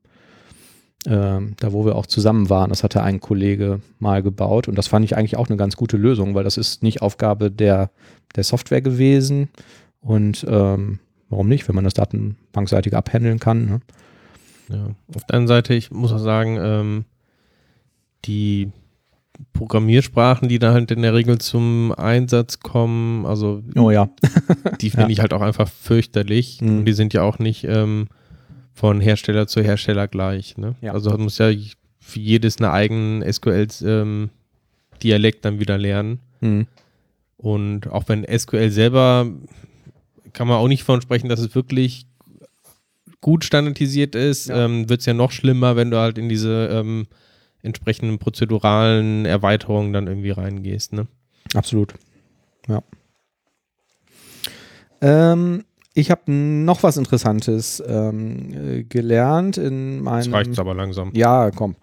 [1.07, 4.89] Ähm, da wo wir auch zusammen waren, das hatte ein Kollege mal gebaut und das
[4.89, 7.89] fand ich eigentlich auch eine ganz gute Lösung, weil das ist nicht Aufgabe der,
[8.35, 9.47] der Software gewesen
[10.01, 10.99] und ähm,
[11.29, 13.65] warum nicht, wenn man das datenbankseitig abhandeln kann.
[13.65, 13.81] Ne?
[14.67, 14.87] Ja.
[15.15, 17.05] Auf der anderen Seite, ich muss auch sagen, ähm,
[18.25, 18.71] die
[19.53, 24.09] Programmiersprachen, die da halt in der Regel zum Einsatz kommen, also oh ja.
[24.81, 25.09] die finde ja.
[25.09, 26.61] ich halt auch einfach fürchterlich.
[26.61, 26.79] Mhm.
[26.79, 28.07] Und die sind ja auch nicht ähm,
[28.73, 30.57] von Hersteller zu Hersteller gleich.
[30.57, 30.75] Ne?
[30.81, 30.93] Ja.
[30.93, 31.51] Also muss ja
[31.99, 33.85] für jedes eine eigenen SQL-Dialekt
[35.37, 36.19] ähm, dann wieder lernen.
[36.41, 36.67] Mhm.
[37.37, 39.27] Und auch wenn SQL selber,
[40.33, 42.05] kann man auch nicht von sprechen, dass es wirklich
[43.21, 44.65] gut standardisiert ist, ja.
[44.65, 47.07] ähm, wird es ja noch schlimmer, wenn du halt in diese ähm,
[47.61, 50.93] entsprechenden prozeduralen Erweiterungen dann irgendwie reingehst.
[50.93, 51.07] Ne?
[51.53, 51.93] Absolut.
[52.67, 52.83] Ja.
[55.01, 60.31] Ähm, ich habe noch was Interessantes ähm, äh, gelernt in meinem.
[60.31, 61.11] Das reicht aber langsam.
[61.13, 61.75] Ja, komm.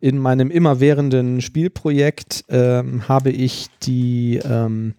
[0.00, 4.94] In meinem immerwährenden Spielprojekt ähm, habe ich die ähm,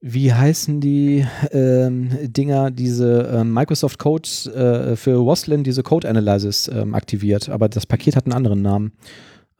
[0.00, 6.68] wie heißen die ähm, Dinger, diese ähm, Microsoft Code äh, für Waslin, diese Code Analysis
[6.68, 8.92] ähm, aktiviert, aber das Paket hat einen anderen Namen.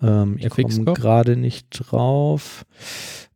[0.01, 2.65] Ähm, ich komme gerade nicht drauf.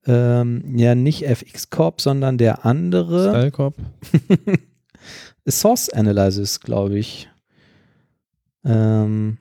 [0.06, 3.30] Ähm, ja, nicht FX Corp, sondern der andere.
[3.30, 3.74] Style Corp.
[5.48, 7.28] Source Analysis, glaube ich.
[8.64, 9.38] Ähm,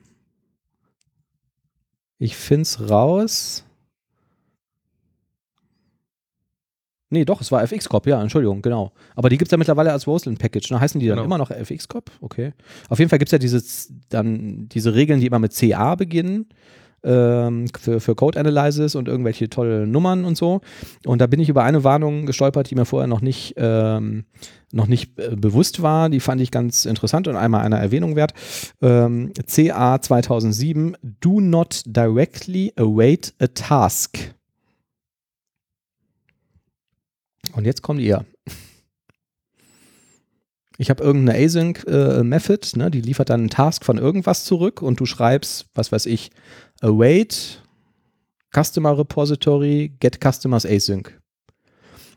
[2.18, 3.64] ich finde es raus.
[7.12, 8.90] Nee, doch, es war FX-Cop, ja, Entschuldigung, genau.
[9.14, 10.70] Aber die gibt es ja mittlerweile als Roseland-Package.
[10.70, 10.80] Ne?
[10.80, 11.26] Heißen die dann genau.
[11.26, 12.10] immer noch FX-Cop?
[12.22, 12.54] Okay.
[12.88, 13.62] Auf jeden Fall gibt es ja diese,
[14.08, 16.46] dann diese Regeln, die immer mit CA beginnen.
[17.04, 20.62] Ähm, für, für Code Analysis und irgendwelche tolle Nummern und so.
[21.04, 24.24] Und da bin ich über eine Warnung gestolpert, die mir vorher noch nicht, ähm,
[24.72, 26.08] noch nicht äh, bewusst war.
[26.08, 28.32] Die fand ich ganz interessant und einmal einer Erwähnung wert.
[28.80, 34.32] Ähm, CA 2007, do not directly await a task.
[37.52, 38.24] Und jetzt kommt ihr.
[40.78, 44.98] Ich habe irgendeine Async-Method, äh, ne, die liefert dann einen Task von irgendwas zurück und
[44.98, 46.30] du schreibst, was weiß ich,
[46.80, 47.62] await
[48.54, 51.18] Customer Repository get customers async.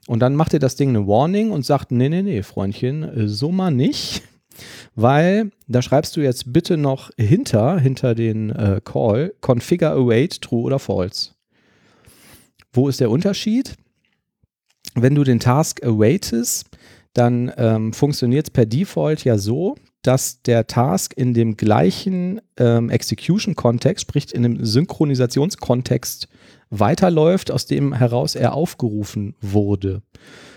[0.08, 3.28] Und dann macht dir das Ding eine Warning und sagt, nee, nee, nee, Freundchen, äh,
[3.28, 4.24] so mal nicht,
[4.96, 10.64] weil da schreibst du jetzt bitte noch hinter, hinter den äh, Call, configure await true
[10.64, 11.32] oder false.
[12.72, 13.76] Wo ist der Unterschied?
[14.96, 16.70] Wenn du den Task awaitest,
[17.14, 22.90] dann ähm, funktioniert es per Default ja so, dass der Task in dem gleichen ähm,
[22.90, 26.28] Execution-Kontext, sprich in dem Synchronisationskontext
[26.70, 30.02] weiterläuft, aus dem heraus er aufgerufen wurde.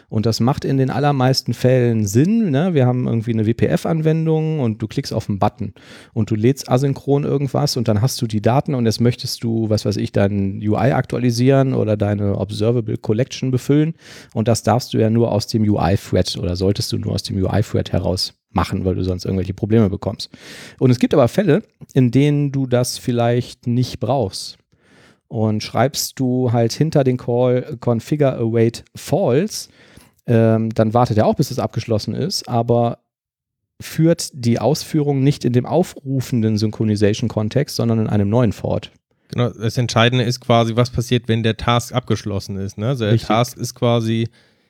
[0.08, 2.50] Und das macht in den allermeisten Fällen Sinn.
[2.50, 2.72] Ne?
[2.72, 5.74] Wir haben irgendwie eine WPF-Anwendung und du klickst auf einen Button
[6.14, 9.68] und du lädst asynchron irgendwas und dann hast du die Daten und jetzt möchtest du,
[9.68, 13.94] was weiß ich, dein UI aktualisieren oder deine Observable Collection befüllen.
[14.32, 17.36] Und das darfst du ja nur aus dem UI-Thread oder solltest du nur aus dem
[17.36, 20.30] UI-Thread heraus machen, weil du sonst irgendwelche Probleme bekommst.
[20.78, 21.62] Und es gibt aber Fälle,
[21.92, 24.58] in denen du das vielleicht nicht brauchst.
[25.28, 29.68] Und schreibst du halt hinter den Call configure await false,
[30.28, 32.98] ähm, dann wartet er auch, bis es abgeschlossen ist, aber
[33.80, 38.90] führt die Ausführung nicht in dem aufrufenden Synchronization-Kontext, sondern in einem neuen fort.
[39.30, 42.78] Genau, das Entscheidende ist quasi, was passiert, wenn der Task abgeschlossen ist.
[42.78, 42.88] Ne?
[42.88, 43.28] Also der Richtig.
[43.28, 44.28] Task ist quasi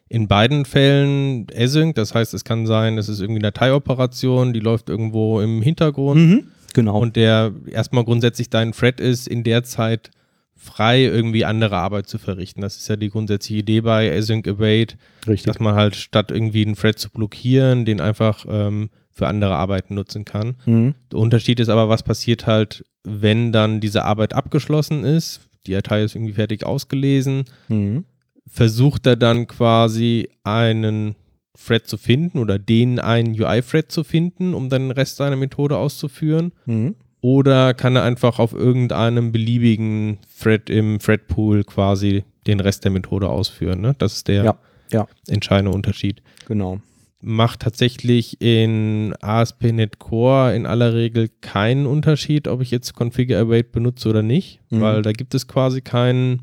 [0.08, 4.60] in beiden Fällen async, das heißt, es kann sein, es ist irgendwie eine Dateioperation, die
[4.60, 6.20] läuft irgendwo im Hintergrund.
[6.20, 6.98] Mhm, genau.
[6.98, 10.10] Und der erstmal grundsätzlich dein Thread ist in der Zeit
[10.58, 12.60] frei irgendwie andere Arbeit zu verrichten.
[12.60, 15.44] Das ist ja die grundsätzliche Idee bei Async Await, Richtig.
[15.44, 19.94] dass man halt statt irgendwie einen Thread zu blockieren, den einfach ähm, für andere Arbeiten
[19.94, 20.56] nutzen kann.
[20.66, 20.94] Mhm.
[21.12, 26.02] Der Unterschied ist aber, was passiert halt, wenn dann diese Arbeit abgeschlossen ist, die Datei
[26.02, 28.04] ist irgendwie fertig ausgelesen, mhm.
[28.46, 31.14] versucht er dann quasi einen
[31.56, 35.76] Thread zu finden oder den einen UI-Thread zu finden, um dann den Rest seiner Methode
[35.76, 36.52] auszuführen.
[36.66, 36.96] Mhm.
[37.20, 43.28] Oder kann er einfach auf irgendeinem beliebigen Thread im Thread-Pool quasi den Rest der Methode
[43.28, 43.80] ausführen?
[43.80, 43.94] Ne?
[43.98, 44.58] Das ist der ja,
[44.92, 45.08] ja.
[45.26, 46.22] entscheidende Unterschied.
[46.46, 46.80] Genau.
[47.20, 53.72] Macht tatsächlich in ASP.NET Core in aller Regel keinen Unterschied, ob ich jetzt Configure Await
[53.72, 54.80] benutze oder nicht, mhm.
[54.80, 56.42] weil da gibt es quasi keinen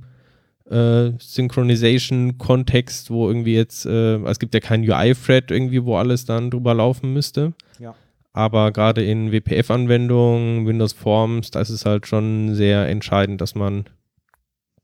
[0.70, 6.52] äh, Synchronization-Kontext, wo irgendwie jetzt, äh, es gibt ja keinen UI-Thread irgendwie, wo alles dann
[6.52, 7.54] drüber laufen müsste.
[7.80, 7.96] Ja.
[8.36, 13.86] Aber gerade in WPF-Anwendungen, Windows Forms, da ist es halt schon sehr entscheidend, dass man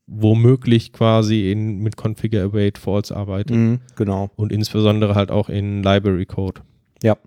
[0.06, 3.54] womöglich quasi in, mit Configure Await False arbeitet.
[3.54, 4.30] Mhm, genau.
[4.36, 6.62] Und insbesondere halt auch in Library Code.
[7.02, 7.18] Ja.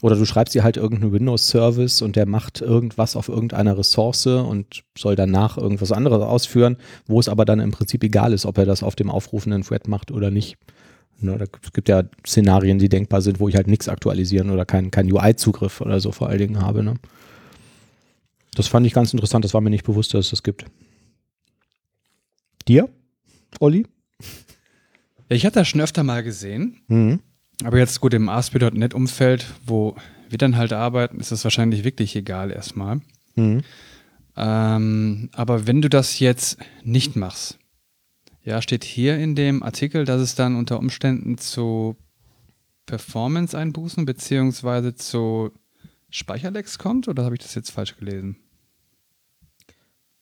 [0.00, 4.82] Oder du schreibst dir halt irgendeinen Windows-Service und der macht irgendwas auf irgendeiner Ressource und
[4.96, 8.64] soll danach irgendwas anderes ausführen, wo es aber dann im Prinzip egal ist, ob er
[8.64, 10.56] das auf dem aufrufenden Thread macht oder nicht.
[11.22, 14.64] Ne, da, es gibt ja Szenarien, die denkbar sind, wo ich halt nichts aktualisieren oder
[14.64, 16.82] keinen kein UI-Zugriff oder so vor allen Dingen habe.
[16.82, 16.94] Ne?
[18.54, 20.64] Das fand ich ganz interessant, das war mir nicht bewusst, dass es das gibt.
[22.68, 22.88] Dir,
[23.60, 23.86] Olli?
[25.28, 27.20] Ich hatte das schon öfter mal gesehen, Mhm.
[27.64, 29.96] aber jetzt gut im ASP.NET-Umfeld, wo
[30.28, 33.00] wir dann halt arbeiten, ist es wahrscheinlich wirklich egal erstmal.
[33.36, 33.62] Mhm.
[34.36, 37.58] Ähm, aber wenn du das jetzt nicht machst,
[38.42, 41.96] ja, steht hier in dem Artikel, dass es dann unter Umständen zu
[42.86, 45.52] Performance-Einbußen beziehungsweise zu
[46.10, 48.36] Speicherlecks kommt oder habe ich das jetzt falsch gelesen?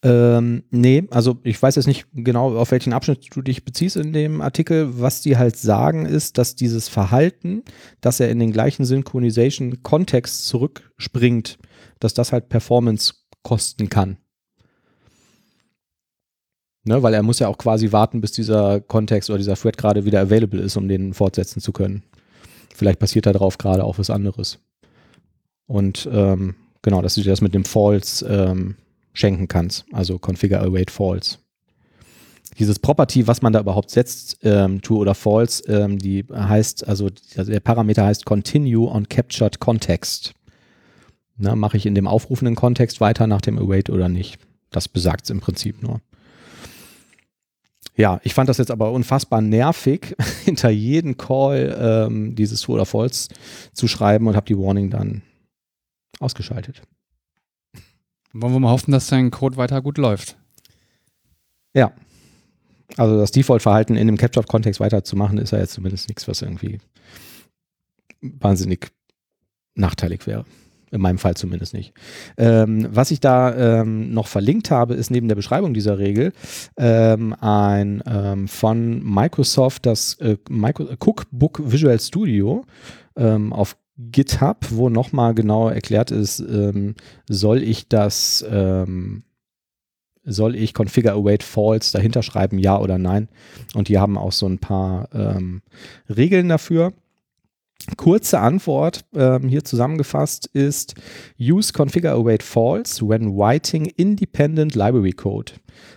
[0.03, 4.13] Ähm, nee, also ich weiß jetzt nicht genau, auf welchen Abschnitt du dich beziehst in
[4.13, 5.01] dem Artikel.
[5.01, 7.65] Was die halt sagen, ist, dass dieses Verhalten,
[8.01, 11.59] dass er in den gleichen Synchronization-Kontext zurückspringt,
[11.99, 14.19] dass das halt Performance kosten kann.
[16.85, 20.05] Ne, weil er muss ja auch quasi warten, bis dieser Kontext oder dieser Thread gerade
[20.05, 22.03] wieder available ist, um den fortsetzen zu können.
[22.75, 24.59] Vielleicht passiert da drauf gerade auch was anderes.
[25.67, 28.77] Und ähm, genau, dass du dir das mit dem False ähm,
[29.13, 29.85] schenken kannst.
[29.93, 31.39] Also Configure Await False.
[32.59, 37.11] Dieses Property, was man da überhaupt setzt, ähm, True oder False, ähm, die heißt, also,
[37.37, 40.35] der Parameter heißt Continue on Captured Context.
[41.37, 44.39] Na, Mache ich in dem aufrufenden Kontext weiter nach dem Await oder nicht?
[44.71, 46.01] Das besagt es im Prinzip nur.
[47.99, 50.15] Ja, ich fand das jetzt aber unfassbar nervig,
[50.45, 53.29] hinter jeden Call ähm, dieses True oder False
[53.73, 55.23] zu schreiben und habe die Warning dann
[56.21, 56.81] ausgeschaltet.
[58.33, 60.37] Wollen wir mal hoffen, dass dein Code weiter gut läuft?
[61.75, 61.93] Ja.
[62.97, 66.79] Also das Default-Verhalten in dem Capture-Kontext weiterzumachen, ist ja jetzt zumindest nichts, was irgendwie
[68.21, 68.93] wahnsinnig
[69.75, 70.45] nachteilig wäre.
[70.91, 71.93] In meinem Fall zumindest nicht.
[72.37, 76.33] Ähm, was ich da ähm, noch verlinkt habe, ist neben der Beschreibung dieser Regel
[76.77, 82.65] ähm, ein ähm, von Microsoft das äh, Cookbook Visual Studio
[83.17, 86.95] ähm, auf GitHub, wo nochmal genau erklärt ist, ähm,
[87.29, 88.45] soll ich das,
[90.25, 93.29] soll ich Configure Await False dahinter schreiben, ja oder nein?
[93.75, 95.09] Und die haben auch so ein paar
[96.09, 96.93] Regeln dafür.
[97.97, 100.95] Kurze Antwort ähm, hier zusammengefasst ist
[101.39, 105.53] Use Configure Await False when writing independent library code.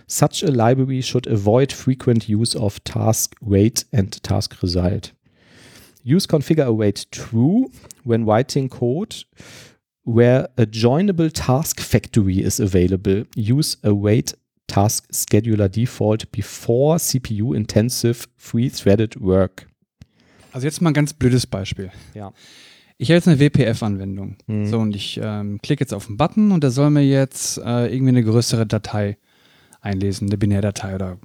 [0.06, 5.12] Such a library should avoid frequent use of task wait and task result.
[6.04, 7.70] Use configure await true
[8.04, 9.24] when writing code
[10.04, 13.24] where a joinable task factory is available.
[13.36, 14.34] Use await
[14.66, 19.71] task scheduler default before CPU intensive free threaded work.
[20.52, 21.90] Also jetzt mal ein ganz blödes Beispiel.
[22.14, 22.32] Ja.
[22.98, 24.36] Ich habe jetzt eine WPF-Anwendung.
[24.46, 24.66] Mhm.
[24.66, 27.92] So, und ich ähm, klicke jetzt auf den Button und der soll mir jetzt äh,
[27.92, 29.16] irgendwie eine größere Datei
[29.80, 31.18] einlesen, eine Binärdatei oder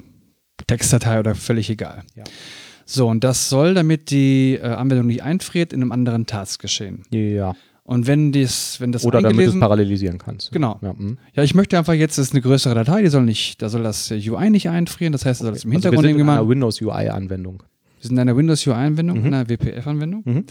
[0.65, 2.03] Textdatei oder völlig egal.
[2.15, 2.23] Ja.
[2.85, 7.03] So, und das soll, damit die äh, Anwendung nicht einfriert, in einem anderen Task geschehen.
[7.11, 7.55] Ja.
[7.83, 10.51] Und wenn, dies, wenn das Oder damit du es parallelisieren kannst.
[10.51, 10.79] Genau.
[10.81, 11.17] Ja, hm.
[11.33, 13.83] Ja, ich möchte einfach jetzt, das ist eine größere Datei, die soll nicht, da soll
[13.83, 16.09] das äh, UI nicht einfrieren, das heißt, da soll das im Also wir Hintergrund sind
[16.09, 16.49] in irgendwie einer mal.
[17.99, 19.25] Wir sind in einer Windows UI-Anwendung, Mhm.
[19.25, 20.21] in einer WPF-Anwendung.
[20.25, 20.45] Mhm.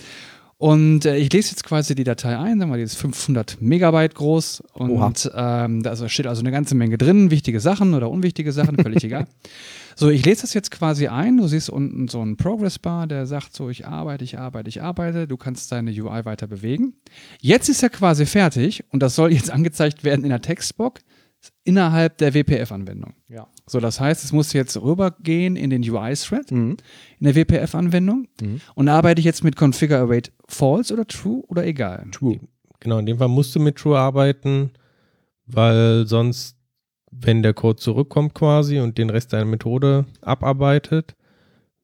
[0.58, 4.14] Und äh, ich lese jetzt quasi die Datei ein, sagen wir die ist 500 Megabyte
[4.14, 8.52] groß und ähm, da also steht also eine ganze Menge drin, wichtige Sachen oder unwichtige
[8.52, 9.26] Sachen, völlig egal.
[9.98, 13.54] So, ich lese das jetzt quasi ein, du siehst unten so einen Progress-Bar, der sagt
[13.56, 16.92] so, ich arbeite, ich arbeite, ich arbeite, du kannst deine UI weiter bewegen.
[17.40, 21.00] Jetzt ist er quasi fertig und das soll jetzt angezeigt werden in der Textbox
[21.64, 23.14] innerhalb der WPF-Anwendung.
[23.28, 23.46] Ja.
[23.66, 26.76] So, das heißt, es muss jetzt rübergehen in den UI-Thread Mhm.
[27.20, 28.60] In der WPF-Anwendung Mhm.
[28.74, 32.06] und arbeite ich jetzt mit Configure Await False oder True oder egal.
[32.12, 32.38] True.
[32.80, 34.70] Genau, in dem Fall musst du mit True arbeiten,
[35.46, 36.56] weil sonst,
[37.10, 41.14] wenn der Code zurückkommt quasi und den Rest deiner Methode abarbeitet,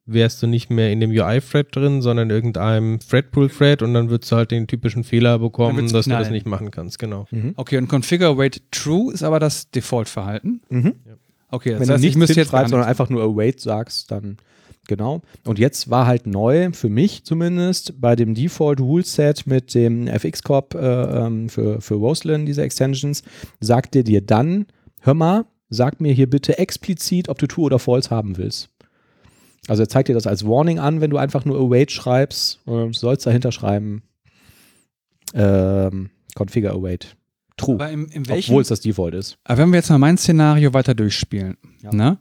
[0.05, 4.33] wärst du nicht mehr in dem UI-Thread drin, sondern in irgendeinem Threadpool-Thread und dann würdest
[4.33, 6.33] du halt den typischen Fehler bekommen, dass du das knallen.
[6.33, 7.27] nicht machen kannst, genau.
[7.31, 7.53] Mhm.
[7.57, 10.61] Okay, und Configure Await True ist aber das Default-Verhalten.
[10.69, 10.95] Mhm.
[11.51, 14.11] Okay, das Wenn heißt, du ich nicht müsste jetzt schreibst, sondern einfach nur await sagst,
[14.11, 14.39] dann
[14.89, 15.23] genau.
[15.45, 20.07] Und jetzt war halt neu, für mich zumindest, bei dem Default Rule Set mit dem
[20.07, 20.79] FX-Corp äh,
[21.27, 23.23] ähm, für, für Roslyn, diese Extensions,
[23.61, 24.67] sagt der dir dann,
[25.01, 28.69] hör mal, sag mir hier bitte explizit, ob du True oder False haben willst.
[29.69, 32.93] Also er zeigt dir das als Warning an, wenn du einfach nur await schreibst, äh,
[32.93, 34.03] sollst dahinter schreiben,
[35.35, 37.17] ähm, configure await
[37.57, 37.75] true.
[37.77, 39.39] Aber im, in welchem, Obwohl es das Default ist.
[39.45, 41.93] aber wenn wir jetzt mal mein Szenario weiter durchspielen, Ja.
[41.93, 42.19] ne?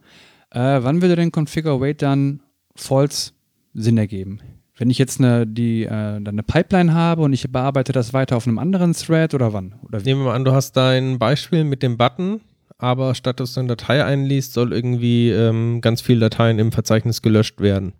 [0.50, 2.40] Äh, wann würde denn Configure Wait dann
[2.74, 3.32] false
[3.74, 4.40] Sinn ergeben?
[4.76, 8.46] Wenn ich jetzt eine, die, äh, eine Pipeline habe und ich bearbeite das weiter auf
[8.46, 9.74] einem anderen Thread oder wann?
[9.86, 10.00] Oder?
[10.00, 12.40] Nehmen wir mal an, du hast dein Beispiel mit dem Button,
[12.78, 17.22] aber statt dass du eine Datei einliest, soll irgendwie ähm, ganz viele Dateien im Verzeichnis
[17.22, 17.92] gelöscht werden.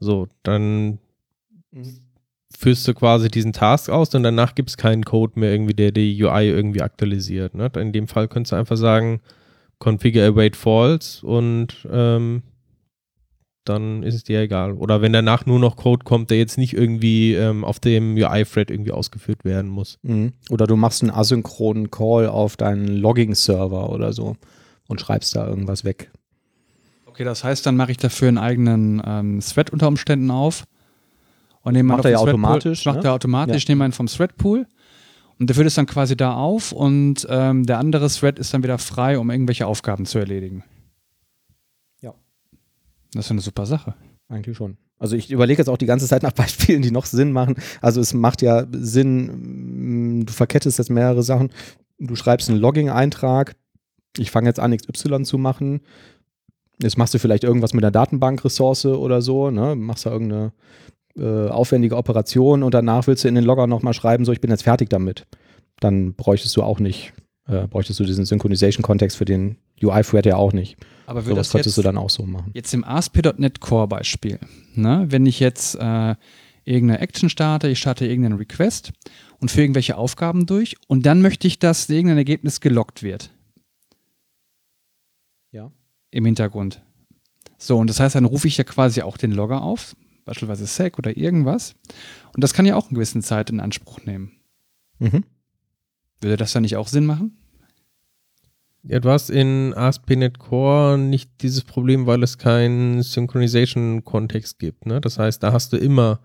[0.00, 0.98] So, dann
[2.58, 5.92] führst du quasi diesen Task aus und danach gibt es keinen Code mehr irgendwie, der
[5.92, 7.54] die UI irgendwie aktualisiert.
[7.54, 7.70] Ne?
[7.76, 9.20] In dem Fall könntest du einfach sagen,
[9.78, 12.42] configure await false und ähm,
[13.64, 14.72] dann ist es dir egal.
[14.72, 18.70] Oder wenn danach nur noch Code kommt, der jetzt nicht irgendwie ähm, auf dem UI-Thread
[18.70, 19.98] irgendwie ausgeführt werden muss.
[20.02, 20.32] Mhm.
[20.50, 24.36] Oder du machst einen asynchronen Call auf deinen Logging-Server oder so
[24.86, 26.10] und schreibst da irgendwas weg.
[27.06, 30.64] Okay, das heißt, dann mache ich dafür einen eigenen ähm, Thread unter Umständen auf.
[31.62, 33.04] Und nehme Macht er ja automatisch, Macht ne?
[33.04, 33.70] er automatisch, Ja.
[33.72, 34.66] nehme einen vom Threadpool.
[35.38, 38.62] Und der führt es dann quasi da auf und ähm, der andere Thread ist dann
[38.62, 40.62] wieder frei, um irgendwelche Aufgaben zu erledigen.
[43.14, 43.94] Das ist eine super Sache.
[44.28, 44.76] Eigentlich schon.
[44.98, 47.56] Also ich überlege jetzt auch die ganze Zeit nach Beispielen, die noch Sinn machen.
[47.80, 51.50] Also es macht ja Sinn, mm, du verkettest jetzt mehrere Sachen.
[51.98, 53.54] Du schreibst einen Logging-Eintrag.
[54.18, 55.80] Ich fange jetzt an, XY zu machen.
[56.82, 59.76] Jetzt machst du vielleicht irgendwas mit einer Datenbank-Ressource oder so, ne?
[59.76, 60.52] Machst da irgendeine
[61.16, 64.50] äh, aufwendige Operation und danach willst du in den Logger nochmal schreiben, so ich bin
[64.50, 65.26] jetzt fertig damit.
[65.80, 67.12] Dann bräuchtest du auch nicht,
[67.46, 70.76] äh, bräuchtest du diesen Synchronization-Kontext für den UI-Thread ja auch nicht.
[71.06, 72.50] Aber würde was das könntest du dann auch so machen.
[72.54, 74.38] jetzt im ASP.NET Core Beispiel,
[74.74, 75.06] ne?
[75.08, 76.14] wenn ich jetzt äh,
[76.64, 78.92] irgendeine Action starte, ich starte irgendeinen Request
[79.38, 83.30] und führe irgendwelche Aufgaben durch und dann möchte ich, dass irgendein Ergebnis gelockt wird.
[85.50, 85.70] Ja.
[86.10, 86.82] im Hintergrund.
[87.58, 89.94] So, und das heißt, dann rufe ich ja quasi auch den Logger auf,
[90.24, 91.76] beispielsweise SEC oder irgendwas.
[92.34, 94.32] Und das kann ja auch eine gewisse Zeit in Anspruch nehmen.
[94.98, 95.24] Mhm.
[96.20, 97.36] Würde das dann nicht auch Sinn machen?
[98.86, 104.84] Ja, du hast in ASP.NET Core nicht dieses Problem, weil es keinen Synchronization-Kontext gibt.
[104.84, 105.00] Ne?
[105.00, 106.20] Das heißt, da hast du immer,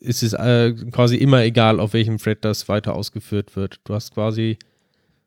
[0.00, 3.80] ist es äh, quasi immer egal, auf welchem Thread das weiter ausgeführt wird.
[3.84, 4.58] Du hast quasi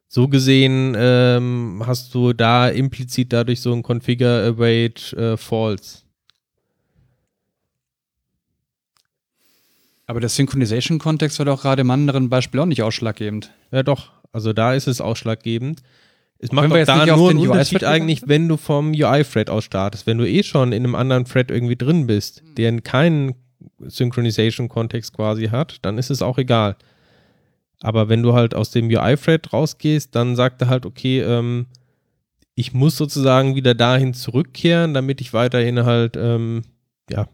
[0.08, 6.00] so gesehen, ähm, hast du da implizit dadurch so ein Configure await äh, false.
[10.08, 13.52] Aber der Synchronization-Kontext war doch gerade im anderen Beispiel auch nicht ausschlaggebend.
[13.72, 14.12] Ja, doch.
[14.32, 15.84] Also da ist es ausschlaggebend.
[16.44, 20.08] Es macht jetzt da nur einen den Unterschied eigentlich, wenn du vom UI-Thread aus startest.
[20.08, 22.56] Wenn du eh schon in einem anderen Thread irgendwie drin bist, Hm.
[22.56, 23.36] der keinen
[23.80, 26.76] Synchronization-Kontext quasi hat, dann ist es auch egal.
[27.82, 31.68] Aber wenn du halt aus dem UI-Thread rausgehst, dann sagt er halt, okay, ähm,
[32.56, 36.64] ich muss sozusagen wieder dahin zurückkehren, damit ich weiterhin halt, ähm,
[37.10, 37.28] ja,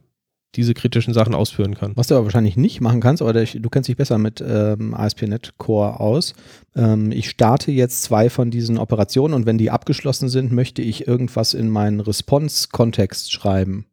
[0.56, 1.92] diese kritischen Sachen ausführen kann.
[1.96, 4.94] Was du aber wahrscheinlich nicht machen kannst, oder ich, du kennst dich besser mit ähm,
[4.94, 6.34] ASP.NET Core aus.
[6.76, 11.08] Ähm, ich starte jetzt zwei von diesen Operationen und wenn die abgeschlossen sind, möchte ich
[11.08, 13.86] irgendwas in meinen Response-Kontext schreiben.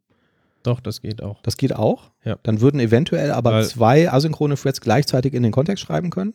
[0.63, 1.41] Doch, das geht auch.
[1.43, 2.09] Das geht auch?
[2.23, 2.37] Ja.
[2.41, 6.33] Dann würden eventuell aber Weil- zwei asynchrone Threads gleichzeitig in den Kontext schreiben können?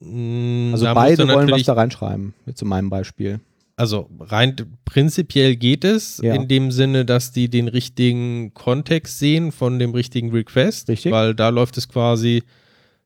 [0.00, 3.40] Mm, Also da beide wollen was da reinschreiben, jetzt in meinem Beispiel.
[3.78, 6.34] Also rein prinzipiell geht es Ja.
[6.34, 11.12] in dem Sinne, dass die den richtigen Kontext sehen von dem richtigen Request, Richtig.
[11.12, 12.42] weil da läuft es quasi,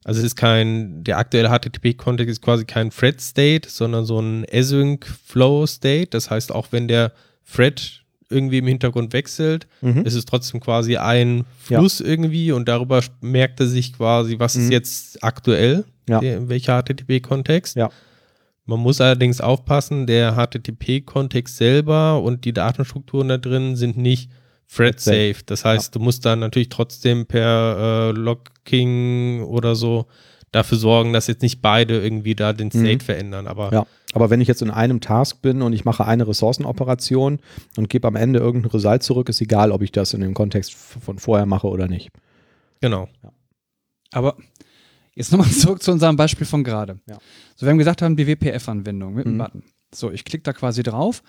[0.05, 6.09] also es ist kein, der aktuelle HTTP-Kontext ist quasi kein Thread-State, sondern so ein Async-Flow-State.
[6.11, 7.13] Das heißt, auch wenn der
[7.53, 10.05] Thread irgendwie im Hintergrund wechselt, Mhm.
[10.07, 14.67] ist es trotzdem quasi ein Fluss irgendwie und darüber merkt er sich quasi, was ist
[14.67, 14.71] Mhm.
[14.73, 16.21] jetzt aktuell, Ja.
[16.21, 17.75] der, welcher HTTP-Kontext.
[17.77, 17.91] Ja.
[18.67, 24.31] Man muss allerdings aufpassen, der HTTP-Kontext selber und die Datenstrukturen da drin sind nicht
[24.73, 25.37] thread-safe.
[25.47, 30.07] Das heißt, du musst dann natürlich trotzdem per äh, Locking oder so
[30.53, 33.01] dafür sorgen, dass jetzt nicht beide irgendwie da den State Mhm.
[33.01, 33.47] verändern.
[33.49, 37.39] Aber Ja, aber wenn ich jetzt in einem Task bin und ich mache eine Ressourcenoperation
[37.77, 40.75] und gebe am Ende irgendein Result zurück, ist egal, ob ich das in dem Kontext
[40.75, 42.11] von vorher mache oder nicht.
[42.81, 43.09] genau.
[44.13, 44.37] Aber
[45.15, 46.99] jetzt nochmal zurück zu unserem Beispiel von gerade.
[47.09, 47.19] Ja.
[47.61, 49.39] So, wir haben gesagt, wir haben die WPF-Anwendung mit einem Mhm.
[49.39, 49.63] Button.
[49.95, 51.23] So, ich klicke da quasi drauf.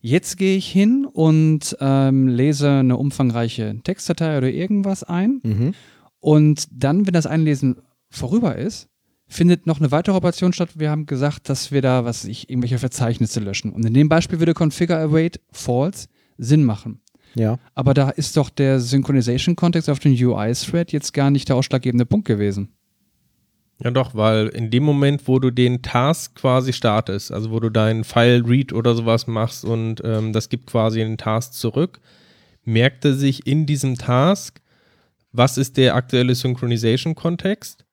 [0.00, 5.40] Jetzt gehe ich hin und ähm, lese eine umfangreiche Textdatei oder irgendwas ein.
[5.44, 5.74] Mhm.
[6.18, 7.76] Und dann, wenn das Einlesen
[8.10, 8.88] vorüber ist,
[9.28, 10.70] findet noch eine weitere Operation statt.
[10.74, 13.72] Wir haben gesagt, dass wir da, was ich, irgendwelche Verzeichnisse löschen.
[13.72, 17.02] Und in dem Beispiel würde Configure Await False Sinn machen.
[17.36, 17.60] Ja.
[17.76, 22.26] Aber da ist doch der Synchronization-Kontext auf den UI-Thread jetzt gar nicht der ausschlaggebende Punkt
[22.26, 22.70] gewesen.
[23.82, 27.70] Ja doch, weil in dem Moment, wo du den Task quasi startest, also wo du
[27.70, 32.00] deinen File-Read oder sowas machst und ähm, das gibt quasi einen Task zurück,
[32.64, 34.60] merkt er sich in diesem Task,
[35.32, 37.84] was ist der aktuelle Synchronization-Kontext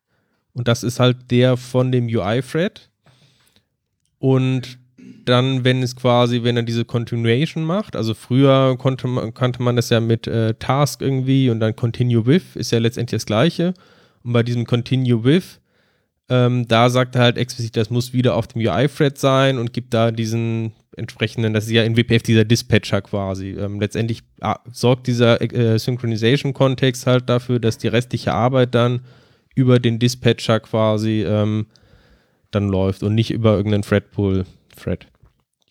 [0.53, 2.89] Und das ist halt der von dem UI-Thread.
[4.17, 4.79] Und
[5.25, 9.75] dann, wenn es quasi, wenn er diese Continuation macht, also früher konnte man, kannte man
[9.75, 13.73] das ja mit äh, Task irgendwie und dann Continue with, ist ja letztendlich das gleiche.
[14.23, 15.59] Und bei diesem Continue with,
[16.29, 19.93] ähm, da sagt er halt explizit, das muss wieder auf dem UI-Thread sein und gibt
[19.93, 23.51] da diesen entsprechenden, das ist ja in WPF dieser Dispatcher quasi.
[23.51, 29.01] Ähm, letztendlich ah, sorgt dieser äh, Synchronization-Kontext halt dafür, dass die restliche Arbeit dann
[29.55, 31.67] über den Dispatcher quasi ähm,
[32.51, 35.07] dann läuft und nicht über irgendeinen Threadpool-Thread.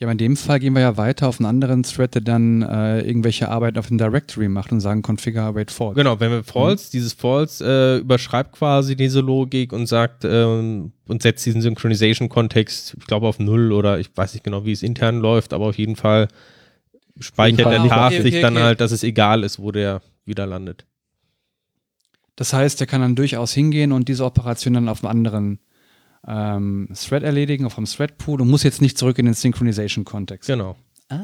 [0.00, 2.62] Ja, aber in dem Fall gehen wir ja weiter auf einen anderen Thread, der dann
[2.62, 5.94] äh, irgendwelche Arbeiten auf dem Directory macht und sagen Configure await false.
[5.94, 6.90] Genau, wenn wir false, mhm.
[6.92, 13.06] dieses false äh, überschreibt quasi diese Logik und sagt äh, und setzt diesen Synchronization-Kontext, ich
[13.06, 15.94] glaube auf null oder ich weiß nicht genau, wie es intern läuft, aber auf jeden
[15.94, 16.26] Fall
[17.20, 17.78] speichert jeden Fall.
[17.78, 18.64] der Task okay, okay, sich dann okay.
[18.64, 20.86] halt, dass es egal ist, wo der wieder landet.
[22.34, 25.58] Das heißt, der kann dann durchaus hingehen und diese Operation dann auf einem anderen
[26.26, 30.48] ähm, Thread erledigen, auf einem Thread-Pool und muss jetzt nicht zurück in den Synchronization-Kontext.
[30.48, 30.76] Genau.
[31.08, 31.20] Ah.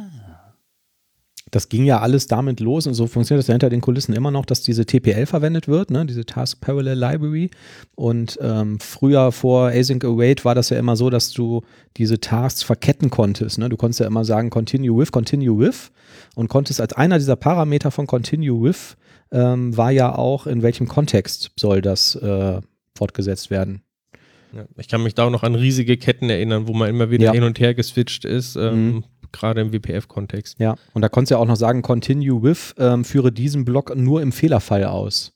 [1.50, 4.30] Das ging ja alles damit los und so funktioniert das ja hinter den Kulissen immer
[4.30, 6.06] noch, dass diese TPL verwendet wird, ne?
[6.06, 7.50] diese Task Parallel Library.
[7.96, 11.62] Und ähm, früher vor Async Await war das ja immer so, dass du
[11.96, 13.58] diese Tasks verketten konntest.
[13.58, 13.68] Ne?
[13.68, 15.90] Du konntest ja immer sagen Continue with, Continue with
[16.36, 18.96] und konntest als einer dieser Parameter von Continue with
[19.32, 22.60] ähm, war ja auch, in welchem Kontext soll das äh,
[22.94, 23.82] fortgesetzt werden.
[24.52, 27.26] Ja, ich kann mich da auch noch an riesige Ketten erinnern, wo man immer wieder
[27.26, 27.32] ja.
[27.32, 29.04] hin und her geswitcht ist, ähm, mhm.
[29.32, 30.58] gerade im WPF-Kontext.
[30.58, 33.94] Ja, und da konntest du ja auch noch sagen, continue with, ähm, führe diesen Block
[33.96, 35.32] nur im Fehlerfall aus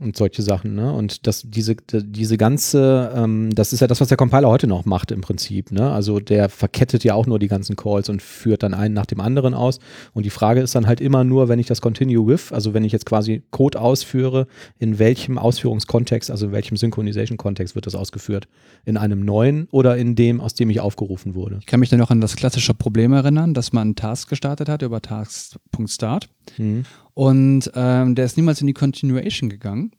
[0.00, 0.74] und solche Sachen.
[0.74, 0.92] Ne?
[0.92, 4.84] Und das, diese, diese ganze, ähm, das ist ja das, was der Compiler heute noch
[4.84, 5.72] macht im Prinzip.
[5.72, 5.90] Ne?
[5.90, 9.20] Also der verkettet ja auch nur die ganzen Calls und führt dann einen nach dem
[9.20, 9.78] anderen aus.
[10.14, 12.84] Und die Frage ist dann halt immer nur, wenn ich das Continue with, also wenn
[12.84, 14.46] ich jetzt quasi Code ausführe,
[14.78, 18.48] in welchem Ausführungskontext, also in welchem Synchronization-Kontext wird das ausgeführt?
[18.84, 21.58] In einem neuen oder in dem, aus dem ich aufgerufen wurde?
[21.60, 24.68] Ich kann mich dann noch an das klassische Problem erinnern, dass man einen Task gestartet
[24.68, 26.28] hat über Task.start.
[26.56, 26.84] Mhm.
[27.18, 29.90] Und ähm, der ist niemals in die Continuation gegangen.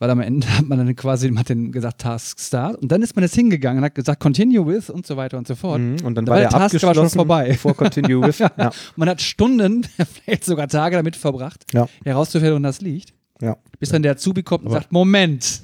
[0.00, 3.14] Weil am Ende hat man dann quasi hat den gesagt Task Start und dann ist
[3.14, 5.80] man jetzt hingegangen und hat gesagt Continue with und so weiter und so fort.
[5.80, 7.54] Mhm, und dann da war der, der Task aber schon vorbei.
[7.54, 8.38] Vor Continue with.
[8.58, 8.72] ja.
[8.96, 9.86] Man hat Stunden,
[10.24, 11.88] vielleicht sogar Tage damit verbracht, ja.
[12.04, 13.14] herauszufinden, woran das liegt.
[13.40, 13.56] Ja.
[13.78, 15.62] Bis dann der Azubi kommt und aber sagt, Moment.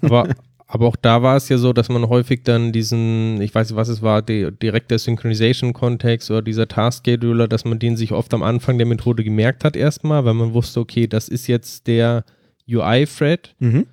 [0.00, 0.28] Aber,
[0.76, 3.76] aber auch da war es ja so, dass man häufig dann diesen, ich weiß nicht,
[3.76, 8.34] was es war, die, direkt der Synchronization-Kontext oder dieser Task-Scheduler, dass man den sich oft
[8.34, 12.24] am Anfang der Methode gemerkt hat erstmal, weil man wusste, okay, das ist jetzt der
[12.68, 13.86] UI-Thread, mhm.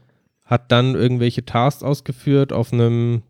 [0.44, 3.24] hat dann irgendwelche Tasks ausgeführt auf einem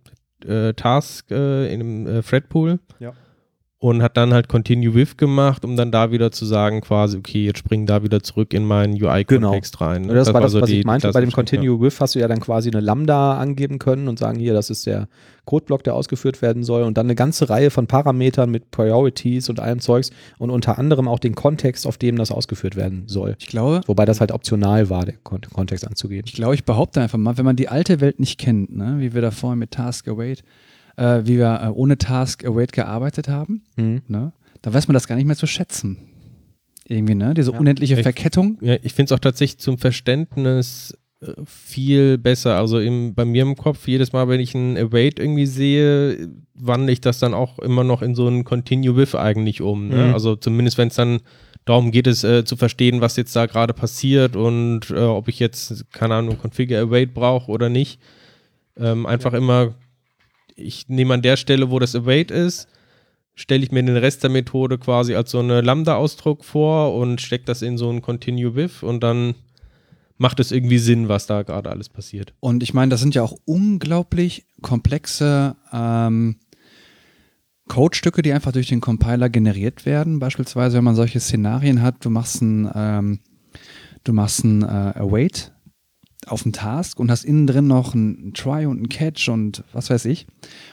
[0.44, 2.80] äh, Task äh, in einem äh, Thread-Pool.
[3.00, 3.14] Ja
[3.84, 7.44] und hat dann halt Continue With gemacht, um dann da wieder zu sagen, quasi, okay,
[7.44, 9.92] jetzt springen da wieder zurück in meinen UI-Kontext genau.
[9.92, 10.04] rein.
[10.04, 10.14] Ne?
[10.14, 11.12] Das, das, war das, so was die, ich meinte.
[11.12, 11.82] Bei dem Continue ja.
[11.82, 14.86] With hast du ja dann quasi eine Lambda angeben können und sagen, hier, das ist
[14.86, 15.10] der
[15.44, 19.60] Codeblock, der ausgeführt werden soll und dann eine ganze Reihe von Parametern mit Priorities und
[19.60, 23.36] allem Zeugs und unter anderem auch den Kontext, auf dem das ausgeführt werden soll.
[23.38, 23.82] Ich glaube.
[23.88, 26.24] Wobei das halt optional war, den Kontext anzugeben.
[26.26, 29.14] Ich glaube, ich behaupte einfach mal, wenn man die alte Welt nicht kennt, ne, wie
[29.14, 30.42] wir da vorhin mit Task Await,
[30.96, 34.02] äh, wie wir äh, ohne Task Await gearbeitet haben, mhm.
[34.08, 34.34] ne?
[34.62, 35.98] da weiß man das gar nicht mehr zu schätzen.
[36.88, 37.34] Irgendwie, ne?
[37.34, 37.60] Diese ja.
[37.60, 38.58] unendliche Verkettung.
[38.62, 42.58] Ja, ich finde es auch tatsächlich zum Verständnis äh, viel besser.
[42.58, 46.92] Also im, bei mir im Kopf, jedes Mal, wenn ich ein Await irgendwie sehe, wandle
[46.92, 49.88] ich das dann auch immer noch in so ein Continue with eigentlich um.
[49.88, 50.08] Ne?
[50.08, 50.14] Mhm.
[50.14, 51.22] Also zumindest, wenn es dann
[51.66, 55.40] darum geht, es äh, zu verstehen, was jetzt da gerade passiert und äh, ob ich
[55.40, 58.02] jetzt, keine Ahnung, Configure Await brauche oder nicht.
[58.76, 59.40] Ähm, einfach ja.
[59.40, 59.76] immer
[60.56, 62.68] ich nehme an der Stelle, wo das Await ist,
[63.36, 67.46] stelle ich mir den Rest der Methode quasi als so eine Lambda-Ausdruck vor und stecke
[67.46, 69.36] das in so ein Continue with und dann
[70.18, 72.34] macht es irgendwie Sinn, was da gerade alles passiert.
[72.40, 76.38] Und ich meine, das sind ja auch unglaublich komplexe ähm,
[77.68, 80.20] Codestücke, die einfach durch den Compiler generiert werden.
[80.20, 83.20] Beispielsweise, wenn man solche Szenarien hat, du machst ein, ähm,
[84.04, 85.52] du machst ein äh, Await
[86.28, 89.90] auf dem Task und hast innen drin noch ein Try und ein Catch und was
[89.90, 90.28] weiß ich.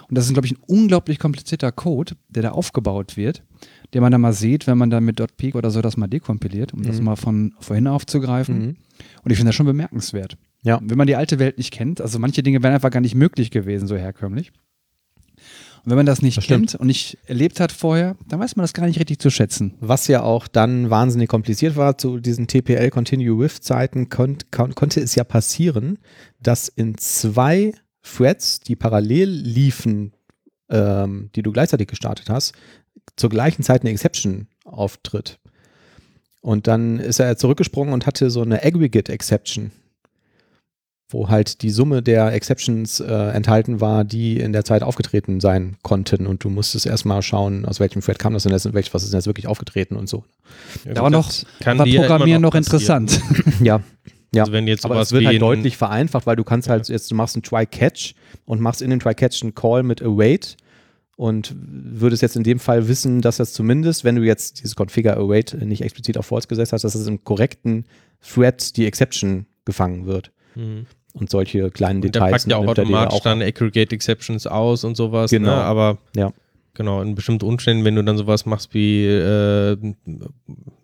[0.09, 3.43] Und das ist, glaube ich, ein unglaublich komplizierter Code, der da aufgebaut wird,
[3.95, 6.73] den man dann mal sieht, wenn man dann mit .peak oder so das mal dekompiliert,
[6.73, 6.85] um mhm.
[6.85, 8.59] das mal von vorhin aufzugreifen.
[8.59, 8.77] Mhm.
[9.23, 10.37] Und ich finde das schon bemerkenswert.
[10.63, 10.81] Ja.
[10.83, 13.51] Wenn man die alte Welt nicht kennt, also manche Dinge wären einfach gar nicht möglich
[13.51, 14.53] gewesen, so herkömmlich.
[15.85, 18.65] Und wenn man das nicht das kennt und nicht erlebt hat vorher, dann weiß man
[18.65, 19.74] das gar nicht richtig zu schätzen.
[19.81, 24.74] Was ja auch dann wahnsinnig kompliziert war, zu diesen TPL Continue With Zeiten kon kon
[24.74, 25.98] konnte es ja passieren,
[26.40, 30.12] dass in zwei Threads, die parallel liefen,
[30.69, 32.55] ähm, die du gleichzeitig gestartet hast,
[33.16, 35.39] zur gleichen Zeit eine Exception auftritt.
[36.43, 39.73] Und dann ist er zurückgesprungen und hatte so eine Aggregate Exception.
[41.12, 45.77] Wo halt die Summe der Exceptions äh, enthalten war, die in der Zeit aufgetreten sein
[45.82, 46.27] konnten.
[46.27, 49.03] Und du musstest erstmal schauen, aus welchem Thread kam das denn jetzt und welch, was
[49.03, 50.24] ist denn jetzt wirklich aufgetreten und so.
[50.85, 51.31] Ja, Da war noch,
[51.61, 53.20] kann war Programmieren noch, noch interessant.
[53.61, 53.81] Ja.
[54.32, 54.43] Ja.
[54.43, 57.15] Also wenn jetzt Aber es wird halt deutlich vereinfacht, weil du kannst halt jetzt, du
[57.15, 58.15] machst einen Try-Catch
[58.45, 60.57] und machst in dem Try-Catch einen Call mit Await
[61.16, 65.16] und würdest jetzt in dem Fall wissen, dass das zumindest, wenn du jetzt dieses Configure
[65.16, 67.85] Await nicht explizit auf False gesetzt hast, dass es im korrekten
[68.23, 70.31] Thread die Exception gefangen wird.
[70.55, 70.87] Mhm.
[71.15, 72.43] Und solche kleinen Und der Details.
[72.45, 75.31] packt ja auch automatisch dann Aggregate Exceptions aus und sowas.
[75.31, 75.49] Genau.
[75.57, 75.62] Ne?
[75.65, 76.32] Aber Ja.
[76.74, 79.77] genau, in bestimmten Umständen, wenn du dann sowas machst wie äh,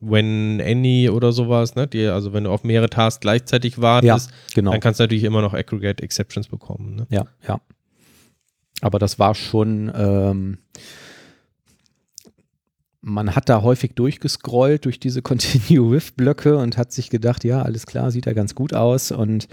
[0.01, 1.87] When Any oder sowas, ne?
[1.87, 4.73] Die, also wenn du auf mehrere Tasks gleichzeitig Ja, wartest, genau.
[4.73, 6.97] dann kannst du natürlich immer noch Aggregate Exceptions bekommen.
[6.97, 7.07] Ne?
[7.11, 7.61] Ja, ja.
[8.83, 10.59] Aber das war schon, ähm,
[13.07, 18.11] man hat da häufig durchgescrollt durch diese Continue-With-Blöcke und hat sich gedacht, ja, alles klar,
[18.11, 19.13] sieht ja ganz gut aus.
[19.13, 19.49] Und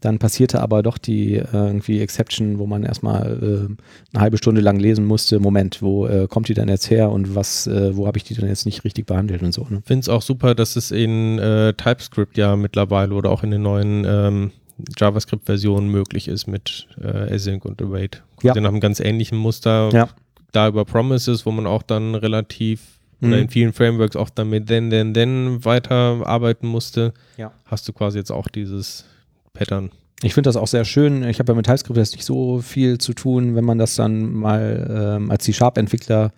[0.00, 4.62] dann passierte aber doch die äh, irgendwie Exception, wo man erstmal äh, eine halbe Stunde
[4.62, 8.06] lang lesen musste, Moment, wo äh, kommt die denn jetzt her und was, äh, wo
[8.06, 9.66] habe ich die denn jetzt nicht richtig behandelt und so.
[9.68, 9.78] Ne?
[9.80, 13.50] Ich finde es auch super, dass es in äh, TypeScript ja mittlerweile oder auch in
[13.50, 14.50] den neuen ähm,
[14.98, 18.22] JavaScript-Versionen möglich ist mit Async und Await.
[18.42, 18.54] Ja.
[18.54, 19.90] Nach einem ganz ähnlichen Muster.
[19.92, 20.08] Ja.
[20.50, 23.42] Da über Promises, wo man auch dann relativ oder Mhm.
[23.44, 27.52] in vielen Frameworks auch dann mit then, then, then weiterarbeiten musste, Ja.
[27.64, 29.04] hast du quasi jetzt auch dieses
[29.52, 29.90] Pattern.
[30.22, 31.22] Ich finde das auch sehr schön.
[31.24, 34.32] Ich habe ja mit TypeScript jetzt nicht so viel zu tun, wenn man das dann
[34.32, 36.32] mal ähm, als C-Sharp-Entwickler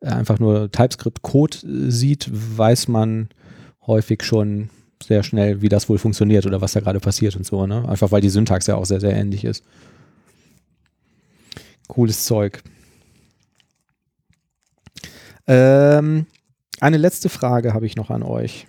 [0.00, 3.28] äh, einfach nur TypeScript-Code äh, sieht, weiß man
[3.86, 4.68] häufig schon
[5.02, 7.66] sehr schnell, wie das wohl funktioniert oder was da gerade passiert und so.
[7.66, 7.88] Ne?
[7.88, 9.64] Einfach weil die Syntax ja auch sehr, sehr ähnlich ist.
[11.88, 12.62] Cooles Zeug.
[15.52, 16.26] Ähm,
[16.78, 18.68] eine letzte Frage habe ich noch an euch.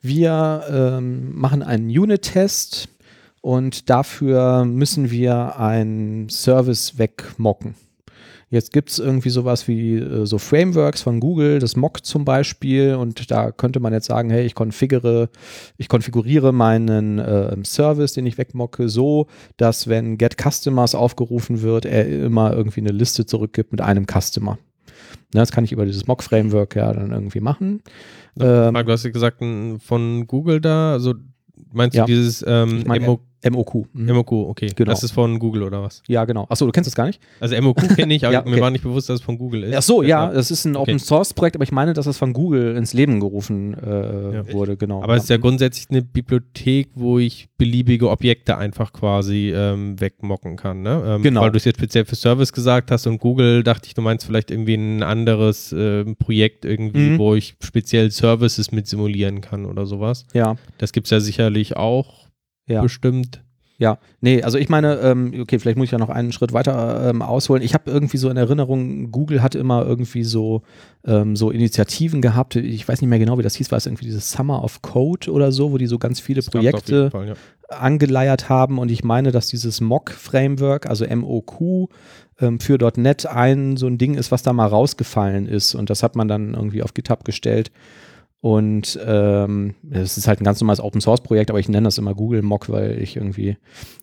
[0.00, 2.88] Wir ähm, machen einen Unit-Test
[3.42, 7.74] und dafür müssen wir einen Service wegmocken.
[8.50, 12.94] Jetzt gibt es irgendwie sowas wie äh, so Frameworks von Google, das Mock zum Beispiel,
[12.94, 15.28] und da könnte man jetzt sagen, hey, ich konfigure,
[15.76, 19.26] ich konfiguriere meinen äh, Service, den ich wegmocke, so,
[19.58, 24.58] dass wenn Get Customers aufgerufen wird, er immer irgendwie eine Liste zurückgibt mit einem Customer.
[25.34, 27.82] Ne, das kann ich über dieses Mock-Framework ja dann irgendwie machen.
[28.40, 29.42] Ähm, Marc, du hast ja gesagt,
[29.80, 31.14] von Google da, also
[31.72, 32.04] meinst Ja.
[32.04, 33.86] du dieses ähm, Ich meine, MO, MOQ.
[33.92, 34.06] Mhm.
[34.12, 34.68] MOQ, okay.
[34.74, 34.90] Genau.
[34.90, 36.02] Das ist von Google oder was?
[36.08, 36.46] Ja, genau.
[36.48, 37.20] Achso, du kennst das gar nicht?
[37.40, 38.60] Also MOQ kenne ich, aber Ja, mir okay.
[38.60, 39.74] war nicht bewusst, dass es von Google ist.
[39.76, 40.90] Ach so, ja, das ist ein Okay.
[40.92, 44.52] Open Source Projekt, aber ich meine, dass es von Google ins Leben gerufen äh, Ja.
[44.52, 45.02] wurde, genau.
[45.02, 50.56] Aber es ist ja grundsätzlich eine Bibliothek, wo ich beliebige Objekte einfach quasi ähm, wegmocken
[50.56, 50.82] kann.
[50.82, 51.02] Ne?
[51.06, 51.42] Ähm, Genau.
[51.42, 54.24] Weil du es jetzt speziell für Service gesagt hast und Google dachte ich, du meinst
[54.26, 57.18] vielleicht irgendwie ein anderes ähm, Projekt irgendwie, Mhm.
[57.18, 60.24] wo ich speziell Services mit simulieren kann oder sowas.
[60.34, 62.27] ja, Das gibt es ja sicherlich auch
[62.68, 62.82] ja.
[62.82, 63.42] bestimmt.
[63.80, 67.08] Ja, nee, also ich meine, ähm, okay, vielleicht muss ich ja noch einen Schritt weiter
[67.08, 67.62] ähm, ausholen.
[67.62, 70.62] Ich habe irgendwie so in Erinnerung, Google hat immer irgendwie so,
[71.06, 72.56] ähm, so Initiativen gehabt.
[72.56, 73.70] Ich weiß nicht mehr genau, wie das hieß.
[73.70, 76.50] War es irgendwie dieses Summer of Code oder so, wo die so ganz viele Das
[76.50, 77.34] Projekte Fall, ja.
[77.68, 81.88] angeleiert haben und ich meine, dass dieses Mock-Framework, also MOQ,
[82.40, 86.02] ähm, für .NET ein so ein Ding ist, was da mal rausgefallen ist und das
[86.02, 87.70] hat man dann irgendwie auf GitHub gestellt
[88.40, 92.42] und ähm, es ist halt ein ganz normales Open-Source-Projekt, aber ich nenne das immer Google
[92.42, 93.56] Mock, weil ich irgendwie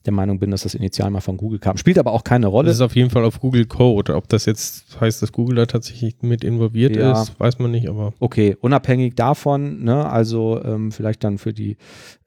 [0.05, 1.77] der Meinung bin, dass das initial mal von Google kam.
[1.77, 2.67] Spielt aber auch keine Rolle.
[2.67, 4.13] Das ist auf jeden Fall auf Google Code.
[4.15, 7.21] Ob das jetzt heißt, dass Google da tatsächlich mit involviert Ja.
[7.21, 11.77] ist, weiß man nicht, aber Okay, unabhängig davon, ne, also ähm, vielleicht dann für die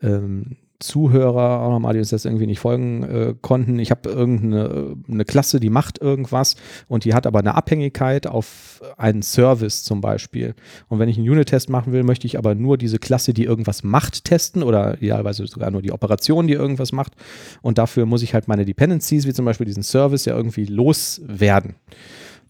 [0.02, 3.78] ähm, Zuhörer auch nochmal, die uns jetzt irgendwie nicht folgen äh, konnten.
[3.80, 6.54] Ich habe irgendeine eine Klasse, die macht irgendwas
[6.86, 10.54] und die hat aber eine Abhängigkeit auf einen Service zum Beispiel.
[10.88, 13.82] Und wenn ich einen Unit-Test machen will, möchte ich aber nur diese Klasse, die irgendwas
[13.82, 17.14] macht, testen oder idealerweise sogar nur die Operation, die irgendwas macht.
[17.60, 21.74] Und dafür muss ich halt meine Dependencies, wie zum Beispiel diesen Service, ja irgendwie loswerden.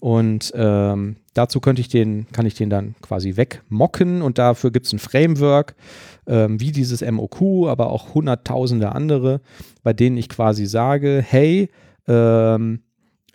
[0.01, 4.87] Und ähm, dazu könnte ich den, kann ich den dann quasi wegmocken und dafür gibt
[4.87, 5.75] es ein Framework,
[6.29, 9.41] ähm, wie dieses MOQ, aber auch hunderttausende andere,
[9.83, 11.71] bei denen ich quasi sage, hey,
[12.07, 12.81] ähm,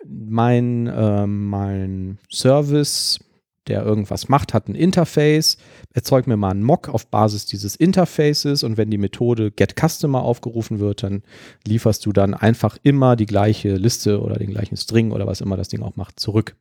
[0.06, 3.18] mein, ähm, mein Service,
[3.66, 5.56] der irgendwas macht, hat ein Interface,
[5.92, 10.78] erzeug mir mal einen Mock auf Basis dieses Interfaces und wenn die Methode getCustomer aufgerufen
[10.78, 11.22] wird, dann
[11.66, 15.56] lieferst du dann einfach immer die gleiche Liste oder den gleichen String oder was immer
[15.56, 16.56] das Ding auch macht, zurück.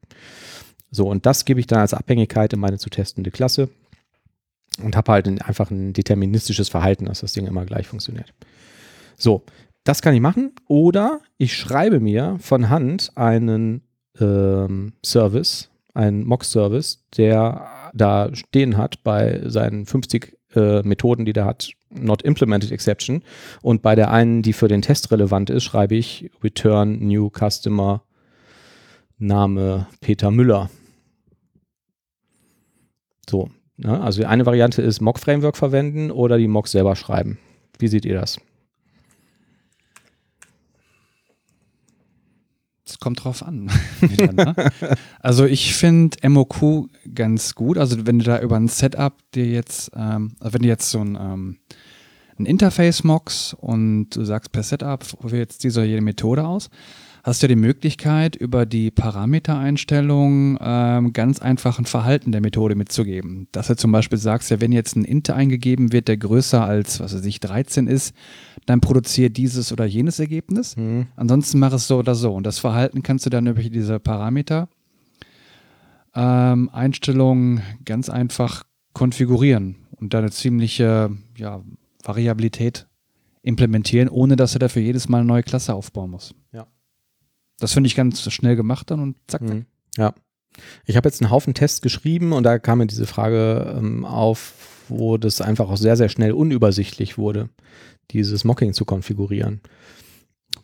[0.91, 3.69] So, und das gebe ich dann als Abhängigkeit in meine zu testende Klasse
[4.81, 8.33] und habe halt ein, einfach ein deterministisches Verhalten, dass das Ding immer gleich funktioniert.
[9.17, 9.43] So,
[9.83, 10.53] das kann ich machen.
[10.67, 13.81] Oder ich schreibe mir von Hand einen
[14.19, 21.45] ähm, Service, einen Mock-Service, der da stehen hat bei seinen 50 äh, Methoden, die der
[21.45, 23.23] hat, not implemented exception.
[23.61, 28.03] Und bei der einen, die für den Test relevant ist, schreibe ich return new customer
[29.17, 30.69] Name Peter Müller.
[33.29, 34.01] So, ne?
[34.01, 37.37] also eine Variante ist Mock Framework verwenden oder die Mock selber schreiben.
[37.79, 38.37] Wie seht ihr das?
[42.85, 43.71] Es kommt drauf an.
[44.33, 44.53] Ne?
[45.19, 47.77] also ich finde MOQ ganz gut.
[47.77, 50.99] Also wenn du da über ein Setup dir jetzt, ähm, also wenn du jetzt so
[50.99, 51.57] ein, ähm,
[52.37, 56.69] ein Interface mockst und du sagst per Setup, probier jetzt diese oder jede Methode aus,
[57.23, 63.47] hast du die Möglichkeit, über die Parametereinstellung ähm, ganz einfach ein Verhalten der Methode mitzugeben.
[63.53, 66.99] Dass du zum Beispiel sagst, ja, wenn jetzt ein Int eingegeben wird, der größer als,
[66.99, 68.13] was weiß ich, 13 ist,
[68.65, 70.75] dann produziere dieses oder jenes Ergebnis.
[70.75, 71.07] Mhm.
[71.15, 72.33] Ansonsten mach es so oder so.
[72.33, 74.67] Und das Verhalten kannst du dann über diese Parameter
[76.13, 81.63] ähm, Einstellungen ganz einfach konfigurieren und dann eine ziemliche ja,
[82.03, 82.85] Variabilität
[83.43, 86.35] implementieren, ohne dass du dafür jedes Mal eine neue Klasse aufbauen musst.
[86.51, 86.67] Ja.
[87.59, 89.57] Das finde ich ganz schnell gemacht dann und zack, zack.
[89.57, 89.65] Mhm.
[89.97, 90.13] Ja.
[90.85, 94.53] Ich habe jetzt einen Haufen Tests geschrieben und da kam mir diese Frage ähm, auf,
[94.89, 97.49] wo das einfach auch sehr, sehr schnell unübersichtlich wurde,
[98.11, 99.61] dieses Mocking zu konfigurieren.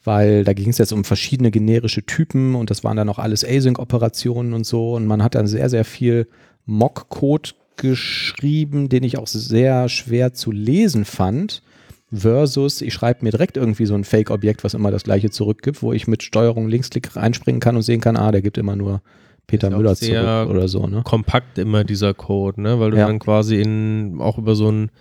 [0.04, 3.44] Weil da ging es jetzt um verschiedene generische Typen und das waren dann auch alles
[3.44, 6.28] Async-Operationen und so und man hat dann sehr, sehr viel
[6.66, 11.64] Mock-Code geschrieben, den ich auch sehr schwer zu lesen fand
[12.12, 15.94] versus ich schreibe mir direkt irgendwie so ein Fake-Objekt, was immer das gleiche zurückgibt, wo
[15.94, 19.02] ich mit Steuerung Linksklick reinspringen kann und sehen kann, ah, der gibt immer nur
[19.48, 21.02] Peter Müller zurück oder so, ne?
[21.04, 22.80] kompakt immer dieser Code, ne?
[22.80, 23.08] Weil du Ja.
[23.08, 24.92] dann quasi in auch über so ein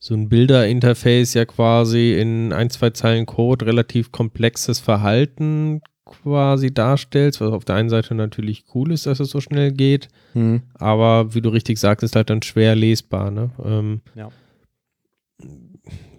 [0.00, 7.40] so ein Bilder-Interface ja quasi in ein, zwei Zeilen Code relativ komplexes Verhalten quasi darstellst,
[7.40, 10.62] was auf der einen Seite natürlich cool ist, dass es so schnell geht, Hm.
[10.74, 13.50] aber wie du richtig sagst, ist halt dann schwer lesbar, ne?
[13.64, 14.28] Ähm, Ja.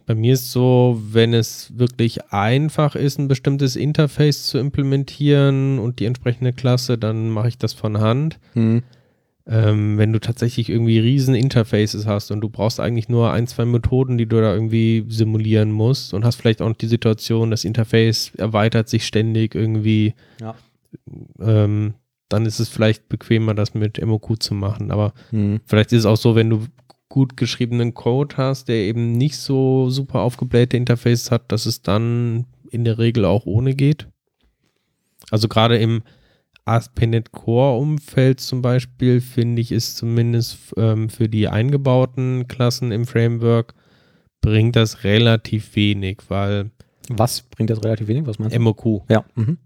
[0.10, 6.00] Bei mir ist so, wenn es wirklich einfach ist, ein bestimmtes Interface zu implementieren und
[6.00, 8.40] die entsprechende Klasse, dann mache ich das von Hand.
[8.54, 8.82] Hm.
[9.46, 13.66] Ähm, wenn du tatsächlich irgendwie riesen Interfaces hast und du brauchst eigentlich nur ein, zwei
[13.66, 17.64] Methoden, die du da irgendwie simulieren musst und hast vielleicht auch noch die Situation, das
[17.64, 20.56] Interface erweitert sich ständig irgendwie, Ja.
[21.40, 21.94] ähm,
[22.30, 24.90] dann ist es vielleicht bequemer, das mit MOQ zu machen.
[24.90, 25.60] Aber Hm.
[25.68, 26.66] vielleicht ist es auch so, wenn du
[27.10, 32.46] gut geschriebenen Code hast, der eben nicht so super aufgeblähte Interfaces hat, dass es dann
[32.70, 34.08] in der Regel auch ohne geht.
[35.32, 36.04] Also gerade im
[36.66, 43.08] ASP.NET Core Umfeld zum Beispiel finde ich ist zumindest ähm, für die eingebauten Klassen im
[43.08, 43.74] Framework
[44.42, 46.70] bringt das relativ wenig, weil
[47.10, 48.28] Was bringt das relativ wenig?
[48.28, 48.60] Was meinst du?
[48.60, 49.26] MOQ, Ja.
[49.36, 49.58] Mhm.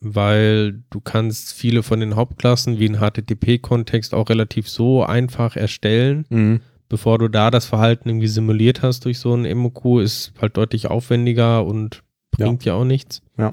[0.00, 6.24] Weil du kannst viele von den Hauptklassen wie in HTTP-Kontext auch relativ so einfach erstellen.
[6.28, 6.60] Mhm.
[6.88, 10.86] bevor du da das Verhalten irgendwie simuliert hast durch so ein MOQ, ist halt deutlich
[10.86, 13.20] aufwendiger und bringt ja, auch nichts.
[13.36, 13.52] Ja.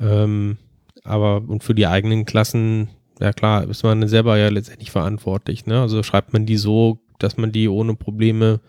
[0.00, 0.56] Ähm,
[1.04, 2.88] aber und für die eigenen Klassen,
[3.20, 5.66] ja klar, ist man selber ja letztendlich verantwortlich.
[5.66, 5.80] Ne?
[5.80, 8.60] Also schreibt man die so, dass man die ohne Probleme,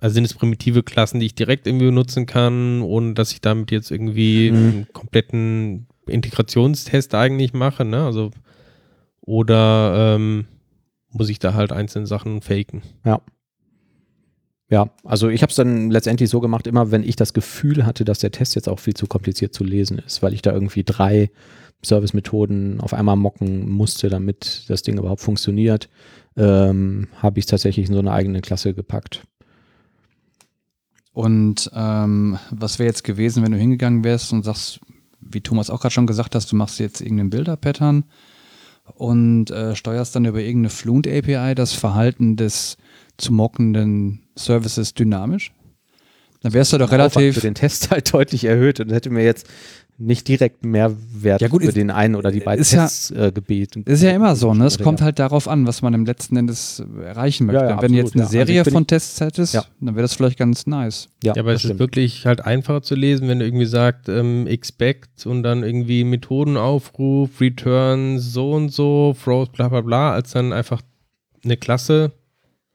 [0.00, 3.70] also sind es primitive Klassen, die ich direkt irgendwie benutzen kann, ohne dass ich damit
[3.70, 4.56] jetzt irgendwie Mhm.
[4.56, 7.84] einen kompletten Integrationstest eigentlich mache.
[7.84, 8.04] Ne?
[8.04, 8.30] Also
[9.20, 10.46] oder ähm,
[11.10, 12.82] muss ich da halt einzelne Sachen faken.
[14.68, 18.04] Ja, also ich habe es dann letztendlich so gemacht, immer wenn ich das Gefühl hatte,
[18.04, 20.82] dass der Test jetzt auch viel zu kompliziert zu lesen ist, weil ich da irgendwie
[20.84, 21.30] drei
[21.84, 25.88] Service-Methoden auf einmal mocken musste, damit das Ding überhaupt funktioniert,
[26.36, 29.22] ähm, habe ich es tatsächlich in so eine eigene Klasse gepackt.
[31.16, 34.80] Und ähm, was wäre jetzt gewesen, wenn du hingegangen wärst und sagst,
[35.18, 38.04] wie Thomas auch gerade schon gesagt hast, du machst jetzt irgendeinen Bilder-Pattern
[38.96, 42.76] und äh, steuerst dann über irgendeine Fluent API das Verhalten des
[43.16, 45.54] zu mockenden Services dynamisch?
[46.42, 47.36] Dann wärst du doch Der Aufwand relativ.
[47.36, 49.48] für den Test halt deutlich erhöht und hätte mir jetzt
[49.98, 53.10] nicht direkt Mehrwert Ja gut, für ist- den einen oder die beiden ist ja- Tests
[53.12, 53.82] äh, gebeten.
[53.86, 54.66] Ist ja immer so, ne?
[54.66, 55.06] Es kommt ja.
[55.06, 57.62] halt darauf an, was man im letzten Endes erreichen möchte.
[57.64, 58.40] Ja, ja, Wenn du jetzt absolut, eine ja.
[58.40, 59.64] Also Serie bin- von Tests hättest, Ja.
[59.80, 61.08] dann wäre das vielleicht ganz nice.
[61.24, 61.80] Ja, aber es ist stimmt.
[61.80, 67.40] wirklich halt einfacher zu lesen, wenn du irgendwie sagst, ähm, expect und dann irgendwie Methodenaufruf,
[67.40, 70.82] return so und so, throws, bla bla bla, als dann einfach
[71.44, 72.12] eine Klasse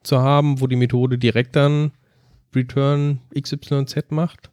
[0.04, 1.92] zu haben, wo die Methode direkt dann
[2.56, 4.51] return XYZ macht.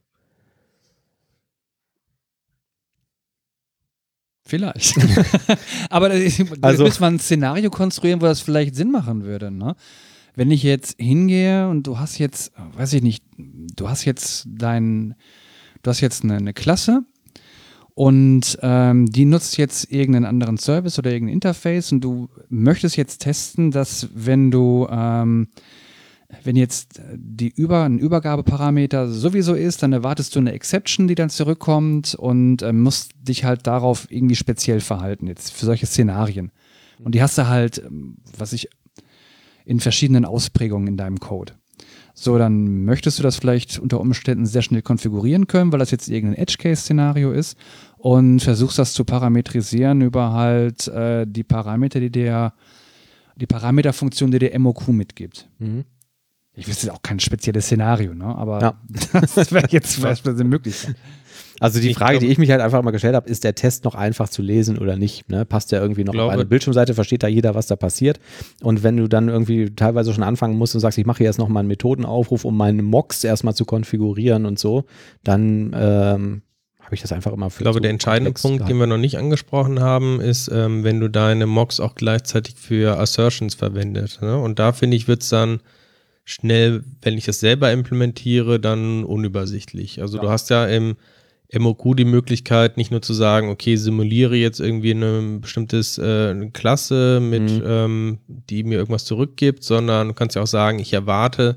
[4.48, 4.96] Vielleicht.
[5.90, 6.14] Aber da
[6.62, 9.50] Also- müssen wir ein Szenario konstruieren, wo das vielleicht Sinn machen würde.
[9.50, 9.76] Ne?
[10.34, 15.14] Wenn ich jetzt hingehe und du hast jetzt, weiß ich nicht, du hast jetzt dein,
[15.82, 17.02] du hast jetzt eine, eine Klasse
[17.94, 23.18] und ähm, die nutzt jetzt irgendeinen anderen Service oder irgendein Interface und du möchtest jetzt
[23.18, 25.48] testen, dass wenn du ähm,
[26.42, 31.14] wenn jetzt äh, die Über, ein Übergabeparameter sowieso ist, dann erwartest du eine Exception, die
[31.14, 36.50] dann zurückkommt und äh, musst dich halt darauf irgendwie speziell verhalten, jetzt für solche Szenarien.
[37.02, 38.68] Und die hast du halt, ähm, was ich,
[39.64, 41.52] in verschiedenen Ausprägungen in deinem Code.
[42.14, 46.08] So, dann möchtest du das vielleicht unter Umständen sehr schnell konfigurieren können, weil das jetzt
[46.08, 47.56] irgendein Edge-Case-Szenario ist
[47.96, 52.54] und versuchst das zu parametrisieren über halt äh, die Parameter, die der,
[53.36, 55.48] die Parameterfunktion, die der MOQ mitgibt.
[55.58, 55.84] Mhm.
[56.58, 58.24] Ich wüsste auch kein spezielles Szenario, ne?
[58.24, 58.74] aber Ja.
[59.34, 60.96] das wäre jetzt eine Möglichkeit.
[61.60, 63.54] Also die Ich Frage, glaub- die ich mich halt einfach mal gestellt habe, ist der
[63.54, 65.28] Test noch einfach zu lesen oder nicht?
[65.28, 65.44] Ne?
[65.44, 68.20] Passt der irgendwie noch Glaube- auf eine Bildschirmseite, versteht da jeder, was da passiert?
[68.62, 71.48] Und wenn du dann irgendwie teilweise schon anfangen musst und sagst, ich mache jetzt noch
[71.48, 74.84] mal einen Methodenaufruf, um meine Mocks erstmal zu konfigurieren und so,
[75.24, 76.42] dann ähm,
[76.80, 78.78] habe ich das einfach immer für Ich glaube, der entscheidende komplex Punkt, den gehalten.
[78.80, 83.54] wir noch nicht angesprochen haben, ist, ähm, wenn du deine Mocks auch gleichzeitig für Assertions
[83.56, 84.20] verwendet.
[84.22, 84.38] Ne?
[84.38, 85.60] Und da finde ich, wird es dann
[86.28, 90.02] schnell, wenn ich das selber implementiere, dann unübersichtlich.
[90.02, 90.96] Also du hast ja im
[91.56, 96.50] MOQ die Möglichkeit, nicht nur zu sagen, okay, simuliere jetzt irgendwie eine bestimmtes äh, eine
[96.50, 97.62] Klasse mit, Mhm.
[97.64, 101.56] ähm, die mir irgendwas zurückgibt, sondern du kannst ja auch sagen, ich erwarte,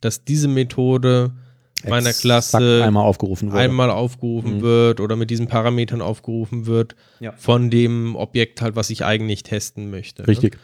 [0.00, 1.32] dass diese Methode
[1.88, 3.60] meiner Exakt Klasse einmal aufgerufen wurde.
[3.60, 4.62] einmal aufgerufen Mhm.
[4.62, 7.32] wird oder mit diesen Parametern aufgerufen wird Ja.
[7.32, 10.28] von dem Objekt halt, was ich eigentlich testen möchte.
[10.28, 10.54] Richtig.
[10.54, 10.60] Ne?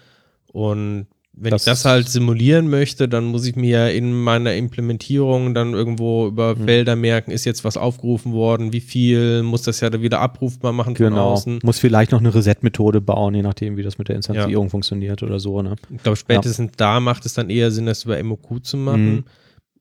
[0.53, 1.07] Und
[1.41, 5.73] wenn Das- ich das halt simulieren möchte, dann muss ich mir in meiner Implementierung dann
[5.73, 6.65] irgendwo über Mhm.
[6.65, 10.73] Felder merken, ist jetzt was aufgerufen worden, wie viel, muss das ja dann wieder abrufbar
[10.73, 11.31] machen von Genau.
[11.33, 11.61] außen.
[11.63, 14.71] Muss vielleicht noch eine Reset-Methode bauen, je nachdem, wie das mit der Instanzierung Ja.
[14.71, 15.63] funktioniert oder so.
[15.63, 15.77] Ne?
[15.95, 19.15] Ich glaube, spätestens da macht es dann eher Sinn, das über MOQ zu machen.
[19.15, 19.25] Mhm.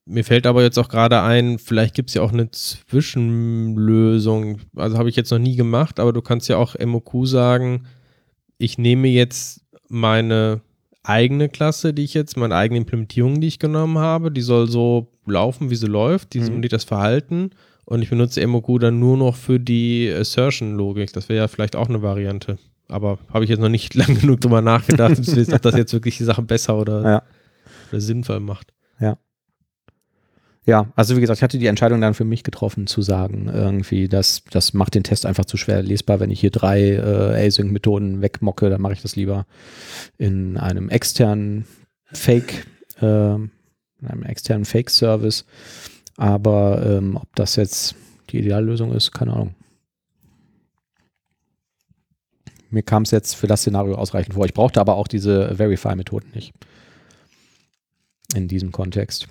[0.10, 2.50] Mir fällt aber jetzt auch gerade ein, vielleicht gibt es ja auch eine
[3.38, 4.60] Zwischenlösung.
[4.76, 7.86] Also habe ich jetzt noch nie gemacht, aber du kannst ja auch MOQ sagen,
[8.58, 10.62] ich nehme jetzt meine
[11.08, 15.08] eigene Klasse, die ich jetzt, meine eigene Implementierung, die ich genommen habe, die soll so
[15.26, 16.44] laufen, wie sie läuft, die Mhm.
[16.46, 17.52] simuliert das Verhalten
[17.86, 21.14] und ich benutze MOQ dann nur noch für die Assertion-Logik.
[21.14, 22.58] Das wäre ja vielleicht auch eine Variante.
[22.90, 26.24] Aber habe ich jetzt noch nicht lang genug drüber nachgedacht, ob das jetzt wirklich die
[26.24, 27.24] Sache besser oder, Ja.
[27.92, 28.74] oder sinnvoll macht.
[29.00, 29.18] Ja,
[30.98, 34.44] also wie gesagt, ich hatte die Entscheidung dann für mich getroffen, zu sagen, irgendwie, das,
[34.52, 36.20] das macht den Test einfach zu schwer lesbar.
[36.20, 39.46] Wenn ich hier drei äh, Async-Methoden wegmocke, dann mache ich das lieber
[40.18, 41.66] in einem externen
[42.12, 42.68] Fake,
[43.00, 43.50] äh, in
[44.04, 45.46] einem externen Fake-Service.
[46.18, 47.96] Aber ähm, ob das jetzt
[48.32, 49.56] die Ideallösung ist, keine Ahnung.
[52.70, 54.46] Mir kam es jetzt für das Szenario ausreichend vor.
[54.46, 56.54] Ich brauchte aber auch diese Verify-Methoden nicht.
[58.36, 59.30] In diesem Kontext.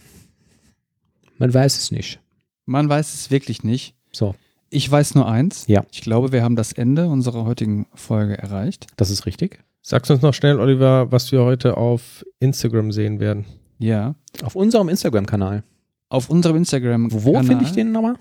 [1.38, 2.20] Man weiß es nicht.
[2.64, 3.94] Man weiß es wirklich nicht.
[4.12, 4.34] So,
[4.70, 5.66] Ich weiß nur eins.
[5.68, 5.84] Ja.
[5.92, 8.86] Ich glaube, wir haben das Ende unserer heutigen Folge erreicht.
[8.96, 9.62] das ist richtig.
[9.82, 13.44] Sagst uns noch schnell, Oliver, was wir heute auf Instagram sehen werden.
[13.78, 14.16] Ja.
[14.42, 15.62] Auf unserem Instagram-Kanal.
[16.08, 17.12] Auf unserem Instagram.
[17.12, 18.16] Wo finde ich den nochmal?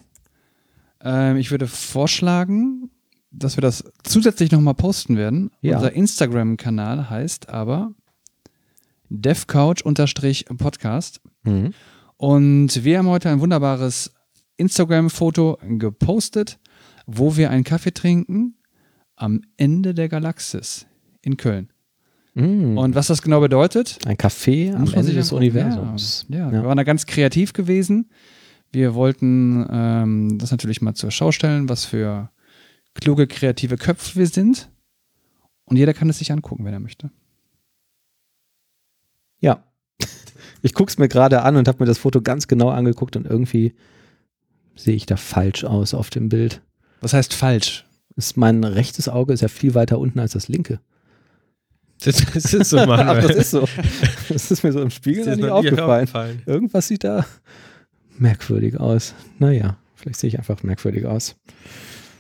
[1.02, 2.92] Ähm, ich würde vorschlagen,
[3.32, 5.50] dass wir das zusätzlich nochmal posten werden.
[5.62, 5.78] Ja.
[5.78, 7.94] Unser Instagram-Kanal heißt aber
[9.10, 11.22] devcouch-podcast.
[11.44, 11.74] Mhm.
[12.26, 14.12] Und wir haben heute ein wunderbares
[14.58, 16.58] Instagram-Foto gepostet,
[17.06, 18.56] wo wir einen Kaffee trinken
[19.16, 20.88] am Ende der Galaxis
[21.22, 21.72] in Köln.
[22.34, 22.80] Mhm.
[22.80, 25.32] Und was das genau bedeutet, Ein Café am Ende des.
[25.32, 26.26] Universums.
[26.30, 28.10] Ja, ja, wir waren da ganz kreativ gewesen.
[28.72, 32.32] Wir wollten ähm, das natürlich mal zur Schau stellen, was für
[32.96, 34.72] kluge, kreative Köpfe wir sind.
[35.66, 37.12] Und jeder kann es sich angucken, wenn er möchte.
[39.42, 39.64] Ja.
[40.66, 43.28] Ich gucke es mir gerade an und habe mir das Foto ganz genau angeguckt und
[43.28, 43.76] irgendwie
[44.76, 46.62] sehe ich da falsch aus auf dem Bild.
[47.02, 47.86] Was heißt falsch?
[48.16, 50.80] Ist mein rechtes Auge ist ja viel weiter unten als das linke.
[52.04, 53.22] Das, das ist so, Ach, Manuel.
[53.28, 53.68] das ist so.
[54.28, 56.42] Das ist mir so im Spiegel nicht aufgefallen.
[56.48, 57.26] Irgendwas sieht da
[58.18, 59.14] merkwürdig aus.
[59.38, 61.36] Naja, vielleicht sehe ich einfach merkwürdig aus.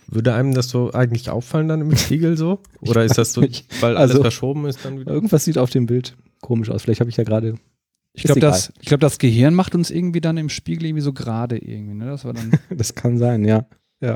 [0.07, 2.59] Würde einem das so eigentlich auffallen dann im Spiegel so?
[2.81, 3.65] Oder ist das so, nicht.
[3.81, 5.11] weil alles Also- verschoben ist dann wieder?
[5.11, 6.83] Irgendwas sieht auf dem Bild komisch aus.
[6.83, 7.55] Vielleicht habe ich ja gerade.
[8.15, 11.13] Ich glaube, das, ich glaub, das Gehirn macht uns irgendwie dann im Spiegel irgendwie so
[11.13, 11.95] gerade irgendwie.
[11.95, 12.05] Ne?
[12.05, 13.65] Das war dann Das kann sein, ja.
[14.01, 14.15] Ja.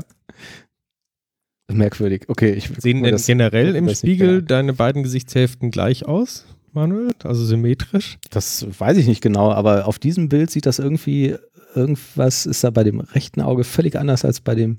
[1.72, 2.24] Merkwürdig.
[2.28, 7.12] Okay, ich Sehen denn das- generell im Spiegel deine beiden Gesichtshälften gleich aus, Manuel?
[7.22, 8.18] Also symmetrisch?
[8.30, 11.36] Das weiß ich nicht genau, aber auf diesem Bild sieht das irgendwie,
[11.74, 14.78] irgendwas ist da bei dem rechten Auge völlig anders als bei dem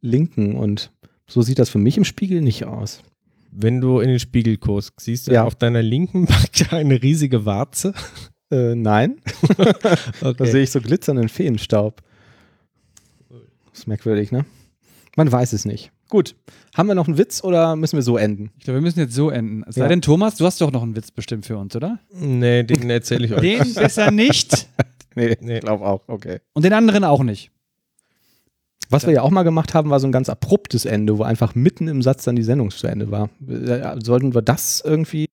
[0.00, 0.92] linken und
[1.28, 3.02] so sieht das für mich im Spiegel nicht aus.
[3.52, 5.44] Wenn du in den Spiegel guckst, siehst du Ja.
[5.44, 7.92] auf deiner linken Backe eine riesige Warze?
[8.50, 9.20] Äh, nein,
[10.20, 12.02] da sehe ich so glitzernden Feenstaub.
[13.70, 14.44] Das ist merkwürdig, ne?
[15.16, 15.92] Man weiß es nicht.
[16.08, 16.34] Gut.
[16.76, 18.50] Haben wir noch einen Witz oder müssen wir so enden?
[18.58, 19.62] Ich glaube, wir müssen jetzt so enden.
[19.68, 19.88] Sei Ja.
[19.88, 22.00] denn, Thomas, du hast doch noch einen Witz bestimmt für uns, oder?
[22.12, 23.40] Nee, den erzähle ich euch.
[23.40, 24.68] Den besser nicht.
[25.16, 25.54] Nee, Nee.
[25.56, 26.02] ich glaube auch.
[26.06, 26.38] Okay.
[26.52, 27.50] Und den anderen auch nicht.
[28.90, 31.56] Was wir ja auch mal gemacht haben, war so ein ganz abruptes Ende, wo einfach
[31.56, 33.28] mitten im Satz dann die Sendung zu Ende war.
[33.48, 35.26] Äh, Sollten wir das irgendwie.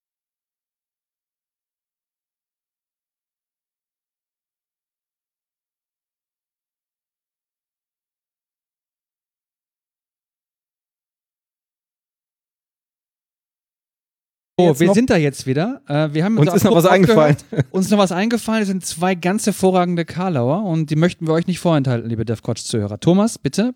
[14.59, 15.81] So, Jetzt wir noch- sind da jetzt wieder.
[15.87, 17.37] Äh, wir haben Uns so ist noch was eingefallen.
[17.69, 18.63] Uns ist noch was eingefallen.
[18.63, 22.99] Es sind zwei ganz hervorragende Karlauer und die möchten wir euch nicht vorenthalten, liebe DevCouch-Zuhörer.
[22.99, 23.71] Thomas, bitte.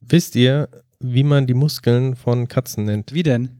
[0.00, 0.68] Wisst ihr,
[1.00, 3.12] wie man die Muskeln von Katzen nennt?
[3.12, 3.58] Wie denn?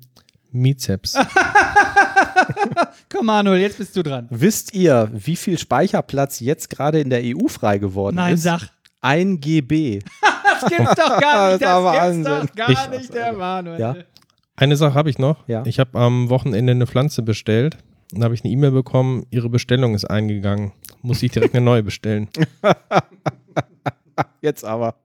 [0.52, 1.14] Mizeps.
[3.12, 4.28] Komm, Manuel, jetzt bist du dran.
[4.30, 8.42] Wisst ihr, wie viel Speicherplatz jetzt gerade in der EU frei geworden ist?
[8.44, 8.68] sag.
[9.00, 9.98] Ein GB.
[10.60, 11.62] Das gibt's doch gar nicht.
[11.62, 12.48] Das Das gibt's Wahnsinn.
[12.48, 13.80] doch gar Ich- nicht, der Manuel.
[13.80, 13.96] Ja.
[14.60, 15.48] Eine Sache habe ich noch.
[15.48, 15.62] Ja.
[15.64, 17.78] Ich habe am Wochenende eine Pflanze bestellt.
[18.10, 20.72] Dann habe ich eine E-Mail bekommen, Ihre Bestellung ist eingegangen.
[21.00, 22.28] Muss ich direkt eine neue bestellen.
[24.42, 24.96] Jetzt aber.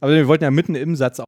[0.00, 1.20] Aber wir wollten ja mitten im Satz